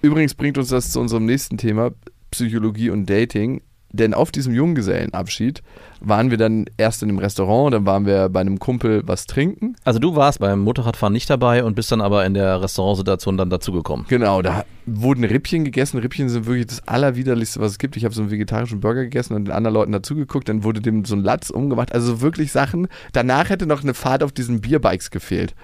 Übrigens 0.00 0.34
bringt 0.34 0.56
uns 0.58 0.68
das 0.68 0.90
zu 0.90 0.98
unserem 1.00 1.26
nächsten 1.26 1.58
Thema, 1.58 1.90
Psychologie 2.30 2.88
und 2.90 3.08
Dating. 3.08 3.62
Denn 3.94 4.12
auf 4.12 4.32
diesem 4.32 4.52
Junggesellenabschied 4.54 5.62
waren 6.00 6.30
wir 6.30 6.36
dann 6.36 6.66
erst 6.76 7.02
in 7.02 7.08
einem 7.08 7.18
Restaurant, 7.18 7.72
dann 7.72 7.86
waren 7.86 8.06
wir 8.06 8.28
bei 8.28 8.40
einem 8.40 8.58
Kumpel 8.58 9.02
was 9.06 9.26
trinken. 9.26 9.76
Also 9.84 10.00
du 10.00 10.16
warst 10.16 10.40
beim 10.40 10.60
Motorradfahren 10.60 11.12
nicht 11.12 11.30
dabei 11.30 11.64
und 11.64 11.74
bist 11.76 11.92
dann 11.92 12.00
aber 12.00 12.26
in 12.26 12.34
der 12.34 12.60
Restaurantsituation 12.60 13.36
dann 13.36 13.50
dazugekommen. 13.50 14.04
Genau, 14.08 14.42
da 14.42 14.64
wurden 14.86 15.24
Rippchen 15.24 15.64
gegessen. 15.64 15.98
Rippchen 15.98 16.28
sind 16.28 16.46
wirklich 16.46 16.66
das 16.66 16.86
Allerwiderlichste, 16.86 17.60
was 17.60 17.72
es 17.72 17.78
gibt. 17.78 17.96
Ich 17.96 18.04
habe 18.04 18.12
so 18.14 18.20
einen 18.20 18.30
vegetarischen 18.30 18.80
Burger 18.80 19.04
gegessen 19.04 19.34
und 19.34 19.46
den 19.46 19.52
anderen 19.52 19.74
Leuten 19.74 19.92
dazugeguckt. 19.92 20.48
Dann 20.48 20.64
wurde 20.64 20.80
dem 20.82 21.04
so 21.04 21.14
ein 21.14 21.22
Latz 21.22 21.48
umgemacht. 21.50 21.94
Also 21.94 22.20
wirklich 22.20 22.52
Sachen. 22.52 22.88
Danach 23.12 23.48
hätte 23.48 23.66
noch 23.66 23.82
eine 23.82 23.94
Fahrt 23.94 24.22
auf 24.22 24.32
diesen 24.32 24.60
Bierbikes 24.60 25.10
gefehlt. 25.10 25.54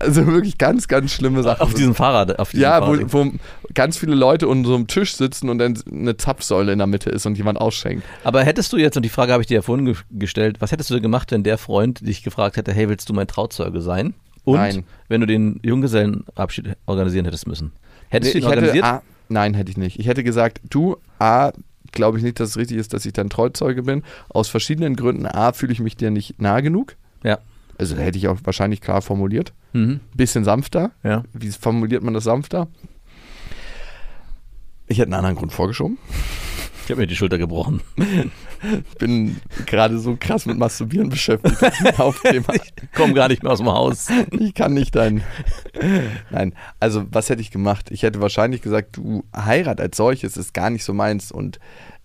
Also 0.00 0.26
wirklich 0.26 0.58
ganz, 0.58 0.88
ganz 0.88 1.12
schlimme 1.12 1.42
Sachen. 1.42 1.60
Auf 1.60 1.74
diesem 1.74 1.94
Fahrrad, 1.94 2.38
auf 2.38 2.50
diesem 2.50 2.62
Ja, 2.62 2.80
Fahrrad. 2.80 3.12
wo, 3.12 3.24
wo 3.26 3.32
ganz 3.74 3.96
viele 3.98 4.14
Leute 4.14 4.48
unter 4.48 4.68
so 4.70 4.74
einem 4.74 4.88
Tisch 4.88 5.14
sitzen 5.14 5.48
und 5.48 5.58
dann 5.58 5.78
eine 5.90 6.16
Zapfsäule 6.16 6.72
in 6.72 6.78
der 6.78 6.86
Mitte 6.88 7.10
ist 7.10 7.24
und 7.26 7.36
jemand 7.36 7.60
ausschenkt. 7.66 8.04
Aber 8.24 8.42
hättest 8.44 8.72
du 8.72 8.76
jetzt, 8.78 8.96
und 8.96 9.02
die 9.02 9.08
Frage 9.08 9.32
habe 9.32 9.42
ich 9.42 9.46
dir 9.46 9.54
ja 9.56 9.62
vorhin 9.62 9.84
ge 9.86 9.94
gestellt, 10.10 10.60
was 10.60 10.72
hättest 10.72 10.90
du 10.90 10.94
denn 10.94 11.02
gemacht, 11.02 11.30
wenn 11.32 11.42
der 11.42 11.58
Freund 11.58 12.06
dich 12.06 12.22
gefragt 12.22 12.56
hätte, 12.56 12.72
hey, 12.72 12.88
willst 12.88 13.08
du 13.08 13.12
mein 13.14 13.26
Trauzeuge 13.26 13.80
sein? 13.80 14.14
Und 14.44 14.56
Nein. 14.56 14.84
wenn 15.08 15.20
du 15.20 15.26
den 15.26 15.58
Junggesellenabschied 15.64 16.76
organisieren 16.86 17.24
hättest 17.24 17.46
müssen. 17.48 17.72
Hättest 18.08 18.34
Nee, 18.34 18.40
du 18.40 18.46
ihn 18.46 18.50
organisiert? 18.50 18.84
A, 18.84 19.02
nein, 19.28 19.54
hätte 19.54 19.70
ich 19.72 19.76
nicht. 19.76 19.98
Ich 19.98 20.06
hätte 20.06 20.22
gesagt, 20.22 20.60
du, 20.70 20.96
A, 21.18 21.50
glaube 21.90 22.18
ich 22.18 22.24
nicht, 22.24 22.38
dass 22.38 22.50
es 22.50 22.56
richtig 22.56 22.76
ist, 22.78 22.92
dass 22.94 23.04
ich 23.06 23.12
dein 23.12 23.28
Treuzeuge 23.30 23.82
bin. 23.82 24.04
Aus 24.28 24.48
verschiedenen 24.48 24.94
Gründen. 24.94 25.26
A, 25.26 25.52
fühle 25.52 25.72
ich 25.72 25.80
mich 25.80 25.96
dir 25.96 26.10
nicht 26.10 26.40
nah 26.40 26.60
genug. 26.60 26.94
ja. 27.24 27.38
Also 27.78 27.94
hätte 27.96 28.16
ich 28.16 28.26
auch 28.28 28.38
wahrscheinlich 28.44 28.80
klar 28.80 29.02
formuliert. 29.02 29.52
Mhm. 29.74 30.00
Bisschen 30.14 30.44
sanfter. 30.44 30.92
Ja. 31.02 31.24
Wie 31.34 31.50
formuliert 31.50 32.02
man 32.02 32.14
das 32.14 32.24
sanfter? 32.24 32.68
Ich 34.86 34.96
hätte 34.98 35.08
einen 35.08 35.14
anderen 35.14 35.36
Grund 35.36 35.52
vorgeschoben. 35.52 35.98
Ich 36.86 36.90
habe 36.92 37.00
mir 37.00 37.08
die 37.08 37.16
Schulter 37.16 37.36
gebrochen. 37.36 37.80
Ich 37.96 38.98
bin 38.98 39.40
gerade 39.66 39.98
so 39.98 40.16
krass 40.20 40.46
mit 40.46 40.56
Masturbieren 40.56 41.08
beschäftigt. 41.08 41.60
Das 41.60 41.80
ist 41.80 41.84
ein 41.84 41.98
Hauptthema. 41.98 42.54
Komm 42.94 43.12
gar 43.12 43.26
nicht 43.26 43.42
mehr 43.42 43.50
aus 43.50 43.58
dem 43.58 43.66
Haus. 43.66 44.06
Ich 44.30 44.54
kann 44.54 44.72
nicht 44.72 44.94
dein. 44.94 45.24
Nein, 46.30 46.54
also 46.78 47.04
was 47.10 47.28
hätte 47.28 47.42
ich 47.42 47.50
gemacht? 47.50 47.90
Ich 47.90 48.04
hätte 48.04 48.20
wahrscheinlich 48.20 48.62
gesagt, 48.62 48.98
du 48.98 49.24
Heirat 49.34 49.80
als 49.80 49.96
solches 49.96 50.36
ist 50.36 50.54
gar 50.54 50.70
nicht 50.70 50.84
so 50.84 50.94
meins 50.94 51.32
und 51.32 51.58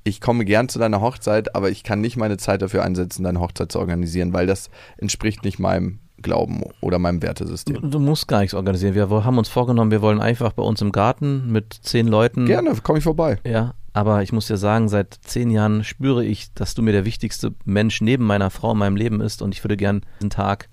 ich 0.03 0.19
komme 0.19 0.45
gern 0.45 0.67
zu 0.67 0.79
deiner 0.79 0.99
Hochzeit, 0.99 1.53
aber 1.55 1.69
ich 1.69 1.83
kann 1.83 2.01
nicht 2.01 2.17
meine 2.17 2.37
Zeit 2.37 2.63
dafür 2.63 2.83
einsetzen, 2.83 3.23
deine 3.23 3.39
Hochzeit 3.39 3.71
zu 3.71 3.77
organisieren, 3.77 4.33
weil 4.33 4.47
das 4.47 4.71
entspricht 4.97 5.43
nicht 5.45 5.59
meinem 5.59 5.99
Glauben 6.23 6.63
oder 6.81 6.97
meinem 6.97 7.21
Wertesystem. 7.21 7.91
Du 7.91 7.99
musst 7.99 8.27
gar 8.27 8.39
nichts 8.39 8.55
organisieren. 8.55 8.95
Wir 8.95 9.07
haben 9.09 9.37
uns 9.37 9.49
vorgenommen, 9.49 9.91
wir 9.91 10.01
wollen 10.01 10.19
einfach 10.19 10.53
bei 10.53 10.63
uns 10.63 10.81
im 10.81 10.91
Garten 10.91 11.51
mit 11.51 11.71
zehn 11.81 12.07
Leuten. 12.07 12.47
Gerne, 12.47 12.73
komme 12.81 12.97
ich 12.97 13.03
vorbei. 13.03 13.37
Ja, 13.45 13.75
aber 13.93 14.23
ich 14.23 14.31
muss 14.31 14.47
dir 14.47 14.57
sagen, 14.57 14.89
seit 14.89 15.19
zehn 15.21 15.49
Jahren 15.49 15.83
spüre 15.83 16.23
ich, 16.23 16.53
dass 16.53 16.73
du 16.73 16.81
mir 16.81 16.91
der 16.91 17.05
wichtigste 17.05 17.53
Mensch 17.65 18.01
neben 18.01 18.25
meiner 18.25 18.49
Frau 18.49 18.71
in 18.71 18.77
meinem 18.77 18.95
Leben 18.95 19.21
ist 19.21 19.41
und 19.41 19.53
ich 19.53 19.63
würde 19.63 19.77
gern 19.77 20.01
diesen 20.19 20.29
Tag 20.29 20.69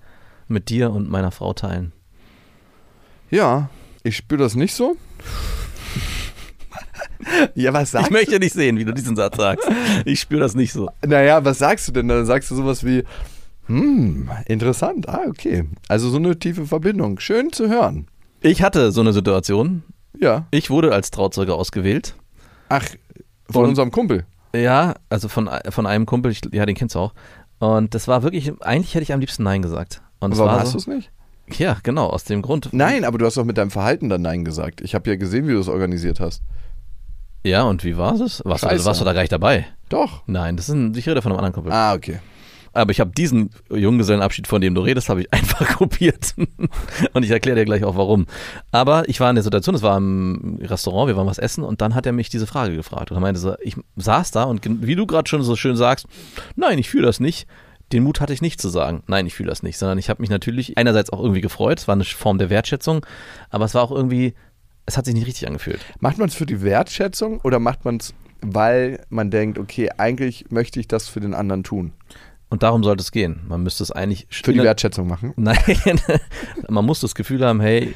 mit 0.47 0.69
dir 0.69 0.91
und 0.91 1.09
meiner 1.09 1.31
Frau 1.31 1.53
teilen. 1.53 1.91
Ja, 3.29 3.69
ich 4.03 4.17
spüre 4.17 4.41
das 4.43 4.55
nicht 4.55 4.73
so. 4.73 4.95
ja, 7.55 7.73
was 7.73 7.91
sagst 7.91 8.07
Ich 8.07 8.13
möchte 8.13 8.39
nicht 8.39 8.53
sehen, 8.53 8.77
wie 8.77 8.85
du 8.85 8.93
diesen 8.93 9.15
Satz 9.15 9.37
sagst. 9.37 9.67
Ich 10.05 10.19
spüre 10.19 10.41
das 10.41 10.55
nicht 10.55 10.73
so. 10.73 10.89
du? 11.01 11.07
Naja, 11.07 11.43
was 11.43 11.59
sagst 11.59 11.87
du 11.87 11.91
denn? 11.91 12.07
Dann 12.07 12.25
sagst 12.25 12.49
du 12.49 12.55
sowas 12.55 12.83
wie, 12.83 13.03
hm, 13.67 14.29
interessant. 14.47 15.07
Ah, 15.07 15.25
okay. 15.27 15.65
Also 15.87 16.09
so 16.09 16.17
eine 16.17 16.39
tiefe 16.39 16.65
Verbindung. 16.65 17.19
Schön 17.19 17.53
zu 17.53 17.69
hören. 17.69 18.07
Ich 18.41 18.63
hatte 18.63 18.91
so 18.91 19.01
eine 19.01 19.13
Situation. 19.13 19.83
Ja. 20.17 20.47
Ich 20.49 20.69
wurde 20.71 20.91
als 20.91 21.11
Trauzeuge 21.11 21.53
ausgewählt. 21.53 22.15
Ach, 22.69 22.85
von 23.49 23.63
Und- 23.63 23.69
unserem 23.69 23.91
Kumpel. 23.91 24.25
Ja, 24.55 24.95
also 25.09 25.27
von, 25.27 25.47
von 25.69 25.85
einem 25.85 26.05
Kumpel, 26.07 26.31
ich, 26.31 26.41
ja, 26.51 26.65
den 26.65 26.75
kennst 26.75 26.95
du 26.95 26.99
auch. 26.99 27.13
Und 27.59 27.93
das 27.93 28.07
war 28.07 28.23
wirklich, 28.23 28.51
eigentlich 28.61 28.95
hätte 28.95 29.03
ich 29.03 29.13
am 29.13 29.19
liebsten 29.19 29.43
Nein 29.43 29.61
gesagt. 29.61 30.01
Und 30.19 30.37
Warum 30.37 30.51
war 30.53 30.59
hast 30.61 30.71
so, 30.71 30.73
du 30.73 30.77
es 30.79 30.87
nicht? 30.87 31.11
Ja, 31.59 31.77
genau, 31.83 32.07
aus 32.07 32.23
dem 32.23 32.41
Grund. 32.41 32.69
Nein, 32.71 33.03
aber 33.05 33.17
du 33.17 33.25
hast 33.25 33.37
doch 33.37 33.43
mit 33.45 33.57
deinem 33.57 33.69
Verhalten 33.71 34.09
dann 34.09 34.21
Nein 34.21 34.45
gesagt. 34.45 34.81
Ich 34.81 34.95
habe 34.95 35.09
ja 35.09 35.15
gesehen, 35.17 35.47
wie 35.47 35.51
du 35.53 35.59
es 35.59 35.67
organisiert 35.67 36.19
hast. 36.19 36.41
Ja, 37.43 37.63
und 37.63 37.83
wie 37.83 37.97
war 37.97 38.13
es? 38.19 38.41
Warst, 38.45 38.63
warst 38.63 39.01
du 39.01 39.05
da 39.05 39.13
gar 39.13 39.21
nicht 39.21 39.31
dabei? 39.31 39.65
Doch. 39.89 40.23
Nein, 40.27 40.57
das 40.57 40.67
ist 40.69 40.75
ein, 40.75 40.93
ich 40.95 41.07
rede 41.07 41.21
von 41.21 41.31
einem 41.31 41.39
anderen 41.39 41.53
Kumpel. 41.53 41.71
Ah, 41.71 41.93
okay. 41.93 42.19
Aber 42.73 42.91
ich 42.91 42.99
habe 42.99 43.11
diesen 43.11 43.49
Junggesellenabschied, 43.69 44.47
von 44.47 44.61
dem 44.61 44.75
du 44.75 44.81
redest, 44.81 45.09
habe 45.09 45.21
ich 45.21 45.33
einfach 45.33 45.67
kopiert. 45.77 46.35
und 47.13 47.23
ich 47.23 47.31
erkläre 47.31 47.57
dir 47.57 47.65
gleich 47.65 47.83
auch 47.83 47.95
warum. 47.95 48.25
Aber 48.71 49.07
ich 49.09 49.19
war 49.19 49.29
in 49.29 49.35
der 49.35 49.43
Situation, 49.43 49.75
es 49.75 49.81
war 49.81 49.97
im 49.97 50.59
Restaurant, 50.61 51.07
wir 51.07 51.17
waren 51.17 51.27
was 51.27 51.39
essen 51.39 51.63
und 51.63 51.81
dann 51.81 51.95
hat 51.95 52.05
er 52.05 52.11
mich 52.11 52.29
diese 52.29 52.47
Frage 52.47 52.75
gefragt. 52.75 53.11
Und 53.11 53.17
er 53.17 53.21
meinte 53.21 53.39
so, 53.39 53.55
ich 53.61 53.75
saß 53.97 54.31
da 54.31 54.43
und 54.43 54.61
wie 54.85 54.95
du 54.95 55.05
gerade 55.05 55.29
schon 55.29 55.43
so 55.43 55.55
schön 55.55 55.75
sagst, 55.75 56.07
nein, 56.55 56.79
ich 56.79 56.89
fühle 56.89 57.05
das 57.05 57.19
nicht. 57.19 57.47
Den 57.91 58.03
Mut 58.03 58.21
hatte 58.21 58.33
ich 58.33 58.41
nicht 58.41 58.61
zu 58.61 58.69
sagen, 58.69 59.01
nein, 59.07 59.25
ich 59.25 59.33
fühle 59.33 59.49
das 59.49 59.63
nicht, 59.63 59.77
sondern 59.77 59.97
ich 59.97 60.09
habe 60.09 60.21
mich 60.21 60.29
natürlich 60.29 60.77
einerseits 60.77 61.11
auch 61.11 61.21
irgendwie 61.21 61.41
gefreut, 61.41 61.79
es 61.79 61.87
war 61.87 61.95
eine 61.95 62.03
Form 62.03 62.37
der 62.37 62.51
Wertschätzung, 62.51 63.03
aber 63.49 63.65
es 63.65 63.73
war 63.73 63.81
auch 63.81 63.91
irgendwie, 63.91 64.35
es 64.85 64.95
hat 64.95 65.05
sich 65.05 65.15
nicht 65.15 65.25
richtig 65.25 65.47
angefühlt. 65.47 65.79
Macht 65.99 66.19
man 66.19 66.29
es 66.29 66.35
für 66.35 66.45
die 66.45 66.61
Wertschätzung 66.61 67.41
oder 67.41 67.57
macht 67.57 67.85
man 67.85 67.97
es, 67.97 68.13
weil 68.41 69.03
man 69.09 69.31
denkt, 69.31 69.57
okay, 69.57 69.89
eigentlich 69.97 70.51
möchte 70.51 70.79
ich 70.79 70.87
das 70.87 71.07
für 71.07 71.19
den 71.19 71.33
anderen 71.33 71.63
tun? 71.63 71.93
Und 72.49 72.63
darum 72.63 72.83
sollte 72.83 73.01
es 73.01 73.11
gehen. 73.11 73.41
Man 73.47 73.61
müsste 73.61 73.83
es 73.83 73.91
eigentlich 73.91 74.27
Für 74.29 74.53
die 74.53 74.63
Wertschätzung 74.63 75.07
machen? 75.07 75.33
Nein, 75.37 75.57
man 76.67 76.85
muss 76.85 76.99
das 76.99 77.13
Gefühl 77.13 77.45
haben, 77.45 77.61
hey, 77.61 77.93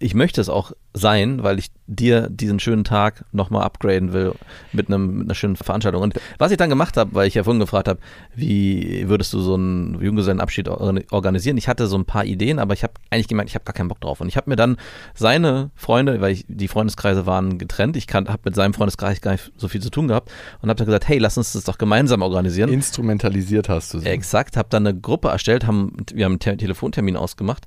ich 0.00 0.14
möchte 0.14 0.40
es 0.40 0.48
auch 0.48 0.72
sein, 0.94 1.42
weil 1.42 1.58
ich 1.58 1.70
dir 1.86 2.28
diesen 2.30 2.60
schönen 2.60 2.84
Tag 2.84 3.24
nochmal 3.32 3.62
upgraden 3.62 4.12
will 4.12 4.34
mit, 4.72 4.88
einem, 4.88 5.18
mit 5.18 5.26
einer 5.26 5.34
schönen 5.34 5.56
Veranstaltung. 5.56 6.02
Und 6.02 6.14
was 6.38 6.50
ich 6.50 6.56
dann 6.56 6.68
gemacht 6.68 6.96
habe, 6.96 7.14
weil 7.14 7.26
ich 7.26 7.34
ja 7.34 7.44
vorhin 7.44 7.60
gefragt 7.60 7.88
habe, 7.88 8.00
wie 8.34 9.08
würdest 9.08 9.32
du 9.32 9.40
so 9.40 9.54
einen 9.54 10.00
Junggesellenabschied 10.00 10.68
organisieren? 10.68 11.56
Ich 11.56 11.68
hatte 11.68 11.86
so 11.86 11.96
ein 11.96 12.04
paar 12.04 12.24
Ideen, 12.24 12.58
aber 12.58 12.74
ich 12.74 12.82
habe 12.82 12.94
eigentlich 13.10 13.28
gemerkt, 13.28 13.50
ich 13.50 13.54
habe 13.54 13.64
gar 13.64 13.72
keinen 13.72 13.88
Bock 13.88 14.00
drauf. 14.00 14.20
Und 14.20 14.28
ich 14.28 14.36
habe 14.36 14.50
mir 14.50 14.56
dann 14.56 14.76
seine 15.14 15.70
Freunde, 15.74 16.20
weil 16.20 16.32
ich, 16.32 16.44
die 16.48 16.68
Freundeskreise 16.68 17.26
waren 17.26 17.58
getrennt, 17.58 17.96
ich 17.96 18.06
habe 18.12 18.38
mit 18.44 18.54
seinem 18.54 18.74
Freundeskreis 18.74 19.20
gar 19.20 19.32
nicht 19.32 19.52
so 19.56 19.68
viel 19.68 19.82
zu 19.82 19.90
tun 19.90 20.08
gehabt 20.08 20.30
und 20.62 20.68
habe 20.68 20.78
dann 20.78 20.86
gesagt, 20.86 21.08
hey, 21.08 21.18
lass 21.18 21.36
uns 21.38 21.52
das 21.52 21.64
doch 21.64 21.78
gemeinsam 21.78 22.22
organisieren. 22.22 22.72
Instrumentalisiert 22.72 23.68
hast 23.68 23.94
du 23.94 23.98
sie. 23.98 24.06
Exakt, 24.06 24.56
habe 24.56 24.68
dann 24.70 24.86
eine 24.86 24.98
Gruppe 24.98 25.28
erstellt, 25.28 25.66
haben, 25.66 25.96
wir 26.12 26.24
haben 26.24 26.38
einen 26.44 26.58
Telefontermin 26.58 27.16
ausgemacht 27.16 27.66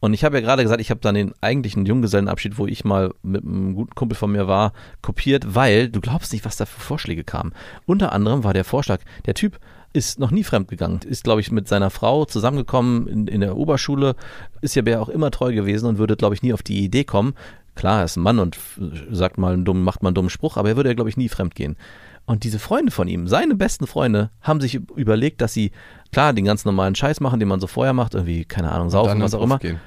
und 0.00 0.14
ich 0.14 0.24
habe 0.24 0.36
ja 0.36 0.40
gerade 0.40 0.62
gesagt, 0.62 0.80
ich 0.80 0.90
habe 0.90 1.00
dann 1.00 1.14
den 1.14 1.34
eigentlichen 1.40 1.84
Junggesellenabschied, 1.84 2.58
wo 2.58 2.66
ich 2.66 2.84
mal 2.84 3.12
mit 3.22 3.44
einem 3.44 3.74
guten 3.74 3.94
Kumpel 3.94 4.16
von 4.16 4.30
mir 4.30 4.46
war, 4.46 4.72
kopiert, 5.02 5.54
weil 5.54 5.88
du 5.88 6.00
glaubst 6.00 6.32
nicht, 6.32 6.44
was 6.44 6.56
da 6.56 6.66
für 6.66 6.80
Vorschläge 6.80 7.24
kamen. 7.24 7.52
Unter 7.86 8.12
anderem 8.12 8.44
war 8.44 8.54
der 8.54 8.64
Vorschlag, 8.64 9.00
der 9.26 9.34
Typ 9.34 9.58
ist 9.92 10.18
noch 10.18 10.30
nie 10.30 10.44
fremdgegangen, 10.44 11.00
ist, 11.02 11.24
glaube 11.24 11.40
ich, 11.40 11.50
mit 11.50 11.66
seiner 11.66 11.90
Frau 11.90 12.24
zusammengekommen 12.24 13.06
in, 13.08 13.26
in 13.26 13.40
der 13.40 13.56
Oberschule, 13.56 14.14
ist 14.60 14.76
ja 14.76 15.00
auch 15.00 15.08
immer 15.08 15.30
treu 15.30 15.52
gewesen 15.52 15.86
und 15.86 15.98
würde, 15.98 16.16
glaube 16.16 16.34
ich, 16.34 16.42
nie 16.42 16.52
auf 16.52 16.62
die 16.62 16.84
Idee 16.84 17.04
kommen. 17.04 17.34
Klar, 17.74 18.00
er 18.00 18.04
ist 18.04 18.16
ein 18.16 18.22
Mann 18.22 18.38
und 18.38 18.58
sagt 19.10 19.38
mal 19.38 19.54
einen 19.54 19.64
dummen, 19.64 19.82
macht 19.82 20.02
mal 20.02 20.08
einen 20.08 20.14
dummen 20.14 20.30
Spruch, 20.30 20.56
aber 20.56 20.68
er 20.68 20.76
würde 20.76 20.90
ja, 20.90 20.94
glaube 20.94 21.10
ich, 21.10 21.16
nie 21.16 21.28
fremdgehen. 21.28 21.76
Und 22.26 22.44
diese 22.44 22.58
Freunde 22.58 22.92
von 22.92 23.08
ihm, 23.08 23.26
seine 23.26 23.54
besten 23.54 23.86
Freunde, 23.86 24.30
haben 24.42 24.60
sich 24.60 24.74
überlegt, 24.74 25.40
dass 25.40 25.54
sie, 25.54 25.70
klar, 26.12 26.34
den 26.34 26.44
ganz 26.44 26.66
normalen 26.66 26.94
Scheiß 26.94 27.20
machen, 27.20 27.40
den 27.40 27.48
man 27.48 27.58
so 27.58 27.66
vorher 27.66 27.94
macht, 27.94 28.14
irgendwie, 28.14 28.44
keine 28.44 28.70
Ahnung, 28.70 28.90
saufen, 28.90 29.22
was 29.22 29.32
auch 29.32 29.42
immer. 29.42 29.58
Gehen. 29.58 29.80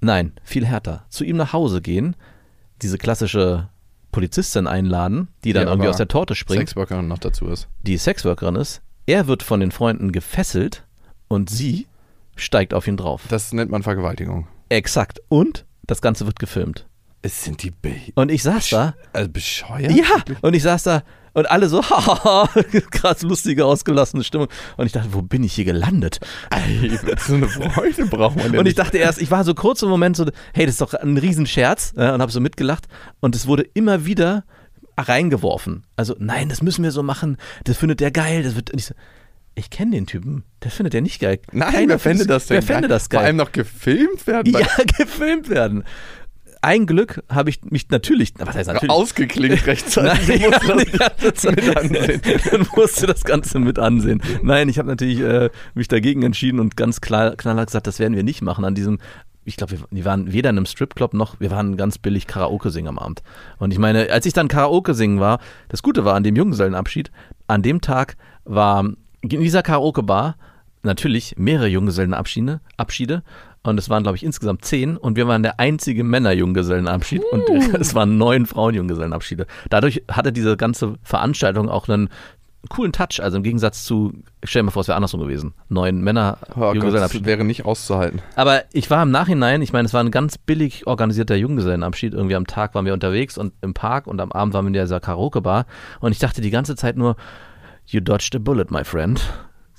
Nein, 0.00 0.32
viel 0.42 0.66
härter. 0.66 1.04
Zu 1.08 1.24
ihm 1.24 1.36
nach 1.36 1.52
Hause 1.52 1.82
gehen, 1.82 2.16
diese 2.82 2.98
klassische 2.98 3.68
Polizistin 4.12 4.66
einladen, 4.66 5.28
die 5.44 5.52
dann 5.52 5.64
ja, 5.64 5.70
irgendwie 5.70 5.88
aus 5.88 5.96
der 5.96 6.08
Torte 6.08 6.34
springt. 6.34 6.60
Sexworkerin 6.60 7.06
noch 7.06 7.18
dazu 7.18 7.46
ist. 7.46 7.68
Die 7.82 7.96
Sexworkerin 7.96 8.56
ist. 8.56 8.82
Er 9.06 9.26
wird 9.26 9.42
von 9.42 9.60
den 9.60 9.70
Freunden 9.70 10.12
gefesselt 10.12 10.84
und 11.28 11.50
sie 11.50 11.86
steigt 12.36 12.74
auf 12.74 12.86
ihn 12.86 12.96
drauf. 12.96 13.24
Das 13.28 13.52
nennt 13.52 13.70
man 13.70 13.82
Vergewaltigung. 13.82 14.48
Exakt. 14.68 15.20
Und 15.28 15.66
das 15.82 16.00
Ganze 16.00 16.26
wird 16.26 16.38
gefilmt. 16.38 16.86
Es 17.22 17.44
sind 17.44 17.62
die 17.62 17.70
Be 17.70 17.94
Und 18.14 18.30
ich 18.30 18.42
saß 18.42 18.70
da. 18.70 18.94
Also 19.12 19.28
bescheuert? 19.28 19.92
Ja, 19.92 20.24
und 20.40 20.54
ich 20.54 20.62
saß 20.62 20.84
da 20.84 21.02
und 21.32 21.50
alle 21.50 21.68
so, 21.68 21.82
haha, 21.90 22.48
krass 22.90 23.22
lustige, 23.22 23.64
ausgelassene 23.64 24.24
Stimmung. 24.24 24.48
Und 24.76 24.86
ich 24.86 24.92
dachte, 24.92 25.12
wo 25.12 25.22
bin 25.22 25.44
ich 25.44 25.52
hier 25.52 25.64
gelandet? 25.64 26.20
Ey, 26.50 26.98
so 27.26 27.34
eine 27.34 27.48
Freude 27.48 28.06
braucht 28.06 28.36
man 28.36 28.52
ja 28.52 28.60
Und 28.60 28.66
ich 28.66 28.74
dachte 28.74 28.98
erst, 28.98 29.20
ich 29.20 29.30
war 29.30 29.44
so 29.44 29.54
kurz 29.54 29.82
im 29.82 29.88
Moment 29.88 30.16
so, 30.16 30.26
hey, 30.54 30.66
das 30.66 30.74
ist 30.74 30.80
doch 30.80 30.94
ein 30.94 31.16
Riesenscherz. 31.16 31.94
Ja, 31.96 32.14
und 32.14 32.22
habe 32.22 32.32
so 32.32 32.40
mitgelacht. 32.40 32.86
Und 33.20 33.34
es 33.34 33.46
wurde 33.46 33.62
immer 33.74 34.06
wieder 34.06 34.44
reingeworfen. 34.98 35.84
Also, 35.96 36.14
nein, 36.18 36.48
das 36.48 36.62
müssen 36.62 36.82
wir 36.82 36.90
so 36.90 37.02
machen. 37.02 37.36
Das 37.64 37.78
findet 37.78 38.00
der 38.00 38.10
geil. 38.10 38.42
Das 38.42 38.54
wird. 38.54 38.70
Ich, 38.74 38.92
ich 39.54 39.70
kenne 39.70 39.92
den 39.92 40.06
Typen. 40.06 40.44
Das 40.60 40.74
findet 40.74 40.94
er 40.94 41.00
nicht 41.00 41.20
geil. 41.20 41.40
Nein, 41.52 41.72
Keiner 41.72 41.88
wer 41.88 41.98
fände 41.98 42.26
das 42.26 42.46
denn? 42.46 42.56
Wer 42.56 42.62
fände 42.62 42.88
das 42.88 43.08
geil? 43.08 43.20
Vor 43.20 43.26
allem 43.26 43.36
noch 43.36 43.52
gefilmt 43.52 44.26
werden. 44.26 44.52
Ja, 44.52 44.66
gefilmt 44.98 45.48
werden 45.48 45.84
ein 46.62 46.86
Glück 46.86 47.22
habe 47.28 47.50
ich 47.50 47.62
mich 47.64 47.88
natürlich, 47.88 48.34
was 48.38 48.54
heißt 48.54 48.68
natürlich? 48.68 48.90
Ausgeklinkt 48.90 49.66
rechtzeitig. 49.66 50.28
Nein, 50.28 50.40
du 50.40 50.50
musst 50.50 51.44
das 51.44 51.44
mit 51.44 51.76
ansehen. 51.76 52.22
Dann 52.50 52.66
musst 52.76 53.02
du 53.02 53.06
das 53.06 53.24
Ganze 53.24 53.58
mit 53.58 53.78
ansehen. 53.78 54.22
Nein, 54.42 54.68
ich 54.68 54.78
habe 54.78 54.88
natürlich 54.88 55.20
äh, 55.20 55.50
mich 55.74 55.88
dagegen 55.88 56.22
entschieden 56.22 56.60
und 56.60 56.76
ganz 56.76 57.00
klar, 57.00 57.36
knallhart 57.36 57.68
gesagt, 57.68 57.86
das 57.86 57.98
werden 57.98 58.14
wir 58.14 58.22
nicht 58.22 58.42
machen 58.42 58.64
an 58.64 58.74
diesem 58.74 58.98
ich 59.44 59.56
glaube, 59.56 59.72
wir, 59.72 59.78
wir, 59.90 60.04
waren 60.04 60.32
weder 60.32 60.50
in 60.50 60.58
einem 60.58 60.66
Stripclub 60.66 61.14
noch, 61.14 61.40
wir 61.40 61.50
waren 61.50 61.78
ganz 61.78 61.96
billig 61.98 62.26
Karaoke 62.26 62.70
singen 62.70 62.88
am 62.88 62.98
Abend. 62.98 63.22
Und 63.58 63.72
ich 63.72 63.78
meine, 63.78 64.10
als 64.10 64.26
ich 64.26 64.34
dann 64.34 64.48
Karaoke 64.48 64.94
singen 64.94 65.18
war, 65.18 65.40
das 65.68 65.82
Gute 65.82 66.04
war 66.04 66.14
an 66.14 66.22
dem 66.22 66.36
Junggesellenabschied, 66.36 67.10
an 67.46 67.62
dem 67.62 67.80
Tag 67.80 68.16
war 68.44 68.84
in 69.22 69.28
dieser 69.28 69.62
Karaoke-Bar 69.62 70.36
natürlich 70.82 71.34
mehrere 71.36 71.68
Junggesellenabschiede 71.68 72.60
Abschiede, 72.76 73.22
und 73.62 73.78
es 73.78 73.90
waren, 73.90 74.02
glaube 74.02 74.16
ich, 74.16 74.24
insgesamt 74.24 74.64
zehn. 74.64 74.96
Und 74.96 75.16
wir 75.16 75.28
waren 75.28 75.42
der 75.42 75.60
einzige 75.60 76.02
Männer-Junggesellenabschied. 76.02 77.22
Uh. 77.22 77.36
Und 77.36 77.50
es 77.80 77.94
waren 77.94 78.16
neun 78.16 78.46
Frauen-Junggesellenabschiede. 78.46 79.46
Dadurch 79.68 80.02
hatte 80.10 80.32
diese 80.32 80.56
ganze 80.56 80.94
Veranstaltung 81.02 81.68
auch 81.68 81.88
einen 81.88 82.08
coolen 82.68 82.92
Touch. 82.92 83.22
Also 83.22 83.36
im 83.36 83.42
Gegensatz 83.42 83.84
zu, 83.84 84.12
stell 84.44 84.60
dir 84.60 84.66
mal 84.66 84.70
vor, 84.70 84.82
es 84.82 84.88
wäre 84.88 84.96
andersrum 84.96 85.20
gewesen. 85.20 85.54
Neun 85.68 86.00
Männer 86.02 86.38
oh. 86.56 86.72
Das 86.74 87.24
wäre 87.24 87.44
nicht 87.44 87.64
auszuhalten. 87.64 88.20
Aber 88.34 88.62
ich 88.72 88.90
war 88.90 89.02
im 89.02 89.10
Nachhinein, 89.10 89.60
ich 89.60 89.72
meine, 89.72 89.86
es 89.86 89.94
war 89.94 90.02
ein 90.02 90.10
ganz 90.10 90.38
billig 90.38 90.86
organisierter 90.86 91.36
Junggesellenabschied. 91.36 92.14
Irgendwie 92.14 92.36
am 92.36 92.46
Tag 92.46 92.74
waren 92.74 92.86
wir 92.86 92.94
unterwegs 92.94 93.36
und 93.36 93.52
im 93.60 93.74
Park 93.74 94.06
und 94.06 94.20
am 94.20 94.32
Abend 94.32 94.54
waren 94.54 94.64
wir 94.64 94.68
in 94.68 94.84
dieser 94.84 95.00
Karaoke-Bar. 95.00 95.66
Und 96.00 96.12
ich 96.12 96.18
dachte 96.18 96.40
die 96.40 96.50
ganze 96.50 96.76
Zeit 96.76 96.96
nur, 96.96 97.16
you 97.86 98.00
dodged 98.00 98.34
a 98.34 98.38
bullet, 98.38 98.66
my 98.70 98.84
friend. 98.84 99.20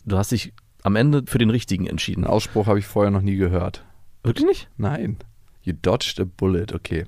Du 0.05 0.17
hast 0.17 0.31
dich 0.31 0.53
am 0.83 0.95
Ende 0.95 1.23
für 1.25 1.37
den 1.37 1.49
richtigen 1.49 1.87
entschieden. 1.87 2.23
Den 2.23 2.29
Ausspruch 2.29 2.67
habe 2.67 2.79
ich 2.79 2.85
vorher 2.85 3.11
noch 3.11 3.21
nie 3.21 3.35
gehört. 3.35 3.85
Wirklich 4.23 4.45
nicht? 4.45 4.69
Nein. 4.77 5.17
You 5.63 5.73
dodged 5.79 6.19
a 6.19 6.25
bullet, 6.25 6.73
okay. 6.73 7.05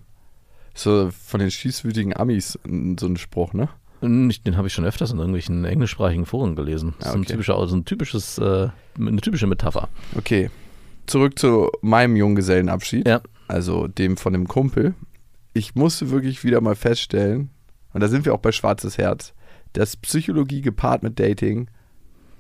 So 0.75 1.11
von 1.11 1.39
den 1.39 1.51
schießwütigen 1.51 2.15
Amis 2.15 2.59
so 2.63 3.07
ein 3.07 3.17
Spruch, 3.17 3.53
ne? 3.53 3.69
Den 4.01 4.57
habe 4.57 4.67
ich 4.67 4.73
schon 4.73 4.85
öfters 4.85 5.11
in 5.11 5.17
irgendwelchen 5.17 5.63
englischsprachigen 5.63 6.25
Foren 6.25 6.55
gelesen. 6.55 6.93
Das 6.99 7.07
ah, 7.07 7.11
okay. 7.11 7.19
ist 7.19 7.25
ein 7.25 7.31
typischer, 7.31 7.57
also 7.57 7.75
ein 7.75 7.85
typisches, 7.85 8.37
äh, 8.37 8.69
eine 8.99 9.21
typische 9.21 9.47
Metapher. 9.47 9.87
Okay. 10.17 10.49
Zurück 11.05 11.39
zu 11.39 11.69
meinem 11.81 12.15
Junggesellenabschied. 12.15 13.07
Ja. 13.07 13.21
Also 13.47 13.87
dem 13.87 14.17
von 14.17 14.33
dem 14.33 14.47
Kumpel. 14.47 14.93
Ich 15.53 15.75
musste 15.75 16.09
wirklich 16.09 16.43
wieder 16.43 16.59
mal 16.59 16.75
feststellen, 16.75 17.49
und 17.93 18.01
da 18.01 18.07
sind 18.07 18.25
wir 18.25 18.33
auch 18.33 18.39
bei 18.39 18.51
Schwarzes 18.51 18.97
Herz, 18.97 19.33
dass 19.73 19.95
Psychologie 19.97 20.61
gepaart 20.61 21.03
mit 21.03 21.19
Dating 21.19 21.69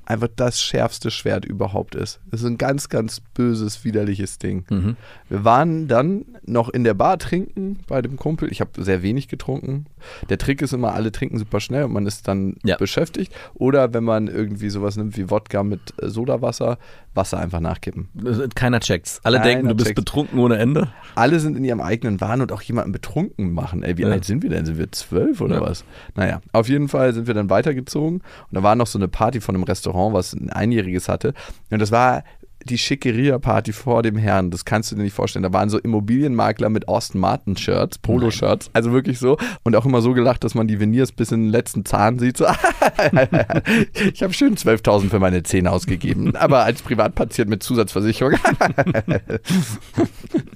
einfach 0.05 0.27
das 0.35 0.61
schärfste 0.61 1.11
Schwert 1.11 1.45
überhaupt 1.45 1.95
ist. 1.95 2.19
Das 2.29 2.41
ist 2.41 2.47
ein 2.47 2.57
ganz, 2.57 2.89
ganz 2.89 3.21
böses, 3.33 3.83
widerliches 3.83 4.37
Ding. 4.37 4.65
Mhm. 4.69 4.95
Wir 5.29 5.43
waren 5.45 5.87
dann 5.87 6.25
noch 6.45 6.69
in 6.69 6.83
der 6.83 6.93
Bar 6.93 7.17
trinken 7.19 7.79
bei 7.87 8.01
dem 8.01 8.17
Kumpel. 8.17 8.51
Ich 8.51 8.61
habe 8.61 8.83
sehr 8.83 9.01
wenig 9.01 9.27
getrunken. 9.27 9.85
Der 10.29 10.37
Trick 10.37 10.61
ist 10.61 10.73
immer, 10.73 10.93
alle 10.93 11.11
trinken 11.11 11.37
super 11.37 11.59
schnell 11.59 11.85
und 11.85 11.93
man 11.93 12.05
ist 12.05 12.27
dann 12.27 12.57
ja. 12.63 12.77
beschäftigt. 12.77 13.33
Oder 13.53 13.93
wenn 13.93 14.03
man 14.03 14.27
irgendwie 14.27 14.69
sowas 14.69 14.97
nimmt 14.97 15.17
wie 15.17 15.29
Wodka 15.29 15.63
mit 15.63 15.93
äh, 16.01 16.09
Sodawasser, 16.09 16.77
Wasser 17.15 17.39
einfach 17.39 17.59
nachkippen. 17.59 18.09
Keiner 18.55 18.79
checkt's. 18.79 19.19
Alle 19.23 19.37
Keiner 19.37 19.49
denken, 19.49 19.67
du 19.69 19.75
bist 19.75 19.95
betrunken 19.95 20.39
ohne 20.39 20.57
Ende. 20.57 20.89
Alle 21.15 21.39
sind 21.39 21.55
in 21.55 21.63
ihrem 21.63 21.79
eigenen 21.79 22.19
Wahn 22.21 22.41
und 22.41 22.51
auch 22.51 22.61
jemanden 22.61 22.91
betrunken 22.91 23.53
machen. 23.53 23.83
Ey, 23.83 23.97
wie 23.97 24.01
ja. 24.01 24.09
alt 24.09 24.25
sind 24.25 24.41
wir 24.41 24.49
denn? 24.49 24.65
Sind 24.65 24.79
wir 24.79 24.91
zwölf 24.91 25.39
oder 25.39 25.55
ja. 25.55 25.61
was? 25.61 25.85
Naja, 26.15 26.41
auf 26.51 26.69
jeden 26.69 26.87
Fall 26.87 27.13
sind 27.13 27.27
wir 27.27 27.33
dann 27.33 27.49
weitergezogen 27.49 28.19
und 28.19 28.23
da 28.51 28.63
war 28.63 28.75
noch 28.75 28.87
so 28.87 28.97
eine 28.97 29.07
Party 29.07 29.41
von 29.41 29.55
einem 29.55 29.63
Restaurant, 29.63 29.92
was 29.93 30.33
ein 30.33 30.49
Einjähriges 30.49 31.07
hatte. 31.07 31.33
Und 31.69 31.79
das 31.79 31.91
war 31.91 32.23
die 32.69 32.77
Schickeria-Party 32.77 33.73
vor 33.73 34.03
dem 34.03 34.17
Herrn, 34.17 34.51
das 34.51 34.65
kannst 34.65 34.91
du 34.91 34.95
dir 34.95 35.03
nicht 35.03 35.13
vorstellen. 35.13 35.43
Da 35.43 35.53
waren 35.53 35.69
so 35.69 35.77
Immobilienmakler 35.77 36.69
mit 36.69 36.87
Austin 36.87 37.21
Martin-Shirts, 37.21 37.99
Poloshirts, 37.99 38.69
also 38.73 38.91
wirklich 38.91 39.19
so. 39.19 39.37
Und 39.63 39.75
auch 39.75 39.85
immer 39.85 40.01
so 40.01 40.13
gelacht, 40.13 40.43
dass 40.43 40.55
man 40.55 40.67
die 40.67 40.79
Veneers 40.79 41.11
bis 41.11 41.31
in 41.31 41.43
den 41.43 41.49
letzten 41.49 41.85
Zahn 41.85 42.19
sieht. 42.19 42.37
So, 42.37 42.45
ich 44.13 44.23
habe 44.23 44.33
schön 44.33 44.55
12.000 44.55 45.09
für 45.09 45.19
meine 45.19 45.43
Zähne 45.43 45.71
ausgegeben, 45.71 46.35
aber 46.35 46.63
als 46.63 46.81
Privatpatient 46.81 47.49
mit 47.49 47.63
Zusatzversicherung. 47.63 48.33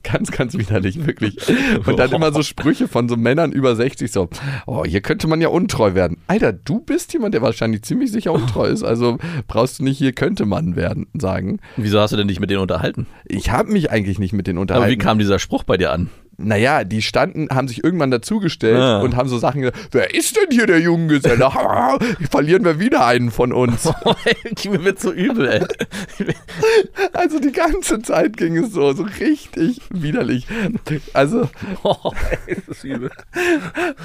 ganz, 0.03 0.31
ganz 0.31 0.57
widerlich, 0.57 1.05
wirklich. 1.05 1.37
Und 1.85 1.97
dann 1.97 2.11
immer 2.11 2.31
so 2.31 2.43
Sprüche 2.43 2.87
von 2.87 3.09
so 3.09 3.15
Männern 3.15 3.51
über 3.51 3.75
60, 3.75 4.11
so, 4.11 4.29
oh, 4.65 4.85
hier 4.85 5.01
könnte 5.01 5.27
man 5.27 5.41
ja 5.41 5.49
untreu 5.49 5.93
werden. 5.93 6.17
Alter, 6.27 6.53
du 6.53 6.79
bist 6.79 7.13
jemand, 7.13 7.33
der 7.33 7.41
wahrscheinlich 7.41 7.83
ziemlich 7.83 8.11
sicher 8.11 8.33
untreu 8.33 8.67
ist, 8.67 8.83
also 8.83 9.17
brauchst 9.47 9.79
du 9.79 9.83
nicht 9.83 9.97
hier 9.97 10.13
könnte 10.13 10.45
man 10.45 10.75
werden 10.75 11.07
sagen. 11.13 11.59
Wieso 11.75 11.96
hast 12.01 12.11
du 12.13 12.17
denn 12.17 12.27
dich 12.27 12.39
mit 12.39 12.49
denen 12.49 12.61
unterhalten? 12.61 13.07
Ich 13.25 13.51
habe 13.51 13.71
mich 13.71 13.91
eigentlich 13.91 14.19
nicht 14.19 14.33
mit 14.33 14.47
denen 14.47 14.57
unterhalten. 14.59 14.83
Aber 14.85 14.91
wie 14.91 14.97
kam 14.97 15.19
dieser 15.19 15.39
Spruch 15.39 15.63
bei 15.63 15.77
dir 15.77 15.91
an? 15.91 16.09
naja, 16.39 16.83
die 16.83 17.01
standen, 17.01 17.47
haben 17.49 17.67
sich 17.67 17.83
irgendwann 17.83 18.11
dazugestellt 18.11 18.77
Ah. 18.79 18.99
und 19.01 19.15
haben 19.15 19.27
so 19.27 19.39
Sachen 19.39 19.61
gesagt, 19.61 19.87
wer 19.89 20.13
ist 20.13 20.35
denn 20.35 20.51
hier 20.51 20.67
der 20.67 20.79
Junggeselle? 20.79 21.49
Verlieren 22.29 22.63
wir 22.63 22.79
wieder 22.79 23.07
einen 23.07 23.31
von 23.31 23.51
uns. 23.51 23.85
Mir 24.69 24.83
wird 24.83 24.99
so 24.99 25.11
übel, 25.11 25.47
ey. 25.47 25.63
Also 27.13 27.39
die 27.39 27.51
ganze 27.51 28.03
Zeit 28.03 28.37
ging 28.37 28.55
es 28.55 28.71
so, 28.71 28.93
so 28.93 29.03
richtig 29.19 29.81
widerlich. 29.89 30.45
Also, 31.13 31.49
Oh, 31.83 32.11
ey, 32.45 32.57
das 32.67 32.77
ist 32.77 32.83
übel. 32.83 33.09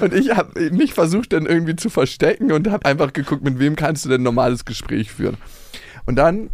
und 0.01 0.13
ich 0.15 0.35
habe 0.35 0.59
mich 0.71 0.95
versucht 0.95 1.33
dann 1.33 1.45
irgendwie 1.45 1.75
zu 1.75 1.91
verstecken 1.91 2.51
und 2.51 2.67
habe 2.71 2.85
einfach 2.85 3.13
geguckt, 3.13 3.43
mit 3.43 3.59
wem 3.59 3.75
kannst 3.75 4.05
du 4.05 4.09
denn 4.09 4.21
ein 4.21 4.23
normales 4.23 4.65
Gespräch 4.65 5.11
führen. 5.11 5.37
Und 6.05 6.15
dann 6.15 6.49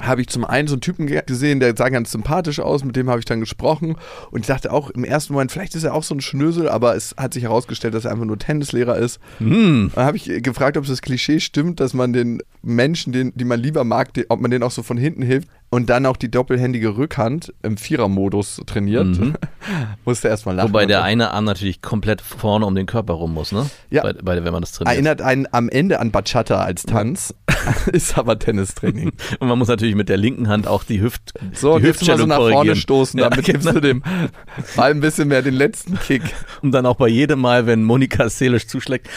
habe 0.00 0.20
ich 0.20 0.28
zum 0.28 0.44
einen 0.44 0.68
so 0.68 0.74
einen 0.74 0.82
Typen 0.82 1.06
ge- 1.06 1.22
gesehen, 1.24 1.60
der 1.60 1.76
sah 1.76 1.88
ganz 1.88 2.12
sympathisch 2.12 2.60
aus, 2.60 2.84
mit 2.84 2.96
dem 2.96 3.08
habe 3.08 3.18
ich 3.18 3.24
dann 3.24 3.40
gesprochen 3.40 3.96
und 4.30 4.40
ich 4.40 4.46
dachte 4.46 4.72
auch 4.72 4.90
im 4.90 5.04
ersten 5.04 5.32
Moment, 5.32 5.52
vielleicht 5.52 5.74
ist 5.74 5.84
er 5.84 5.94
auch 5.94 6.02
so 6.02 6.14
ein 6.14 6.20
Schnösel, 6.20 6.68
aber 6.68 6.94
es 6.94 7.14
hat 7.16 7.34
sich 7.34 7.44
herausgestellt, 7.44 7.94
dass 7.94 8.04
er 8.04 8.12
einfach 8.12 8.26
nur 8.26 8.38
Tennislehrer 8.38 8.96
ist. 8.96 9.20
Hm. 9.38 9.90
Dann 9.94 10.04
habe 10.04 10.16
ich 10.16 10.30
gefragt, 10.42 10.76
ob 10.76 10.86
das 10.86 11.02
Klischee 11.02 11.40
stimmt, 11.40 11.80
dass 11.80 11.94
man 11.94 12.12
den 12.12 12.42
Menschen, 12.62 13.12
den, 13.12 13.32
die 13.34 13.44
man 13.44 13.60
lieber 13.60 13.84
mag, 13.84 14.12
die, 14.14 14.28
ob 14.30 14.40
man 14.40 14.50
denen 14.50 14.64
auch 14.64 14.70
so 14.70 14.82
von 14.82 14.98
hinten 14.98 15.22
hilft 15.22 15.48
und 15.70 15.90
dann 15.90 16.06
auch 16.06 16.16
die 16.16 16.30
doppelhändige 16.30 16.96
Rückhand 16.96 17.52
im 17.62 17.76
Vierermodus 17.76 18.60
trainiert. 18.66 19.06
Mhm. 19.06 19.34
Musste 20.04 20.28
erstmal 20.28 20.54
lachen. 20.54 20.68
Wobei 20.68 20.86
der 20.86 21.02
eine 21.02 21.32
Arm 21.32 21.44
natürlich 21.44 21.82
komplett 21.82 22.20
vorne 22.20 22.64
um 22.66 22.74
den 22.74 22.86
Körper 22.86 23.14
rum 23.14 23.34
muss, 23.34 23.52
ne? 23.52 23.68
Ja. 23.90 24.02
Bei, 24.02 24.12
bei, 24.12 24.44
wenn 24.44 24.52
man 24.52 24.62
das 24.62 24.72
trainiert. 24.72 24.94
Erinnert 24.94 25.22
einen 25.22 25.46
am 25.50 25.68
Ende 25.68 26.00
an 26.00 26.12
Bachata 26.12 26.62
als 26.62 26.84
Tanz, 26.84 27.34
ist 27.92 28.16
aber 28.16 28.38
Tennistraining. 28.38 29.12
Und 29.40 29.48
man 29.48 29.58
muss 29.58 29.68
natürlich 29.68 29.96
mit 29.96 30.08
der 30.08 30.16
linken 30.16 30.48
Hand 30.48 30.66
auch 30.66 30.84
die 30.84 31.00
Hüft 31.00 31.34
So, 31.52 31.78
die 31.78 31.86
jetzt 31.86 32.06
mal 32.06 32.16
so 32.16 32.26
nach 32.26 32.36
vorne 32.36 32.54
korrigieren. 32.54 32.76
stoßen, 32.78 33.20
damit 33.20 33.44
gibst 33.44 33.66
genau. 33.66 33.74
du 33.74 33.80
dem 33.80 34.02
Ball 34.76 34.92
ein 34.92 35.00
bisschen 35.00 35.28
mehr 35.28 35.42
den 35.42 35.54
letzten 35.54 35.98
Kick. 35.98 36.22
Und 36.62 36.72
dann 36.72 36.86
auch 36.86 36.96
bei 36.96 37.08
jedem 37.08 37.40
Mal, 37.40 37.66
wenn 37.66 37.82
Monika 37.82 38.28
Seelisch 38.28 38.66
zuschlägt. 38.66 39.08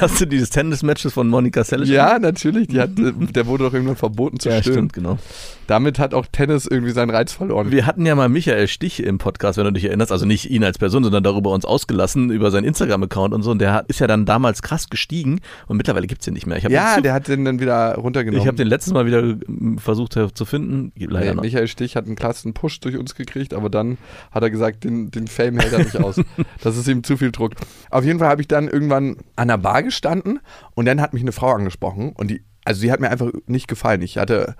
hast 0.00 0.20
du 0.20 0.26
dieses 0.26 0.50
Tennis-Matches 0.50 1.12
von 1.12 1.28
Monika 1.28 1.62
Seelisch? 1.62 1.88
Ja, 1.88 2.18
natürlich, 2.18 2.68
die 2.68 2.80
hat, 2.80 2.90
der 2.96 3.46
wurde 3.46 3.64
doch 3.64 3.74
irgendwann 3.74 3.96
verboten 3.96 4.07
zu 4.38 4.48
ja 4.48 4.60
stöhnen. 4.60 4.74
stimmt, 4.74 4.92
genau. 4.92 5.18
Damit 5.66 5.98
hat 5.98 6.14
auch 6.14 6.24
Tennis 6.30 6.66
irgendwie 6.66 6.92
seinen 6.92 7.10
Reiz 7.10 7.32
verloren. 7.32 7.70
Wir 7.70 7.84
hatten 7.84 8.06
ja 8.06 8.14
mal 8.14 8.28
Michael 8.30 8.68
Stich 8.68 9.02
im 9.02 9.18
Podcast, 9.18 9.58
wenn 9.58 9.64
du 9.64 9.72
dich 9.72 9.84
erinnerst, 9.84 10.12
also 10.12 10.24
nicht 10.24 10.50
ihn 10.50 10.64
als 10.64 10.78
Person, 10.78 11.04
sondern 11.04 11.22
darüber 11.22 11.50
uns 11.50 11.66
ausgelassen, 11.66 12.30
über 12.30 12.50
seinen 12.50 12.64
Instagram-Account 12.64 13.34
und 13.34 13.42
so. 13.42 13.50
Und 13.50 13.58
der 13.58 13.74
hat, 13.74 13.88
ist 13.88 14.00
ja 14.00 14.06
dann 14.06 14.24
damals 14.24 14.62
krass 14.62 14.88
gestiegen 14.88 15.40
und 15.66 15.76
mittlerweile 15.76 16.06
gibt's 16.06 16.24
den 16.24 16.34
nicht 16.34 16.46
mehr. 16.46 16.58
Ja, 16.58 17.00
der 17.00 17.12
hat 17.12 17.28
den 17.28 17.44
dann 17.44 17.60
wieder 17.60 17.96
runtergenommen. 17.96 18.40
ich 18.40 18.46
habe 18.46 18.56
den 18.56 18.66
letztes 18.68 18.94
Mal 18.94 19.04
wieder 19.04 19.20
ähm, 19.20 19.78
versucht 19.78 20.16
äh, 20.16 20.32
zu 20.32 20.44
finden. 20.46 20.92
Leider 20.96 21.26
Nee, 21.26 21.34
noch. 21.34 21.42
Michael 21.42 21.68
Stich 21.68 21.96
hat 21.96 22.06
einen 22.06 22.16
klassen 22.16 22.54
Push 22.54 22.80
durch 22.80 22.96
uns 22.96 23.14
gekriegt, 23.14 23.52
aber 23.52 23.68
dann 23.68 23.98
hat 24.30 24.42
er 24.42 24.50
gesagt, 24.50 24.84
den, 24.84 25.10
den 25.10 25.26
Fame 25.28 25.58
hält 25.58 25.72
er 25.72 25.80
nicht 25.80 25.96
aus. 25.98 26.20
Das 26.62 26.76
ist 26.76 26.88
ihm 26.88 27.04
zu 27.04 27.16
viel 27.16 27.30
Druck. 27.30 27.52
Auf 27.90 28.04
jeden 28.04 28.18
Fall 28.18 28.28
habe 28.28 28.40
ich 28.40 28.48
dann 28.48 28.68
irgendwann 28.68 29.16
an 29.36 29.48
der 29.48 29.58
Bar 29.58 29.82
gestanden 29.82 30.40
und 30.74 30.86
dann 30.86 31.00
hat 31.00 31.12
mich 31.12 31.22
eine 31.22 31.32
Frau 31.32 31.52
angesprochen 31.52 32.12
und 32.16 32.28
die, 32.30 32.42
also 32.68 32.80
die 32.82 32.92
hat 32.92 33.00
mir 33.00 33.10
einfach 33.10 33.30
nicht 33.46 33.66
gefallen. 33.66 34.02
Ich 34.02 34.18
hatte 34.18 34.54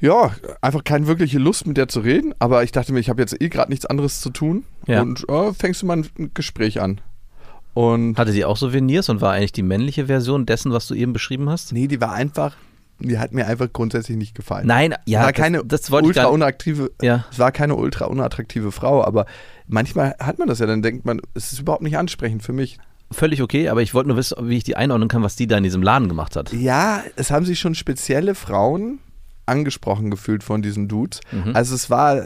ja 0.00 0.30
einfach 0.60 0.84
keine 0.84 1.06
wirkliche 1.06 1.38
Lust 1.38 1.66
mit 1.66 1.76
der 1.78 1.88
zu 1.88 2.00
reden, 2.00 2.34
aber 2.38 2.62
ich 2.64 2.72
dachte 2.72 2.92
mir, 2.92 2.98
ich 3.00 3.08
habe 3.08 3.22
jetzt 3.22 3.40
eh 3.40 3.48
gerade 3.48 3.70
nichts 3.70 3.86
anderes 3.86 4.20
zu 4.20 4.28
tun 4.30 4.64
Ja. 4.86 5.00
und 5.00 5.26
äh, 5.28 5.52
fängst 5.54 5.80
du 5.82 5.86
mal 5.86 5.96
ein 5.98 6.30
Gespräch 6.34 6.80
an. 6.82 7.00
Und 7.72 8.18
Hatte 8.18 8.32
sie 8.32 8.44
auch 8.44 8.56
Souvenirs 8.56 9.08
und 9.08 9.20
war 9.20 9.32
eigentlich 9.32 9.52
die 9.52 9.62
männliche 9.62 10.06
Version 10.06 10.44
dessen, 10.46 10.72
was 10.72 10.86
du 10.86 10.94
eben 10.94 11.12
beschrieben 11.12 11.48
hast? 11.48 11.72
nee, 11.72 11.86
die 11.86 12.00
war 12.00 12.12
einfach, 12.12 12.56
die 12.98 13.18
hat 13.18 13.32
mir 13.32 13.46
einfach 13.46 13.70
grundsätzlich 13.72 14.16
nicht 14.16 14.34
gefallen. 14.34 14.66
Nein, 14.66 14.94
ja, 15.06 15.20
war 15.20 15.32
das- 15.32 15.40
keine 15.40 15.64
das, 15.64 15.90
wollte 15.90 16.06
ich 16.06 16.08
ultra 16.08 16.22
gar 16.22 16.32
unattraktive, 16.32 16.90
Ja. 17.02 17.26
es 17.30 17.38
war 17.38 17.52
keine 17.52 17.74
ultra 17.74 18.06
unattraktive 18.06 18.72
Frau, 18.72 19.04
aber 19.04 19.26
manchmal 19.66 20.14
hat 20.18 20.38
man 20.38 20.48
das 20.48 20.58
ja, 20.58 20.66
dann 20.66 20.82
denkt 20.82 21.04
man, 21.04 21.20
es 21.34 21.52
ist 21.52 21.60
überhaupt 21.60 21.82
nicht 21.82 21.96
ansprechend 21.98 22.42
für 22.42 22.52
mich. 22.54 22.78
Völlig 23.12 23.40
okay, 23.42 23.68
aber 23.68 23.82
ich 23.82 23.94
wollte 23.94 24.08
nur 24.08 24.16
wissen, 24.16 24.36
wie 24.48 24.56
ich 24.56 24.64
die 24.64 24.76
einordnen 24.76 25.08
kann, 25.08 25.22
was 25.22 25.36
die 25.36 25.46
da 25.46 25.56
in 25.56 25.62
diesem 25.64 25.82
Laden 25.82 26.08
gemacht 26.08 26.34
hat. 26.36 26.52
Ja, 26.52 27.02
es 27.14 27.30
haben 27.30 27.44
sich 27.46 27.58
schon 27.60 27.74
spezielle 27.74 28.34
Frauen 28.34 28.98
angesprochen 29.48 30.10
gefühlt 30.10 30.42
von 30.42 30.60
diesen 30.60 30.88
Dudes. 30.88 31.20
Mhm. 31.30 31.54
Also 31.54 31.76
es 31.76 31.88
war 31.88 32.20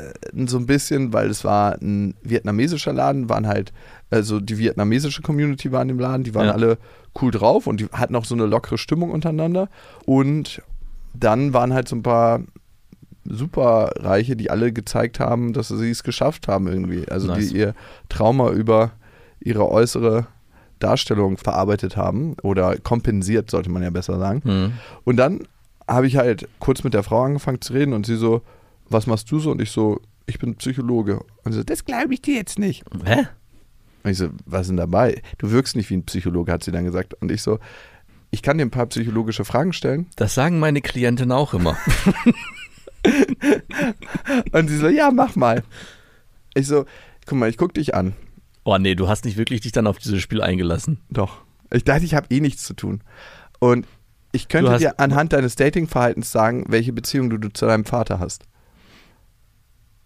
so 0.46 0.56
ein 0.56 0.64
bisschen, 0.64 1.12
weil 1.12 1.28
es 1.28 1.44
war 1.44 1.74
ein 1.82 2.14
vietnamesischer 2.22 2.94
Laden, 2.94 3.28
waren 3.28 3.46
halt, 3.46 3.74
also 4.08 4.40
die 4.40 4.56
vietnamesische 4.56 5.20
Community 5.20 5.70
war 5.70 5.82
in 5.82 5.88
dem 5.88 5.98
Laden, 5.98 6.24
die 6.24 6.34
waren 6.34 6.46
Ja. 6.46 6.52
alle 6.52 6.78
cool 7.20 7.30
drauf 7.30 7.66
und 7.66 7.78
die 7.80 7.86
hatten 7.92 8.16
auch 8.16 8.24
so 8.24 8.34
eine 8.34 8.46
lockere 8.46 8.78
Stimmung 8.78 9.10
untereinander. 9.10 9.68
Und 10.06 10.62
dann 11.12 11.52
waren 11.52 11.74
halt 11.74 11.88
so 11.88 11.96
ein 11.96 12.02
paar 12.02 12.40
Superreiche, 13.26 14.36
die 14.36 14.50
alle 14.50 14.72
gezeigt 14.72 15.20
haben, 15.20 15.52
dass 15.52 15.68
sie 15.68 15.90
es 15.90 16.02
geschafft 16.02 16.48
haben 16.48 16.66
irgendwie. 16.68 17.06
Also 17.08 17.26
Nice. 17.28 17.48
die 17.50 17.56
ihr 17.58 17.74
Trauma 18.08 18.50
über 18.50 18.92
ihre 19.40 19.68
äußere 19.70 20.26
Darstellung 20.80 21.36
verarbeitet 21.36 21.96
haben 21.96 22.34
oder 22.42 22.76
kompensiert, 22.78 23.50
sollte 23.50 23.70
man 23.70 23.82
ja 23.82 23.90
besser 23.90 24.18
sagen. 24.18 24.42
Hm. 24.44 24.72
Und 25.04 25.16
dann 25.16 25.46
habe 25.86 26.06
ich 26.06 26.16
halt 26.16 26.48
kurz 26.58 26.82
mit 26.82 26.94
der 26.94 27.02
Frau 27.02 27.22
angefangen 27.22 27.60
zu 27.60 27.72
reden 27.72 27.92
und 27.92 28.06
sie 28.06 28.16
so, 28.16 28.42
was 28.88 29.06
machst 29.06 29.30
du 29.30 29.38
so? 29.38 29.50
Und 29.50 29.62
ich 29.62 29.70
so, 29.70 30.00
ich 30.26 30.38
bin 30.38 30.56
Psychologe. 30.56 31.20
Und 31.44 31.52
sie 31.52 31.58
so, 31.58 31.64
das 31.64 31.84
glaube 31.84 32.14
ich 32.14 32.22
dir 32.22 32.34
jetzt 32.34 32.58
nicht. 32.58 32.84
Hä? 33.04 33.26
Und 34.02 34.10
ich 34.10 34.18
so, 34.18 34.28
was 34.46 34.62
ist 34.62 34.68
denn 34.68 34.76
dabei? 34.76 35.22
Du 35.38 35.50
wirkst 35.50 35.76
nicht 35.76 35.90
wie 35.90 35.96
ein 35.96 36.04
Psychologe, 36.04 36.52
hat 36.52 36.64
sie 36.64 36.72
dann 36.72 36.84
gesagt. 36.84 37.14
Und 37.14 37.30
ich 37.30 37.42
so, 37.42 37.58
ich 38.30 38.42
kann 38.42 38.58
dir 38.58 38.64
ein 38.64 38.70
paar 38.70 38.86
psychologische 38.86 39.44
Fragen 39.44 39.72
stellen. 39.72 40.06
Das 40.16 40.34
sagen 40.34 40.58
meine 40.58 40.80
Klienten 40.80 41.32
auch 41.32 41.54
immer. 41.54 41.76
Und 44.52 44.68
sie 44.68 44.76
so, 44.76 44.88
ja, 44.88 45.10
mach 45.10 45.36
mal. 45.36 45.62
Ich 46.54 46.66
so, 46.66 46.84
guck 47.26 47.38
mal, 47.38 47.48
ich 47.48 47.56
guck 47.56 47.74
dich 47.74 47.94
an. 47.94 48.14
Oh 48.64 48.76
nee, 48.78 48.94
du 48.94 49.08
hast 49.08 49.24
nicht 49.24 49.36
wirklich 49.36 49.60
dich 49.62 49.72
dann 49.72 49.86
auf 49.86 49.98
dieses 49.98 50.20
Spiel 50.20 50.42
eingelassen. 50.42 50.98
Doch. 51.10 51.38
Ich 51.72 51.84
dachte, 51.84 52.04
ich 52.04 52.14
habe 52.14 52.26
eh 52.30 52.40
nichts 52.40 52.64
zu 52.64 52.74
tun. 52.74 53.00
Und 53.58 53.86
ich 54.32 54.48
könnte 54.48 54.76
dir 54.78 55.00
anhand 55.00 55.32
deines 55.32 55.56
Datingverhaltens 55.56 56.30
sagen, 56.30 56.64
welche 56.68 56.92
Beziehung 56.92 57.30
du, 57.30 57.38
du 57.38 57.48
zu 57.48 57.66
deinem 57.66 57.84
Vater 57.84 58.18
hast. 58.20 58.44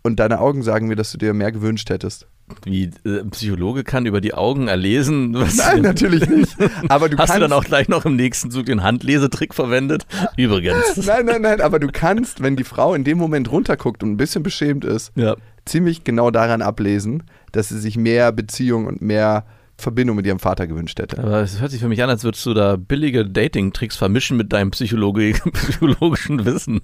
Und 0.02 0.20
deine 0.20 0.40
Augen 0.40 0.62
sagen 0.62 0.86
mir, 0.86 0.96
dass 0.96 1.12
du 1.12 1.18
dir 1.18 1.32
mehr 1.34 1.50
gewünscht 1.52 1.88
hättest. 1.90 2.26
Wie 2.64 2.90
äh, 3.06 3.20
ein 3.20 3.30
Psychologe 3.30 3.84
kann 3.84 4.04
über 4.04 4.20
die 4.20 4.34
Augen 4.34 4.68
erlesen. 4.68 5.32
Was 5.34 5.56
Nein, 5.56 5.80
natürlich 5.80 6.28
nicht. 6.28 6.54
Aber 6.90 7.08
du 7.08 7.16
Hast 7.16 7.28
kannst. 7.30 7.36
du 7.36 7.40
dann 7.40 7.52
auch 7.52 7.64
gleich 7.64 7.88
noch 7.88 8.04
im 8.04 8.16
nächsten 8.16 8.50
Zug 8.50 8.66
den 8.66 8.82
Handlesetrick 8.82 9.54
verwendet? 9.54 10.06
Übrigens. 10.36 10.98
Nein, 11.06 11.24
nein, 11.24 11.40
nein, 11.40 11.62
aber 11.62 11.78
du 11.78 11.88
kannst, 11.90 12.42
wenn 12.42 12.54
die 12.56 12.64
Frau 12.64 12.92
in 12.94 13.04
dem 13.04 13.16
Moment 13.16 13.50
runterguckt 13.50 14.02
und 14.02 14.10
ein 14.12 14.16
bisschen 14.18 14.42
beschämt 14.42 14.84
ist, 14.84 15.10
Ja. 15.14 15.36
Ziemlich 15.64 16.04
genau 16.04 16.30
daran 16.30 16.62
ablesen, 16.62 17.24
dass 17.52 17.68
sie 17.68 17.78
sich 17.78 17.96
mehr 17.96 18.32
Beziehung 18.32 18.86
und 18.86 19.00
mehr 19.02 19.44
Verbindung 19.76 20.16
mit 20.16 20.26
ihrem 20.26 20.38
Vater 20.38 20.66
gewünscht 20.66 20.98
hätte. 21.00 21.18
Aber 21.18 21.40
es 21.40 21.60
hört 21.60 21.72
sich 21.72 21.80
für 21.80 21.88
mich 21.88 22.02
an, 22.02 22.08
als 22.08 22.22
würdest 22.22 22.46
du 22.46 22.54
da 22.54 22.76
billige 22.76 23.26
Dating-Tricks 23.26 23.96
vermischen 23.96 24.36
mit 24.36 24.52
deinem 24.52 24.70
Psychologi 24.70 25.34
psychologischen 25.52 26.44
Wissen. 26.44 26.80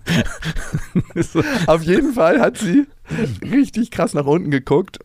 Auf 1.66 1.82
jeden 1.82 2.12
Fall 2.14 2.40
hat 2.40 2.58
sie 2.58 2.86
richtig 3.42 3.90
krass 3.90 4.12
nach 4.14 4.26
unten 4.26 4.50
geguckt 4.50 4.98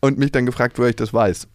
und 0.00 0.18
mich 0.18 0.32
dann 0.32 0.46
gefragt, 0.46 0.78
woher 0.78 0.90
ich 0.90 0.96
das 0.96 1.12
weiß. 1.12 1.48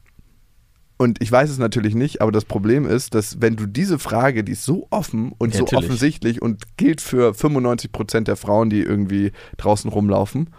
Und 0.97 1.21
ich 1.21 1.31
weiß 1.31 1.49
es 1.49 1.59
natürlich 1.59 1.95
nicht, 1.95 2.21
aber 2.21 2.33
das 2.33 2.43
Problem 2.43 2.85
ist, 2.85 3.15
dass 3.15 3.41
wenn 3.41 3.55
du 3.55 3.65
diese 3.65 3.99
Frage, 3.99 4.43
die 4.43 4.51
ist 4.51 4.65
so 4.65 4.85
offen 4.89 5.31
und 5.37 5.53
Ja, 5.53 5.59
so 5.59 5.63
natürlich. 5.63 5.85
offensichtlich 5.85 6.41
und 6.41 6.63
gilt 6.75 6.99
für 6.99 7.33
95 7.33 7.93
Prozent 7.93 8.27
der 8.27 8.35
Frauen, 8.35 8.69
die 8.69 8.81
irgendwie 8.81 9.31
draußen 9.55 9.89
rumlaufen 9.89 10.49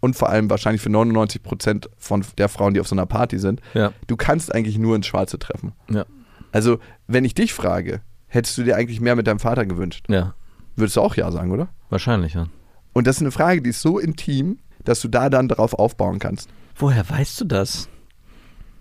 und 0.00 0.16
vor 0.16 0.28
allem 0.30 0.48
wahrscheinlich 0.50 0.82
für 0.82 0.90
99 0.90 1.42
Prozent 1.42 1.90
von 1.98 2.24
der 2.38 2.48
Frauen, 2.48 2.74
die 2.74 2.80
auf 2.80 2.88
so 2.88 2.94
einer 2.94 3.06
Party 3.06 3.38
sind, 3.38 3.60
Ja. 3.74 3.92
du 4.06 4.16
kannst 4.16 4.54
eigentlich 4.54 4.78
nur 4.78 4.96
ins 4.96 5.06
Schwarze 5.06 5.38
treffen. 5.38 5.72
Ja. 5.90 6.04
Also, 6.52 6.78
wenn 7.06 7.24
ich 7.24 7.34
dich 7.34 7.52
frage, 7.52 8.00
hättest 8.26 8.58
du 8.58 8.62
dir 8.64 8.76
eigentlich 8.76 9.00
mehr 9.00 9.16
mit 9.16 9.26
deinem 9.26 9.38
Vater 9.38 9.66
gewünscht? 9.66 10.06
Ja. 10.08 10.34
Würdest 10.76 10.96
du 10.96 11.00
auch 11.02 11.14
ja 11.16 11.30
sagen, 11.30 11.50
oder? 11.52 11.68
Wahrscheinlich, 11.90 12.34
ja. 12.34 12.46
Und 12.92 13.06
das 13.06 13.16
ist 13.16 13.22
eine 13.22 13.30
Frage, 13.30 13.62
die 13.62 13.70
ist 13.70 13.82
so 13.82 13.98
intim, 13.98 14.58
dass 14.84 15.00
du 15.00 15.08
da 15.08 15.28
dann 15.30 15.46
darauf 15.48 15.74
aufbauen 15.74 16.18
kannst. 16.18 16.48
Woher 16.76 17.08
weißt 17.08 17.40
du 17.42 17.44
das? 17.44 17.88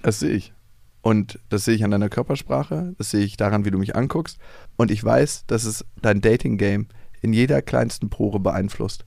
Das 0.01 0.19
sehe 0.19 0.31
ich. 0.31 0.53
Und 1.01 1.39
das 1.49 1.65
sehe 1.65 1.75
ich 1.75 1.83
an 1.83 1.91
deiner 1.91 2.09
Körpersprache, 2.09 2.93
das 2.97 3.11
sehe 3.11 3.23
ich 3.23 3.37
daran, 3.37 3.65
wie 3.65 3.71
du 3.71 3.77
mich 3.77 3.95
anguckst. 3.95 4.37
Und 4.77 4.91
ich 4.91 5.03
weiß, 5.03 5.45
dass 5.47 5.63
es 5.65 5.85
dein 6.01 6.21
Dating-Game 6.21 6.87
in 7.21 7.33
jeder 7.33 7.61
kleinsten 7.61 8.09
Pore 8.09 8.39
beeinflusst. 8.39 9.05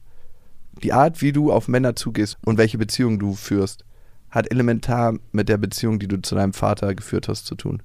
Die 0.83 0.93
Art, 0.93 1.23
wie 1.23 1.33
du 1.33 1.53
auf 1.53 1.69
Männer 1.69 1.95
zugehst 1.95 2.39
und 2.45 2.59
welche 2.59 2.79
Beziehung 2.79 3.19
du 3.19 3.35
führst, 3.35 3.85
hat 4.31 4.51
elementar 4.51 5.15
mit 5.31 5.49
der 5.49 5.59
Beziehung, 5.59 5.99
die 5.99 6.09
du 6.09 6.21
zu 6.21 6.35
deinem 6.35 6.53
Vater 6.53 6.95
geführt 6.95 7.29
hast, 7.29 7.47
zu 7.47 7.55
tun. 7.55 7.83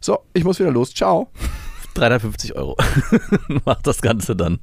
So, 0.00 0.20
ich 0.32 0.44
muss 0.44 0.58
wieder 0.58 0.70
los. 0.70 0.94
Ciao. 0.94 1.30
350 1.94 2.56
Euro. 2.56 2.76
Mach 3.64 3.80
das 3.82 4.00
Ganze 4.00 4.34
dann. 4.34 4.58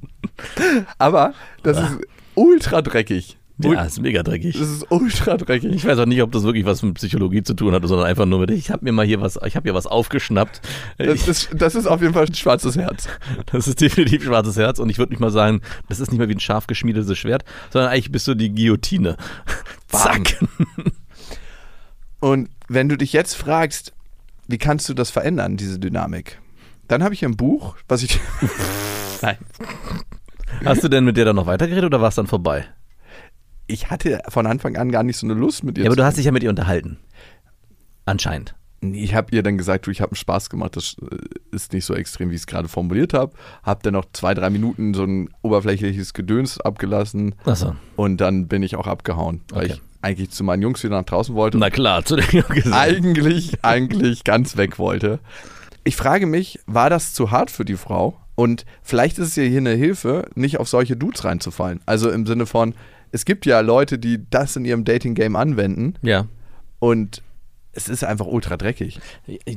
Aber 0.98 1.34
das 1.64 1.80
ist 1.80 1.98
ultra 2.36 2.82
dreckig. 2.82 3.38
Ja, 3.64 3.84
ist 3.84 4.02
mega 4.02 4.24
dreckig. 4.24 4.58
Das 4.58 4.70
ist 4.70 4.86
ultra 4.90 5.38
dreckig. 5.38 5.74
Ich 5.74 5.86
weiß 5.86 6.00
auch 6.00 6.06
nicht, 6.06 6.22
ob 6.22 6.32
das 6.32 6.44
wirklich 6.44 6.66
was 6.66 6.82
mit 6.84 6.96
Psychologie 6.96 7.44
zu 7.44 7.54
tun 7.54 7.74
hat, 7.74 7.86
sondern 7.86 8.08
einfach 8.08 8.26
nur 8.26 8.40
mit, 8.40 8.52
ich 8.52 8.72
habe 8.72 8.84
mir 8.84 8.92
mal 8.92 9.06
hier 9.06 9.22
was, 9.22 9.40
ich 9.46 9.56
habe 9.56 9.64
hier 9.64 9.74
was 9.74 9.88
aufgeschnappt. 9.88 10.62
Das 10.98 11.28
ist, 11.28 11.50
das 11.54 11.76
ist 11.76 11.88
auf 11.88 12.02
jeden 12.02 12.14
Fall 12.14 12.26
ein 12.26 12.34
schwarzes 12.34 12.76
Herz. 12.76 13.08
das 13.52 13.68
ist 13.68 13.82
definitiv 13.82 14.24
schwarzes 14.24 14.58
Herz 14.58 14.80
und 14.80 14.90
ich 14.90 14.98
würde 14.98 15.12
nicht 15.12 15.20
mal 15.20 15.32
sagen, 15.32 15.62
das 15.90 16.00
ist 16.00 16.12
nicht 16.12 16.20
mal 16.20 16.30
wie 16.30 16.36
ein 16.36 16.40
scharf 16.40 16.68
geschmiedetes 16.68 17.18
Schwert, 17.18 17.44
sondern 17.72 17.92
eigentlich 17.92 18.12
bist 18.12 18.28
du 18.28 18.36
die 18.36 18.54
Guillotine. 18.54 19.18
Zack. 19.88 20.38
Und 22.22 22.50
wenn 22.68 22.88
du 22.88 22.98
dich 22.98 23.14
jetzt 23.14 23.36
fragst, 23.36 23.94
wie 24.48 24.58
kannst 24.58 24.88
du 24.88 24.94
das 24.94 25.10
verändern, 25.10 25.58
diese 25.58 25.80
Dynamik? 25.80 26.40
Dann 26.88 27.04
habe 27.04 27.14
ich 27.14 27.26
ein 27.26 27.36
Buch, 27.36 27.76
was 27.88 28.04
ich. 28.04 28.20
Nein. 29.22 29.38
Hast 30.66 30.84
du 30.84 30.88
denn 30.88 31.04
mit 31.04 31.18
der 31.18 31.26
dann 31.26 31.36
noch 31.36 31.48
weitergeredet 31.48 31.86
oder 31.86 32.02
war 32.02 32.10
es 32.10 32.16
dann 32.16 32.28
vorbei? 32.28 32.66
Ich 33.72 33.90
hatte 33.90 34.22
von 34.30 34.46
Anfang 34.48 34.76
an 34.76 34.92
gar 34.92 35.04
nicht 35.04 35.18
so 35.18 35.26
eine 35.26 35.34
Lust 35.34 35.64
mit 35.64 35.78
ihr 35.78 35.86
Ja, 35.86 35.90
aber 35.90 35.96
du 35.96 36.04
hast 36.04 36.18
dich 36.18 36.26
ja 36.26 36.32
mit 36.32 36.44
ihr 36.44 36.50
unterhalten. 36.50 36.98
Anscheinend. 38.06 38.56
Ich 38.82 39.14
habe 39.14 39.28
ihr 39.36 39.44
dann 39.44 39.60
gesagt, 39.60 39.86
du, 39.86 39.92
ich 39.92 40.02
habe 40.02 40.12
einen 40.12 40.16
Spaß 40.18 40.50
gemacht, 40.50 40.76
das 40.76 40.96
äh, 41.12 41.56
ist 41.56 41.72
nicht 41.72 41.86
so 41.86 41.94
extrem, 41.94 42.32
wie 42.32 42.36
ich 42.36 42.42
es 42.42 42.48
gerade 42.48 42.68
formuliert 42.68 43.14
habe. 43.14 43.34
Hab 43.62 43.84
dann 43.84 43.94
noch 43.94 44.06
zwei, 44.12 44.34
drei 44.34 44.50
Minuten 44.50 44.96
so 44.96 45.04
ein 45.04 45.30
oberflächliches 45.44 46.14
Gedöns 46.16 46.60
abgelassen 46.60 47.36
Achso. 47.46 47.76
und 47.96 48.18
dann 48.18 48.48
bin 48.48 48.64
ich 48.64 48.76
auch 48.76 48.88
abgehauen, 48.88 49.42
weil 49.52 49.66
Okay. 49.66 49.74
ich 49.76 49.82
eigentlich 50.02 50.32
zu 50.32 50.44
meinen 50.44 50.64
Jungs 50.64 50.84
wieder 50.84 50.98
nach 50.98 51.06
draußen 51.06 51.36
wollte. 51.36 51.60
Na 51.60 51.70
klar, 51.70 52.04
zu 52.04 52.16
der 52.16 52.26
Gesellschaft. 52.26 52.74
eigentlich, 52.74 53.64
eigentlich 53.64 54.24
ganz 54.24 54.58
weg 54.58 54.80
wollte. 54.80 55.20
Ich 55.84 55.96
frage 55.96 56.26
mich, 56.26 56.60
war 56.66 56.90
das 56.90 57.14
zu 57.14 57.30
hart 57.30 57.52
für 57.52 57.66
die 57.66 57.76
Frau? 57.78 58.18
Und 58.34 58.66
vielleicht 58.82 59.20
ist 59.20 59.28
es 59.28 59.36
ja 59.36 59.44
hier 59.44 59.60
eine 59.60 59.74
Hilfe, 59.76 60.28
nicht 60.34 60.60
auf 60.60 60.68
solche 60.68 60.98
Dudes 60.98 61.24
reinzufallen. 61.24 61.82
Also 61.86 62.10
im 62.10 62.26
Sinne 62.26 62.48
von, 62.48 62.74
es 63.12 63.26
gibt 63.26 63.46
ja 63.46 63.60
Leute, 63.62 64.00
die 64.00 64.20
das 64.30 64.56
in 64.56 64.66
ihrem 64.66 64.84
Dating-Game 64.86 65.36
anwenden 65.36 65.96
Ja. 66.02 66.28
und 66.80 67.22
es 67.74 67.88
ist 67.88 68.04
einfach 68.04 68.26
ultra 68.26 68.58
dreckig. 68.58 69.00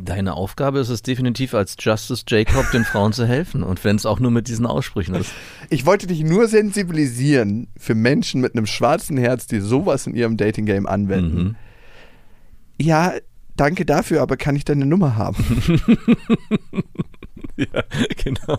Deine 0.04 0.34
Aufgabe 0.34 0.78
ist 0.78 0.88
es 0.88 1.02
definitiv 1.02 1.52
als 1.52 1.74
Justice 1.80 2.22
Jacob 2.28 2.70
den 2.70 2.84
Frauen 2.84 3.12
zu 3.12 3.26
helfen 3.26 3.64
und 3.64 3.82
wenn 3.82 3.96
es 3.96 4.06
auch 4.06 4.20
nur 4.20 4.30
mit 4.30 4.46
diesen 4.46 4.66
Aussprüchen 4.66 5.16
ist. 5.16 5.32
Ich 5.68 5.84
wollte 5.84 6.06
dich 6.06 6.22
nur 6.22 6.46
sensibilisieren 6.46 7.66
für 7.76 7.96
Menschen 7.96 8.40
mit 8.40 8.54
einem 8.56 8.66
schwarzen 8.66 9.16
Herz, 9.18 9.48
die 9.48 9.58
sowas 9.58 10.06
in 10.06 10.14
ihrem 10.14 10.36
Dating-Game 10.36 10.86
anwenden. 10.86 11.42
Mhm. 11.42 11.56
Ja, 12.80 13.14
danke 13.56 13.84
dafür, 13.84 14.22
aber 14.22 14.36
kann 14.36 14.54
ich 14.54 14.64
deine 14.64 14.86
Nummer 14.86 15.16
haben? 15.16 15.36
Ja, 17.56 17.82
genau. 18.24 18.58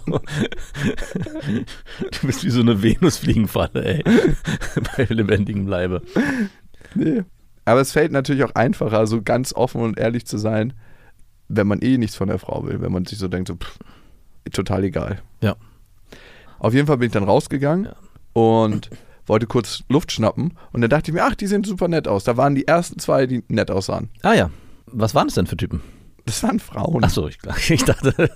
Du 2.21 2.27
bist 2.27 2.43
wie 2.45 2.49
so 2.49 2.61
eine 2.61 2.81
Venusfliegenfalle, 2.81 3.83
ey. 3.83 4.03
Bei 4.97 5.03
lebendigem 5.09 5.67
Leibe. 5.67 6.01
Nee. 6.93 7.23
Aber 7.65 7.81
es 7.81 7.91
fällt 7.91 8.11
natürlich 8.11 8.43
auch 8.43 8.55
einfacher, 8.55 9.05
so 9.07 9.21
ganz 9.21 9.53
offen 9.53 9.81
und 9.81 9.99
ehrlich 9.99 10.25
zu 10.27 10.37
sein, 10.37 10.73
wenn 11.49 11.67
man 11.67 11.79
eh 11.81 11.97
nichts 11.97 12.15
von 12.15 12.27
der 12.29 12.39
Frau 12.39 12.65
will. 12.65 12.79
Wenn 12.81 12.91
man 12.91 13.05
sich 13.05 13.17
so 13.17 13.27
denkt, 13.27 13.49
so, 13.49 13.55
pff, 13.55 13.79
total 14.53 14.83
egal. 14.85 15.21
Ja. 15.41 15.55
Auf 16.59 16.73
jeden 16.73 16.87
Fall 16.87 16.97
bin 16.97 17.07
ich 17.07 17.13
dann 17.13 17.23
rausgegangen 17.23 17.85
Ja. 17.85 17.95
und 18.33 18.89
wollte 19.25 19.47
kurz 19.47 19.83
Luft 19.89 20.11
schnappen. 20.11 20.53
Und 20.71 20.81
dann 20.81 20.89
dachte 20.89 21.11
ich 21.11 21.15
mir, 21.15 21.23
ach, 21.25 21.35
die 21.35 21.47
sehen 21.47 21.63
super 21.63 21.87
nett 21.87 22.07
aus. 22.07 22.23
Da 22.23 22.37
waren 22.37 22.55
die 22.55 22.67
ersten 22.67 22.99
zwei, 22.99 23.25
die 23.27 23.43
nett 23.49 23.71
aussahen. 23.71 24.09
Ah 24.21 24.33
ja. 24.35 24.49
Was 24.85 25.15
waren 25.15 25.27
es 25.27 25.33
denn 25.33 25.47
für 25.47 25.57
Typen? 25.57 25.81
Das 26.25 26.41
waren 26.41 26.59
Frauen. 26.59 27.03
Achso, 27.03 27.27
ich, 27.27 27.37
ich 27.69 27.83
dachte, 27.83 28.13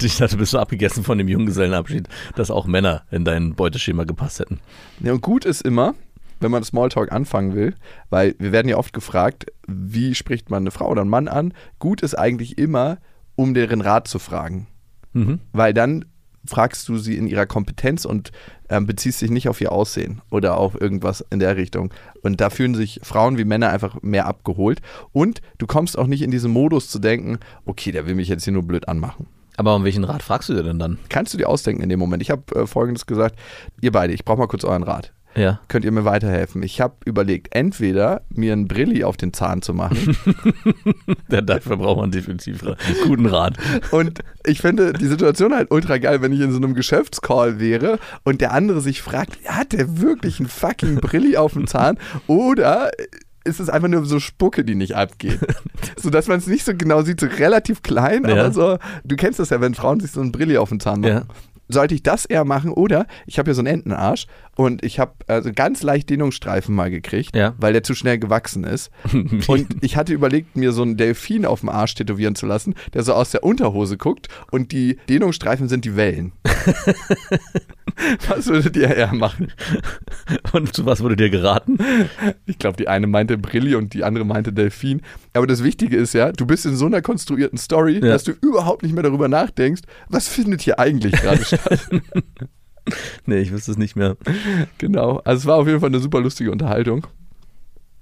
ich 0.00 0.16
dachte, 0.16 0.36
bist 0.36 0.54
du 0.54 0.58
abgegessen 0.58 1.04
von 1.04 1.18
dem 1.18 1.28
Junggesellenabschied, 1.28 2.08
dass 2.34 2.50
auch 2.50 2.66
Männer 2.66 3.02
in 3.10 3.24
dein 3.24 3.54
Beuteschema 3.54 4.04
gepasst 4.04 4.40
hätten. 4.40 4.60
Ja, 5.00 5.12
und 5.12 5.20
gut 5.20 5.44
ist 5.44 5.62
immer, 5.62 5.94
wenn 6.40 6.50
man 6.50 6.64
Smalltalk 6.64 7.12
anfangen 7.12 7.54
will, 7.54 7.74
weil 8.08 8.34
wir 8.38 8.52
werden 8.52 8.68
ja 8.68 8.78
oft 8.78 8.92
gefragt, 8.92 9.46
wie 9.66 10.14
spricht 10.14 10.50
man 10.50 10.62
eine 10.62 10.70
Frau 10.70 10.88
oder 10.88 11.02
einen 11.02 11.10
Mann 11.10 11.28
an? 11.28 11.52
Gut 11.78 12.00
ist 12.00 12.14
eigentlich 12.14 12.56
immer, 12.56 12.98
um 13.36 13.54
deren 13.54 13.82
Rat 13.82 14.08
zu 14.08 14.18
fragen. 14.18 14.66
Mhm. 15.12 15.40
Weil 15.52 15.74
dann 15.74 16.06
fragst 16.48 16.88
du 16.88 16.98
sie 16.98 17.16
in 17.16 17.26
ihrer 17.26 17.46
Kompetenz 17.46 18.04
und 18.04 18.32
ähm, 18.68 18.86
beziehst 18.86 19.20
dich 19.20 19.30
nicht 19.30 19.48
auf 19.48 19.60
ihr 19.60 19.72
Aussehen 19.72 20.22
oder 20.30 20.58
auf 20.58 20.80
irgendwas 20.80 21.24
in 21.30 21.38
der 21.38 21.56
Richtung. 21.56 21.92
Und 22.22 22.40
da 22.40 22.50
fühlen 22.50 22.74
sich 22.74 23.00
Frauen 23.02 23.38
wie 23.38 23.44
Männer 23.44 23.70
einfach 23.70 24.02
mehr 24.02 24.26
abgeholt. 24.26 24.80
Und 25.12 25.40
du 25.58 25.66
kommst 25.66 25.98
auch 25.98 26.06
nicht 26.06 26.22
in 26.22 26.30
diesen 26.30 26.50
Modus 26.50 26.88
zu 26.88 26.98
denken, 26.98 27.38
okay, 27.66 27.92
der 27.92 28.06
will 28.06 28.14
mich 28.14 28.28
jetzt 28.28 28.44
hier 28.44 28.52
nur 28.52 28.62
blöd 28.62 28.88
anmachen. 28.88 29.26
Aber 29.56 29.74
um 29.74 29.84
welchen 29.84 30.04
Rat 30.04 30.22
fragst 30.22 30.48
du 30.48 30.54
dir 30.54 30.62
denn 30.62 30.78
dann? 30.78 30.98
Kannst 31.08 31.34
du 31.34 31.38
dir 31.38 31.48
ausdenken 31.48 31.82
in 31.82 31.88
dem 31.88 31.98
Moment? 31.98 32.22
Ich 32.22 32.30
habe 32.30 32.42
äh, 32.54 32.66
Folgendes 32.66 33.06
gesagt, 33.06 33.38
ihr 33.80 33.92
beide, 33.92 34.12
ich 34.12 34.24
brauche 34.24 34.38
mal 34.38 34.46
kurz 34.46 34.64
euren 34.64 34.84
Rat. 34.84 35.12
Ja. 35.34 35.60
Könnt 35.68 35.84
ihr 35.84 35.92
mir 35.92 36.04
weiterhelfen? 36.04 36.62
Ich 36.62 36.80
habe 36.80 36.94
überlegt, 37.04 37.54
entweder 37.54 38.22
mir 38.30 38.52
einen 38.52 38.66
Brilli 38.66 39.04
auf 39.04 39.16
den 39.16 39.32
Zahn 39.32 39.62
zu 39.62 39.74
machen 39.74 40.16
ja. 41.30 41.40
Dafür 41.40 41.76
braucht 41.76 41.98
man 42.00 42.10
definitiv 42.10 42.62
einen 42.64 42.76
guten 43.04 43.26
Rat. 43.26 43.56
Und 43.90 44.20
ich 44.46 44.60
finde 44.60 44.92
die 44.92 45.06
Situation 45.06 45.54
halt 45.54 45.70
ultra 45.70 45.98
geil, 45.98 46.22
wenn 46.22 46.32
ich 46.32 46.40
in 46.40 46.50
so 46.50 46.56
einem 46.56 46.74
Geschäftscall 46.74 47.60
wäre 47.60 47.98
und 48.24 48.40
der 48.40 48.52
andere 48.52 48.80
sich 48.80 49.02
fragt, 49.02 49.38
hat 49.46 49.72
der 49.72 50.00
wirklich 50.00 50.40
einen 50.40 50.48
fucking 50.48 50.96
Brilli 50.96 51.36
auf 51.36 51.52
dem 51.52 51.66
Zahn 51.66 51.98
oder 52.26 52.90
ist 53.44 53.60
es 53.60 53.70
einfach 53.70 53.88
nur 53.88 54.04
so 54.04 54.20
Spucke, 54.20 54.62
die 54.64 54.74
nicht 54.74 54.94
abgeht? 54.94 55.38
so 55.96 56.10
dass 56.10 56.26
man 56.28 56.38
es 56.38 56.46
nicht 56.46 56.64
so 56.66 56.74
genau 56.74 57.02
sieht, 57.02 57.20
so 57.20 57.26
relativ 57.26 57.82
klein, 57.82 58.24
Ja. 58.24 58.32
aber 58.32 58.52
so, 58.52 58.78
du 59.04 59.16
kennst 59.16 59.38
das 59.38 59.50
ja, 59.50 59.60
wenn 59.60 59.74
Frauen 59.74 60.00
sich 60.00 60.10
so 60.10 60.20
einen 60.20 60.32
Brilli 60.32 60.58
auf 60.58 60.68
den 60.68 60.80
Zahn 60.80 61.00
machen. 61.00 61.12
Ja. 61.12 61.22
Sollte 61.68 61.94
ich 61.94 62.02
das 62.02 62.24
eher 62.24 62.44
machen 62.44 62.70
oder 62.70 63.06
ich 63.26 63.38
habe 63.38 63.50
ja 63.50 63.54
so 63.54 63.60
einen 63.60 63.66
Entenarsch 63.68 64.26
und 64.56 64.82
ich 64.84 64.98
habe 64.98 65.12
also 65.26 65.52
ganz 65.52 65.82
leicht 65.82 66.10
Dehnungsstreifen 66.10 66.74
mal 66.74 66.90
gekriegt, 66.90 67.36
Ja. 67.36 67.54
weil 67.58 67.72
der 67.72 67.82
zu 67.82 67.94
schnell 67.94 68.18
gewachsen 68.18 68.64
ist. 68.64 68.90
Und 69.46 69.68
ich 69.82 69.96
hatte 69.96 70.12
überlegt, 70.12 70.56
mir 70.56 70.72
so 70.72 70.82
einen 70.82 70.96
Delfin 70.96 71.44
auf 71.46 71.60
dem 71.60 71.68
Arsch 71.68 71.94
tätowieren 71.94 72.34
zu 72.34 72.46
lassen, 72.46 72.74
der 72.94 73.02
so 73.04 73.12
aus 73.14 73.30
der 73.30 73.44
Unterhose 73.44 73.96
guckt 73.96 74.28
und 74.50 74.72
die 74.72 74.98
Dehnungsstreifen 75.08 75.68
sind 75.68 75.84
die 75.84 75.94
Wellen. 75.96 76.32
Was 78.28 78.46
würdet 78.46 78.76
ihr 78.76 78.94
eher 78.94 79.12
machen? 79.14 79.52
Und 80.52 80.74
zu 80.74 80.84
was 80.86 81.02
wurde 81.02 81.16
dir 81.16 81.30
geraten? 81.30 81.78
Ich 82.46 82.58
glaube, 82.58 82.76
die 82.76 82.88
eine 82.88 83.06
meinte 83.06 83.38
Brilli 83.38 83.74
und 83.74 83.94
die 83.94 84.04
andere 84.04 84.24
meinte 84.24 84.52
Delfin. 84.52 85.02
Aber 85.34 85.46
das 85.46 85.62
Wichtige 85.64 85.96
ist 85.96 86.12
ja, 86.14 86.32
du 86.32 86.46
bist 86.46 86.66
in 86.66 86.76
so 86.76 86.86
einer 86.86 87.02
konstruierten 87.02 87.58
Story, 87.58 87.94
Ja. 87.94 88.00
dass 88.12 88.24
du 88.24 88.32
überhaupt 88.32 88.82
nicht 88.82 88.94
mehr 88.94 89.02
darüber 89.02 89.28
nachdenkst, 89.28 89.82
was 90.08 90.28
findet 90.28 90.60
hier 90.62 90.78
eigentlich 90.78 91.12
gerade 91.12 91.44
statt. 91.44 91.88
Nee, 93.26 93.38
ich 93.38 93.52
wüsste 93.52 93.70
es 93.72 93.78
nicht 93.78 93.96
mehr. 93.96 94.16
Genau. 94.78 95.20
Also 95.24 95.40
es 95.40 95.46
war 95.46 95.56
auf 95.56 95.66
jeden 95.66 95.80
Fall 95.80 95.90
eine 95.90 96.00
super 96.00 96.20
lustige 96.20 96.50
Unterhaltung. 96.50 97.06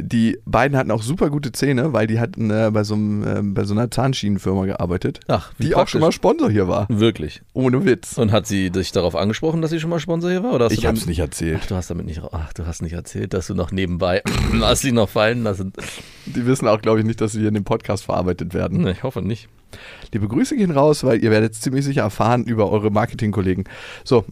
Die 0.01 0.39
beiden 0.45 0.77
hatten 0.77 0.91
auch 0.91 1.03
super 1.03 1.31
gute 1.31 1.53
Zähne, 1.53 1.93
weil 1.95 2.07
die 2.07 2.21
hatten 2.21 2.51
äh, 2.51 2.71
bei, 2.73 2.85
so 2.85 2.95
einem, 2.95 3.23
äh, 3.23 3.41
bei 3.43 3.65
so 3.65 3.73
einer 3.73 3.91
Zahnschienenfirma 3.91 4.67
gearbeitet, 4.67 5.21
Ach, 5.27 5.53
die 5.59 5.75
auch 5.75 5.89
schon 5.89 6.03
mal. 6.03 6.13
Sponsor 6.13 6.51
hier 6.51 6.69
war. 6.69 6.87
Wirklich. 6.91 7.41
Ohne 7.55 7.85
Witz. 7.87 8.19
Und 8.19 8.31
hat 8.31 8.47
sie 8.47 8.71
dich 8.71 8.93
darauf 8.93 9.17
angesprochen, 9.17 9.63
dass 9.63 9.71
sie 9.71 9.81
schon 9.81 9.89
mal 9.91 9.99
Sponsor 9.99 10.31
hier 10.31 10.43
war? 10.43 10.53
Oder 10.53 10.71
Ich 10.71 10.85
hab's 10.85 11.07
nicht 11.07 11.21
erzählt. 11.21 11.61
Ach, 11.63 11.67
du 11.67 11.75
hast 11.77 11.89
damit 11.89 12.07
nicht, 12.07 12.21
ach, 12.31 12.53
du 12.53 12.67
hast 12.67 12.83
nicht 12.83 12.93
erzählt, 12.93 13.33
dass 13.33 13.47
du 13.47 13.55
noch 13.55 13.73
nebenbei 13.73 14.23
hast 14.61 14.83
sie 14.83 14.93
noch 14.93 15.09
fallen 15.09 15.43
lassen. 15.43 15.73
Die 16.27 16.45
wissen 16.47 16.69
auch, 16.69 16.83
glaube 16.83 17.01
ich, 17.01 17.07
nicht, 17.07 17.21
dass 17.21 17.33
sie 17.33 17.41
hier 17.41 17.49
in 17.49 17.55
dem 17.55 17.65
Podcast 17.65 18.05
verarbeitet 18.05 18.53
werden. 18.53 18.83
Nee, 18.83 18.91
ich 18.93 19.03
hoffe 19.03 19.23
nicht. 19.23 19.49
Liebe 20.13 20.29
Grüße 20.29 20.57
gehen 20.57 20.71
raus, 20.71 21.05
weil 21.05 21.23
ihr 21.23 21.31
werdet 21.31 21.55
ziemlich 21.55 21.85
sicher 21.85 22.03
erfahren 22.03 22.45
über 22.45 22.71
eure 22.71 22.91
Marketingkollegen. 22.91 23.65
So, 24.05 24.25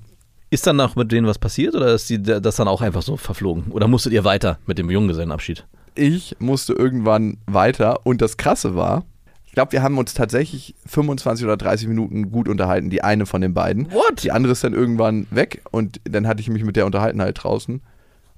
Ist 0.55 0.67
dann 0.67 0.77
noch 0.77 0.95
mit 0.95 1.11
denen 1.11 1.27
was 1.27 1.39
passiert 1.39 1.75
oder 1.75 1.95
ist 1.95 2.09
die, 2.09 2.23
das 2.23 2.57
dann 2.57 2.69
auch 2.69 2.81
einfach 2.81 3.03
so 3.03 3.17
verflogen? 3.17 3.73
Oder 3.73 3.89
musstet 3.89 4.13
ihr 4.13 4.25
weiter 4.25 4.59
mit 4.67 4.79
dem 4.79 4.89
Junggesellenabschied? 4.89 5.67
ich 5.95 6.37
musste 6.39 6.73
irgendwann 6.73 7.39
weiter 7.47 8.05
und 8.07 8.21
das 8.21 8.37
Krasse 8.37 8.75
war, 8.75 9.05
ich 9.47 9.53
glaube, 9.53 9.73
wir 9.73 9.83
haben 9.83 9.99
uns 9.99 10.15
tatsächlich 10.15 10.75
25 10.87 11.45
oder 11.45 11.57
30 11.57 11.87
Minuten 11.87 12.33
gut 12.33 12.49
unterhalten, 12.49 12.91
die 12.91 13.05
eine 13.05 13.25
von 13.25 13.41
den 13.41 13.55
beiden. 13.55 13.93
What? 13.93 14.25
Die 14.25 14.33
andere 14.33 14.53
ist 14.53 14.65
dann 14.65 14.75
irgendwann 14.75 15.29
weg 15.31 15.63
und 15.71 16.01
dann 16.05 16.27
hatte 16.27 16.41
ich 16.41 16.49
mich 16.49 16.65
mit 16.65 16.75
der 16.75 16.87
unterhalten 16.87 17.23
halt 17.23 17.43
draußen. 17.43 17.81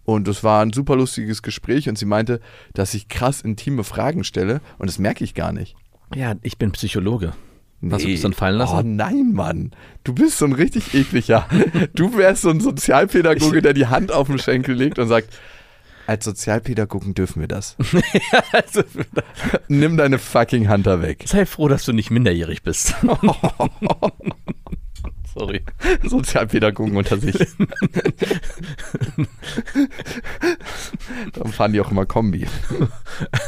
Und 0.05 0.29
es 0.29 0.45
war 0.45 0.63
ein 0.63 0.73
super 0.73 0.95
lustiges 0.95 1.43
Gespräch 1.43 1.89
und 1.89 1.97
sie 1.97 2.05
meinte, 2.05 2.41
dass 2.75 2.93
ich 2.93 3.09
krass 3.09 3.41
intime 3.41 3.83
Fragen 3.83 4.25
stelle 4.25 4.61
und 4.79 4.89
das 4.89 4.99
merke 4.99 5.25
ich 5.25 5.35
gar 5.35 5.53
nicht. 5.53 5.75
Ja, 6.15 6.35
ich 6.43 6.59
bin 6.59 6.71
Psychologe. 6.73 7.33
Hast 7.91 8.05
du 8.05 8.11
das 8.13 8.21
dann 8.23 8.33
fallen 8.33 8.57
Oh 8.57 8.59
lassen? 8.59 8.97
nein, 8.97 9.33
Mann. 9.33 9.71
Du 10.05 10.13
bist 10.15 10.39
so 10.39 10.45
ein 10.47 10.53
richtig 10.53 10.95
ekliger. 10.95 11.47
Du 11.95 12.17
wärst 12.17 12.43
so 12.43 12.51
ein 12.51 12.61
Sozialpädagoge, 12.61 13.63
der 13.63 13.73
die 13.75 13.87
Hand 13.87 14.13
auf 14.13 14.27
den 14.29 14.39
Schenkel 14.39 14.75
legt 14.75 14.99
und 14.99 15.09
sagt, 15.09 15.29
als 16.07 16.25
Sozialpädagogen 16.25 17.15
dürfen 17.15 17.41
wir 17.41 17.49
das. 17.49 17.77
Also, 18.53 18.83
Nimm 19.69 19.97
deine 19.97 20.19
fucking 20.19 20.69
Hand 20.69 20.87
da 20.87 21.03
weg. 21.03 21.25
sei 21.27 21.45
froh, 21.47 21.67
dass 21.69 21.85
du 21.85 21.93
nicht 21.93 22.11
minderjährig 22.13 22.63
bist. 22.63 22.95
Sorry. 25.35 25.63
Sozialpädagogen 26.05 26.97
unter 26.97 27.19
sich. 27.19 27.37
Dann 31.35 31.53
fahren 31.53 31.73
die 31.73 31.81
auch 31.81 31.91
immer 31.91 32.07
Kombi. 32.07 32.47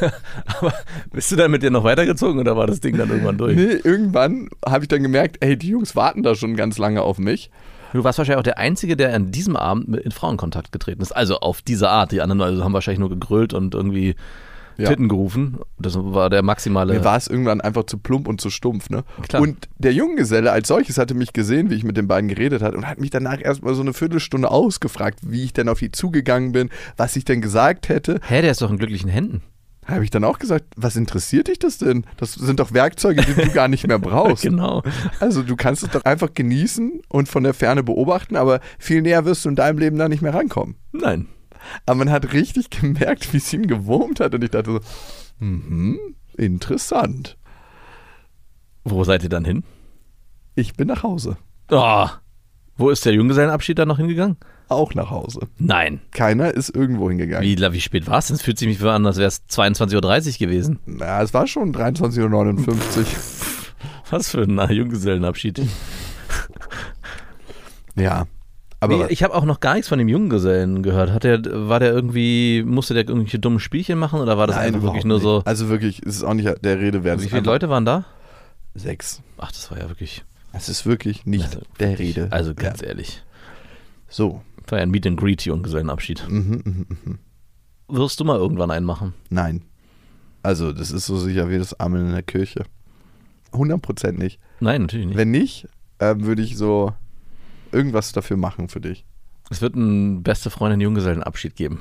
Aber 0.58 0.72
bist 1.12 1.30
du 1.32 1.36
dann 1.36 1.50
mit 1.50 1.62
dir 1.62 1.70
noch 1.70 1.84
weitergezogen 1.84 2.40
oder 2.40 2.56
war 2.56 2.66
das 2.66 2.80
Ding 2.80 2.96
dann 2.96 3.08
irgendwann 3.10 3.38
durch? 3.38 3.56
Nee, 3.56 3.80
irgendwann 3.82 4.48
habe 4.66 4.84
ich 4.84 4.88
dann 4.88 5.02
gemerkt, 5.02 5.38
ey, 5.40 5.56
die 5.56 5.68
Jungs 5.68 5.96
warten 5.96 6.22
da 6.22 6.34
schon 6.34 6.56
ganz 6.56 6.78
lange 6.78 7.02
auf 7.02 7.18
mich. 7.18 7.50
Du 7.92 8.04
warst 8.04 8.18
wahrscheinlich 8.18 8.38
auch 8.38 8.42
der 8.44 8.58
Einzige, 8.58 8.96
der 8.96 9.14
an 9.14 9.30
diesem 9.30 9.56
Abend 9.56 9.96
in 9.96 10.10
Frauenkontakt 10.10 10.72
getreten 10.72 11.00
ist. 11.00 11.12
Also 11.12 11.38
auf 11.40 11.62
diese 11.62 11.88
Art. 11.88 12.12
Die 12.12 12.20
anderen 12.20 12.42
also 12.42 12.62
haben 12.62 12.74
wahrscheinlich 12.74 13.00
nur 13.00 13.08
gegrölt 13.08 13.54
und 13.54 13.74
irgendwie 13.74 14.14
Ja. 14.76 14.90
Titten 14.90 15.08
gerufen. 15.08 15.58
Das 15.78 15.96
war 15.98 16.30
der 16.30 16.42
maximale. 16.42 16.94
Mir 16.94 17.04
war 17.04 17.16
es 17.16 17.26
irgendwann 17.26 17.60
einfach 17.60 17.84
zu 17.84 17.98
plump 17.98 18.28
und 18.28 18.40
zu 18.40 18.48
stumpf, 18.50 18.90
ne? 18.90 19.02
Klar. 19.22 19.42
Und 19.42 19.68
der 19.78 19.92
Junggeselle 19.92 20.52
als 20.52 20.68
solches 20.68 20.98
hatte 20.98 21.14
mich 21.14 21.32
gesehen, 21.32 21.70
wie 21.70 21.74
ich 21.74 21.82
mit 21.82 21.96
den 21.96 22.06
beiden 22.06 22.28
geredet 22.28 22.62
hat 22.62 22.74
und 22.76 22.86
hat 22.86 23.00
mich 23.00 23.10
danach 23.10 23.40
erstmal 23.40 23.74
so 23.74 23.80
eine 23.80 23.92
Viertelstunde 23.92 24.48
ausgefragt, 24.50 25.20
wie 25.22 25.42
ich 25.42 25.52
denn 25.52 25.68
auf 25.68 25.80
die 25.80 25.90
zugegangen 25.90 26.52
bin, 26.52 26.68
was 26.96 27.16
ich 27.16 27.24
denn 27.24 27.40
gesagt 27.40 27.88
hätte. 27.88 28.20
Hä, 28.22 28.40
der 28.42 28.52
ist 28.52 28.62
doch 28.62 28.70
in 28.70 28.78
glücklichen 28.78 29.10
Händen. 29.10 29.42
Habe 29.88 30.04
ich 30.04 30.10
dann 30.10 30.22
auch 30.24 30.38
gesagt, 30.38 30.66
was 30.76 30.96
interessiert 30.96 31.48
dich 31.48 31.58
das 31.58 31.78
denn? 31.78 32.04
Das 32.18 32.34
sind 32.34 32.60
doch 32.60 32.74
Werkzeuge, 32.74 33.22
die 33.22 33.34
du 33.34 33.50
gar 33.50 33.68
nicht 33.68 33.86
mehr 33.88 33.98
brauchst. 33.98 34.42
Genau. 34.42 34.82
Also 35.18 35.42
du 35.42 35.56
kannst 35.56 35.82
es 35.82 35.90
doch 35.90 36.04
einfach 36.04 36.34
genießen 36.34 37.00
und 37.08 37.28
von 37.28 37.42
der 37.42 37.54
Ferne 37.54 37.82
beobachten, 37.82 38.36
aber 38.36 38.60
viel 38.78 39.00
näher 39.00 39.24
wirst 39.24 39.46
du 39.46 39.48
in 39.48 39.56
deinem 39.56 39.78
Leben 39.78 39.96
da 39.96 40.08
nicht 40.08 40.20
mehr 40.20 40.34
rankommen. 40.34 40.76
Nein. 40.92 41.28
Aber 41.86 41.96
man 41.96 42.10
hat 42.10 42.34
richtig 42.34 42.68
gemerkt, 42.70 43.32
wie 43.32 43.38
es 43.38 43.52
ihn 43.52 43.66
gewurmt 43.66 44.20
hat 44.20 44.34
und 44.34 44.44
ich 44.44 44.50
dachte 44.50 44.72
so, 44.72 44.80
mhm, 45.38 45.98
interessant. 46.36 47.38
Wo 48.84 49.04
seid 49.04 49.22
ihr 49.22 49.28
dann 49.30 49.44
hin? 49.44 49.64
Ich 50.54 50.74
bin 50.74 50.88
nach 50.88 51.02
Hause. 51.02 51.38
Oh, 51.70 52.06
wo 52.76 52.90
ist 52.90 53.04
der 53.06 53.14
Junggesellenabschied 53.14 53.78
dann 53.78 53.88
noch 53.88 53.98
hingegangen? 53.98 54.36
Auch 54.68 54.94
nach 54.94 55.10
Hause. 55.10 55.40
Nein. 55.58 56.00
Keiner 56.12 56.52
ist 56.52 56.68
irgendwo 56.74 57.08
hingegangen. 57.08 57.42
Wie, 57.48 57.58
wie 57.58 57.80
spät 57.80 58.06
war 58.06 58.18
es 58.18 58.26
denn? 58.26 58.36
Es 58.36 58.42
fühlt 58.42 58.58
sich 58.58 58.68
mich 58.68 58.82
an, 58.82 59.06
als 59.06 59.16
wäre 59.16 59.28
es 59.28 59.42
22.30 59.48 59.94
Uhr 60.34 60.38
gewesen. 60.46 60.78
Na, 60.84 61.22
es 61.22 61.32
war 61.32 61.46
schon 61.46 61.74
23.59 61.74 62.98
Uhr. 62.98 63.06
Was 64.10 64.30
für 64.30 64.42
ein 64.42 64.70
Junggesellenabschied. 64.70 65.62
ja. 67.96 68.26
Aber 68.80 68.96
Nee, 68.96 69.06
ich 69.08 69.22
habe 69.24 69.34
auch 69.34 69.44
noch 69.44 69.58
gar 69.60 69.74
nichts 69.74 69.88
von 69.88 69.98
dem 69.98 70.08
Junggesellen 70.08 70.82
gehört. 70.82 71.10
Hat 71.10 71.24
der, 71.24 71.40
war 71.68 71.80
der 71.80 71.92
irgendwie, 71.92 72.62
musste 72.64 72.94
der 72.94 73.08
irgendwelche 73.08 73.38
dummen 73.38 73.58
Spielchen 73.58 73.98
machen 73.98 74.20
oder 74.20 74.38
war 74.38 74.46
das 74.46 74.56
nein, 74.56 74.66
einfach 74.66 74.82
wirklich 74.82 75.04
nur 75.04 75.16
nicht. 75.16 75.24
so? 75.24 75.42
Also 75.44 75.68
wirklich, 75.68 76.00
es 76.06 76.16
ist 76.16 76.22
auch 76.22 76.34
nicht 76.34 76.48
der 76.64 76.78
Rede 76.78 77.02
wert. 77.02 77.20
Wie 77.22 77.28
viele 77.28 77.40
Leute 77.40 77.68
waren 77.68 77.84
da? 77.84 78.04
Sechs. 78.74 79.20
Ach, 79.38 79.50
das 79.50 79.70
war 79.70 79.78
ja 79.78 79.88
wirklich. 79.88 80.24
Es 80.52 80.68
ist 80.68 80.86
wirklich 80.86 81.26
nicht 81.26 81.44
Also, 81.46 81.60
der 81.80 81.98
Rede. 81.98 82.28
Also 82.30 82.54
ganz 82.54 82.80
ja. 82.80 82.88
ehrlich. 82.88 83.22
So. 84.08 84.42
War 84.70 84.78
ja 84.78 84.82
ein 84.82 84.90
Meet 84.90 85.06
and 85.06 85.18
Greet 85.18 85.44
Junggesellenabschied. 85.44 86.26
Mhm, 86.28 86.62
mhm, 86.64 86.86
mhm. 87.04 87.18
Wirst 87.88 88.20
du 88.20 88.24
mal 88.24 88.36
irgendwann 88.36 88.70
einen 88.70 88.84
machen? 88.86 89.14
Nein. 89.30 89.62
Also, 90.42 90.72
das 90.72 90.90
ist 90.90 91.06
so 91.06 91.16
sicher 91.16 91.48
wie 91.50 91.58
das 91.58 91.78
Amen 91.80 92.06
in 92.06 92.12
der 92.12 92.22
Kirche. 92.22 92.64
100% 93.52 94.12
nicht. 94.12 94.38
Nein, 94.60 94.82
natürlich 94.82 95.06
nicht. 95.06 95.16
Wenn 95.16 95.30
nicht, 95.30 95.66
ähm, 96.00 96.24
würde 96.24 96.42
ich 96.42 96.56
so 96.56 96.92
irgendwas 97.72 98.12
dafür 98.12 98.36
machen 98.36 98.68
für 98.68 98.80
dich. 98.80 99.04
Es 99.50 99.62
wird 99.62 99.74
einen 99.74 100.22
beste 100.22 100.50
Freundin 100.50 100.80
Junggesellenabschied 100.80 101.56
geben. 101.56 101.80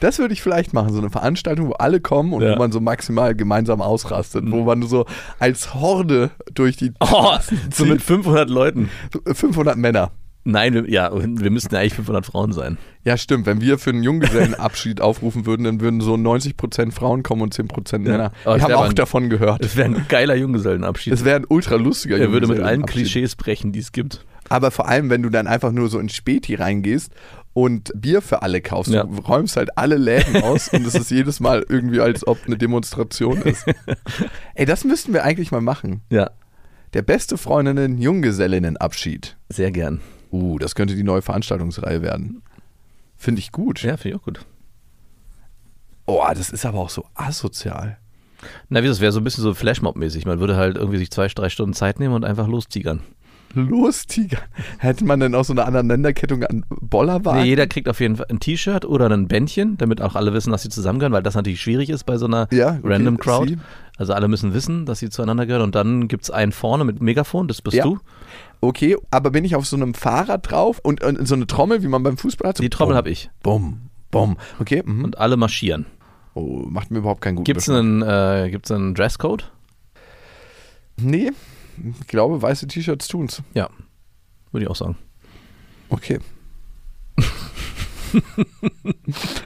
Das 0.00 0.18
würde 0.18 0.34
ich 0.34 0.42
vielleicht 0.42 0.72
machen, 0.74 0.92
so 0.92 0.98
eine 0.98 1.10
Veranstaltung, 1.10 1.68
wo 1.68 1.72
alle 1.72 2.00
kommen 2.00 2.32
und 2.32 2.42
Ja. 2.42 2.52
wo 2.54 2.58
man 2.58 2.70
so 2.70 2.80
maximal 2.80 3.34
gemeinsam 3.34 3.80
ausrastet, 3.80 4.44
wo 4.48 4.62
man 4.62 4.82
so 4.82 5.06
als 5.38 5.74
Horde 5.74 6.30
durch 6.54 6.76
die 6.76 6.92
Oh, 7.00 7.36
so 7.72 7.84
mit 7.86 8.02
500 8.02 8.48
Leuten. 8.48 8.88
500 9.26 9.76
Männer. 9.76 10.12
Nein, 10.50 10.72
wir, 10.72 10.88
ja, 10.90 11.10
wir 11.14 11.50
müssten 11.50 11.74
ja 11.74 11.80
eigentlich 11.80 11.94
500 11.94 12.24
Frauen 12.24 12.52
sein. 12.52 12.78
Ja, 13.04 13.16
stimmt. 13.18 13.44
Wenn 13.46 13.60
wir 13.60 13.78
für 13.78 13.90
einen 13.90 14.02
Junggesellenabschied 14.02 15.00
aufrufen 15.00 15.44
würden, 15.44 15.64
dann 15.64 15.80
würden 15.80 16.00
so 16.00 16.14
90% 16.14 16.92
Frauen 16.92 17.22
kommen 17.22 17.42
und 17.42 17.54
10% 17.54 17.92
Ja. 18.06 18.10
Männer. 18.12 18.32
Aber 18.44 18.56
Wir 18.56 18.62
haben 18.62 18.72
auch 18.74 18.88
ein- 18.88 18.94
davon 18.94 19.28
gehört. 19.28 19.62
Es 19.64 19.76
wäre 19.76 19.88
ein 19.88 20.06
geiler 20.08 20.34
Junggesellenabschied. 20.34 21.12
Es 21.12 21.24
wäre 21.24 21.36
ein 21.40 21.44
ultra 21.48 21.76
lustiger 21.76 22.16
er 22.18 22.32
würde 22.32 22.46
mit 22.46 22.60
allen. 22.60 22.86
Klischees 22.86 23.36
brechen, 23.36 23.72
die 23.72 23.80
es 23.80 23.92
gibt. 23.92 24.24
Aber 24.48 24.70
vor 24.70 24.88
allem, 24.88 25.10
wenn 25.10 25.22
du 25.22 25.28
dann 25.28 25.46
einfach 25.46 25.70
nur 25.72 25.88
so 25.90 25.98
in 25.98 26.08
Späti 26.08 26.54
reingehst 26.54 27.12
und 27.52 27.92
Bier 27.94 28.22
für 28.22 28.40
alle 28.40 28.62
kaufst. 28.62 28.90
Ja. 28.92 29.04
Du 29.04 29.20
räumst 29.20 29.56
halt 29.58 29.76
alle 29.76 29.96
Läden 29.98 30.42
aus 30.42 30.68
und 30.68 30.86
es 30.86 30.94
ist 30.94 31.10
jedes 31.10 31.40
Mal 31.40 31.66
irgendwie, 31.68 32.00
als 32.00 32.26
ob 32.26 32.38
eine 32.46 32.56
Demonstration 32.56 33.42
ist. 33.42 33.66
Ey, 34.54 34.64
das 34.64 34.84
müssten 34.84 35.12
wir 35.12 35.24
eigentlich 35.24 35.50
mal 35.52 35.60
machen. 35.60 36.00
Ja, 36.10 36.30
Der 36.94 37.02
beste 37.02 37.36
Freundinnen 37.36 37.98
Junggesellinnenabschied. 37.98 39.36
sehr 39.50 39.70
gern. 39.72 40.00
Uh, 40.30 40.58
das 40.58 40.74
könnte 40.74 40.94
die 40.94 41.02
neue 41.04 41.22
Veranstaltungsreihe 41.22 42.02
werden. 42.02 42.42
Finde 43.16 43.40
ich 43.40 43.50
gut. 43.52 43.82
Ja, 43.82 43.96
finde 43.96 44.16
ich 44.16 44.20
auch 44.20 44.24
gut. 44.24 44.40
Oh, 46.06 46.22
das 46.34 46.50
ist 46.50 46.64
aber 46.64 46.78
auch 46.78 46.90
so 46.90 47.04
asozial. 47.14 47.98
Na, 48.68 48.82
wie 48.82 48.86
das 48.86 49.00
wäre 49.00 49.12
so 49.12 49.20
ein 49.20 49.24
bisschen 49.24 49.42
so 49.42 49.52
Flashmob-mäßig. 49.52 50.24
Man 50.26 50.40
würde 50.40 50.56
halt 50.56 50.76
irgendwie 50.76 50.98
sich 50.98 51.10
zwei, 51.10 51.26
drei 51.28 51.48
Stunden 51.48 51.74
Zeit 51.74 51.98
nehmen 52.00 52.14
und 52.14 52.24
einfach 52.24 52.46
lostigern. 52.46 53.00
Los, 53.54 54.06
Tiger. 54.06 54.38
Hätte 54.78 55.04
man 55.06 55.20
denn 55.20 55.34
auch 55.34 55.44
so 55.44 55.54
eine 55.54 55.64
Aneinanderkettung 55.64 56.44
an 56.44 56.66
Bollerwagen? 56.68 57.40
Nee, 57.42 57.48
jeder 57.48 57.66
kriegt 57.66 57.88
auf 57.88 57.98
jeden 57.98 58.16
Fall 58.16 58.26
ein 58.28 58.40
T-Shirt 58.40 58.84
oder 58.84 59.08
ein 59.10 59.26
Bändchen, 59.26 59.78
damit 59.78 60.02
auch 60.02 60.14
alle 60.16 60.34
wissen, 60.34 60.50
dass 60.52 60.62
sie 60.62 60.68
zusammengehören, 60.68 61.14
weil 61.14 61.22
das 61.22 61.34
natürlich 61.34 61.60
schwierig 61.60 61.88
ist 61.88 62.04
bei 62.04 62.18
so 62.18 62.26
einer 62.26 62.46
Ja, 62.52 62.72
okay, 62.78 62.80
Random 62.84 63.16
Crowd. 63.18 63.48
sie. 63.48 63.58
Also 63.96 64.12
alle 64.12 64.28
müssen 64.28 64.52
wissen, 64.52 64.84
dass 64.84 64.98
sie 64.98 65.08
zueinander 65.08 65.46
gehören 65.46 65.62
und 65.62 65.74
dann 65.74 66.08
gibt 66.08 66.24
es 66.24 66.30
einen 66.30 66.52
vorne 66.52 66.84
mit 66.84 67.00
Megafon, 67.00 67.48
das 67.48 67.62
bist 67.62 67.76
Ja. 67.78 67.84
du. 67.84 67.98
Okay, 68.60 68.96
aber 69.10 69.30
bin 69.30 69.44
ich 69.44 69.54
auf 69.54 69.66
so 69.66 69.76
einem 69.76 69.94
Fahrrad 69.94 70.50
drauf 70.50 70.80
und, 70.82 71.02
und 71.04 71.26
so 71.28 71.34
eine 71.34 71.46
Trommel, 71.46 71.82
wie 71.82 71.88
man 71.88 72.02
beim 72.02 72.16
Fußball 72.16 72.48
hat? 72.48 72.56
So 72.56 72.62
Die 72.62 72.70
Trommel 72.70 72.96
habe 72.96 73.10
ich. 73.10 73.30
Bumm, 73.42 73.90
bumm. 74.10 74.36
Okay, 74.58 74.82
mhm. 74.84 75.04
Und 75.04 75.18
alle 75.18 75.36
marschieren. 75.36 75.86
oh, 76.34 76.64
macht 76.68 76.90
mir 76.90 76.98
überhaupt 76.98 77.20
keinen 77.20 77.36
guten 77.36 77.44
Gibt 77.44 77.58
es 77.58 77.66
Geschmack. 77.66 77.80
einen, 77.80 78.02
äh, 78.46 78.50
gibt's 78.50 78.70
einen 78.70 78.94
Dresscode? 78.94 79.52
Nee, 80.96 81.30
ich 82.00 82.06
glaube, 82.08 82.42
weiße 82.42 82.66
T-Shirts 82.66 83.06
tun's. 83.06 83.42
Ja, 83.54 83.68
würde 84.50 84.64
ich 84.64 84.70
auch 84.70 84.76
sagen. 84.76 84.96
Okay. 85.90 86.18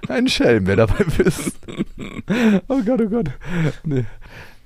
Ein 0.08 0.28
Schelm, 0.28 0.66
wer 0.66 0.76
dabei 0.76 1.04
bist. 1.04 1.58
Oh 2.68 2.80
Gott, 2.84 3.00
oh 3.00 3.08
Gott. 3.08 3.30
Nee. 3.84 4.04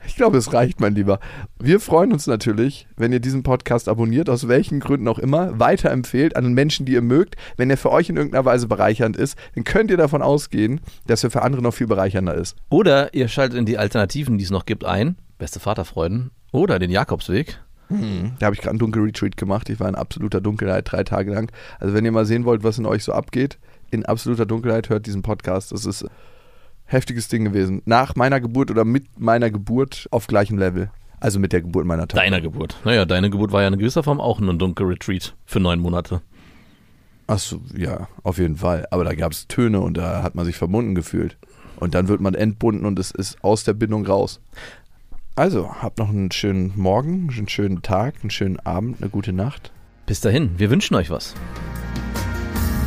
Ich 0.05 0.17
glaube, 0.17 0.39
es 0.39 0.53
reicht, 0.53 0.81
mein 0.81 0.95
Lieber. 0.95 1.21
Wir 1.59 1.81
freuen 1.81 2.13
uns 2.13 2.27
natürlich, 2.27 2.87
wenn 2.97 3.13
ihr 3.13 3.21
diesen 3.21 3.43
Podcast 3.43 3.89
abonniert, 3.89 4.29
aus 4.29 4.49
welchen 4.49 4.81
Gründen 4.81 5.09
auch 5.09 5.19
immer, 5.19 5.59
weiterempfehlt 5.59 6.37
an 6.37 6.53
Menschen, 6.53 6.87
die 6.87 6.93
ihr 6.93 7.03
mögt. 7.03 7.37
Wenn 7.57 7.71
er 7.71 7.77
für 7.77 7.91
euch 7.91 8.09
in 8.09 8.17
irgendeiner 8.17 8.45
Weise 8.45 8.69
bereichernd 8.69 9.17
ist, 9.17 9.37
dann 9.55 9.65
könnt 9.65 9.91
ihr 9.91 9.97
davon 9.97 10.23
ausgehen, 10.23 10.81
dass 11.07 11.25
er 11.25 11.31
für 11.31 11.43
andere 11.43 11.63
noch 11.63 11.75
viel 11.75 11.87
bereichernder 11.87 12.35
ist. 12.35 12.57
Oder 12.69 13.15
ihr 13.15 13.29
schaltet 13.29 13.59
in 13.59 13.67
die 13.67 13.79
Alternativen, 13.79 14.39
die 14.39 14.45
es 14.45 14.51
noch 14.51 14.67
gibt, 14.67 14.85
ein. 14.85 15.17
Beste 15.39 15.61
Vaterfreuden. 15.61 16.31
Oder 16.53 16.79
den 16.79 16.91
Jakobsweg. 16.91 17.61
Da 17.89 18.47
habe 18.47 18.55
ich 18.55 18.61
gerade 18.61 18.71
einen 18.71 18.79
Dunkelretreat 18.81 19.37
gemacht. 19.37 19.69
Ich 19.69 19.79
war 19.79 19.89
in 19.89 19.95
absoluter 19.95 20.41
Dunkelheit 20.41 20.91
drei 20.91 21.05
Tage 21.05 21.33
lang. 21.33 21.53
Also 21.79 21.95
wenn 21.95 22.05
ihr 22.05 22.11
mal 22.11 22.27
sehen 22.27 22.45
wollt, 22.45 22.65
was 22.65 22.79
in 22.79 22.87
euch 22.87 23.05
so 23.05 23.13
abgeht, 23.13 23.59
in 23.91 24.05
absoluter 24.05 24.45
Dunkelheit 24.45 24.89
hört 24.89 25.07
diesen 25.07 25.23
Podcast. 25.23 25.71
Das 25.71 25.85
ist 25.85 26.05
heftiges 26.87 27.29
Ding 27.29 27.45
gewesen. 27.45 27.83
Nach 27.85 28.15
meiner 28.17 28.41
Geburt 28.41 28.71
oder 28.71 28.85
mit 28.85 29.21
meiner 29.21 29.51
Geburt 29.51 30.07
auf 30.11 30.27
gleichem 30.27 30.59
Level. 30.59 30.91
Also 31.21 31.39
mit 31.39 31.53
der 31.53 31.63
Geburt 31.63 31.87
meiner 31.87 32.07
Tochter. 32.09 32.23
Deiner 32.23 32.41
Geburt. 32.41 32.77
Naja, 32.85 33.05
deine 33.05 33.31
Geburt 33.31 33.53
war 33.53 33.63
ja 33.63 33.69
in 33.69 33.79
gewisser 33.79 34.03
Form 34.03 34.21
auch 34.21 34.39
ein 34.39 34.59
Dunkel-Retreat 34.59 35.35
für 35.45 35.61
neun 35.61 35.81
Monate. 35.81 36.23
Achso, 37.27 37.61
ja, 37.77 38.09
auf 38.23 38.39
jeden 38.39 38.57
Fall. 38.57 38.87
Aber 38.91 39.05
da 39.05 39.15
gab 39.15 39.33
es 39.33 39.49
Töne 39.49 39.81
und 39.81 39.97
da 39.97 40.23
hat 40.23 40.35
man 40.35 40.45
sich 40.45 40.57
verbunden 40.57 40.95
gefühlt. 40.95 41.37
Und 41.77 41.95
dann 41.95 42.09
wird 42.09 42.21
man 42.21 42.35
entbunden 42.35 42.87
und 42.87 42.99
es 42.99 43.11
ist 43.11 43.43
aus 43.43 43.65
der 43.65 43.75
Bindung 43.75 44.07
raus. 44.07 44.41
Also, 45.35 45.71
habt 45.83 45.99
noch 45.99 46.09
einen 46.09 46.31
schönen 46.31 46.73
Morgen, 46.77 47.29
einen 47.37 47.49
schönen 47.49 47.83
Tag, 47.83 48.15
einen 48.23 48.31
schönen 48.31 48.59
Abend, 48.61 49.03
eine 49.03 49.11
gute 49.11 49.33
Nacht. 49.33 49.71
Bis 50.07 50.21
dahin, 50.21 50.59
wir 50.59 50.71
wünschen 50.71 50.95
euch 50.95 51.11
was. 51.11 51.35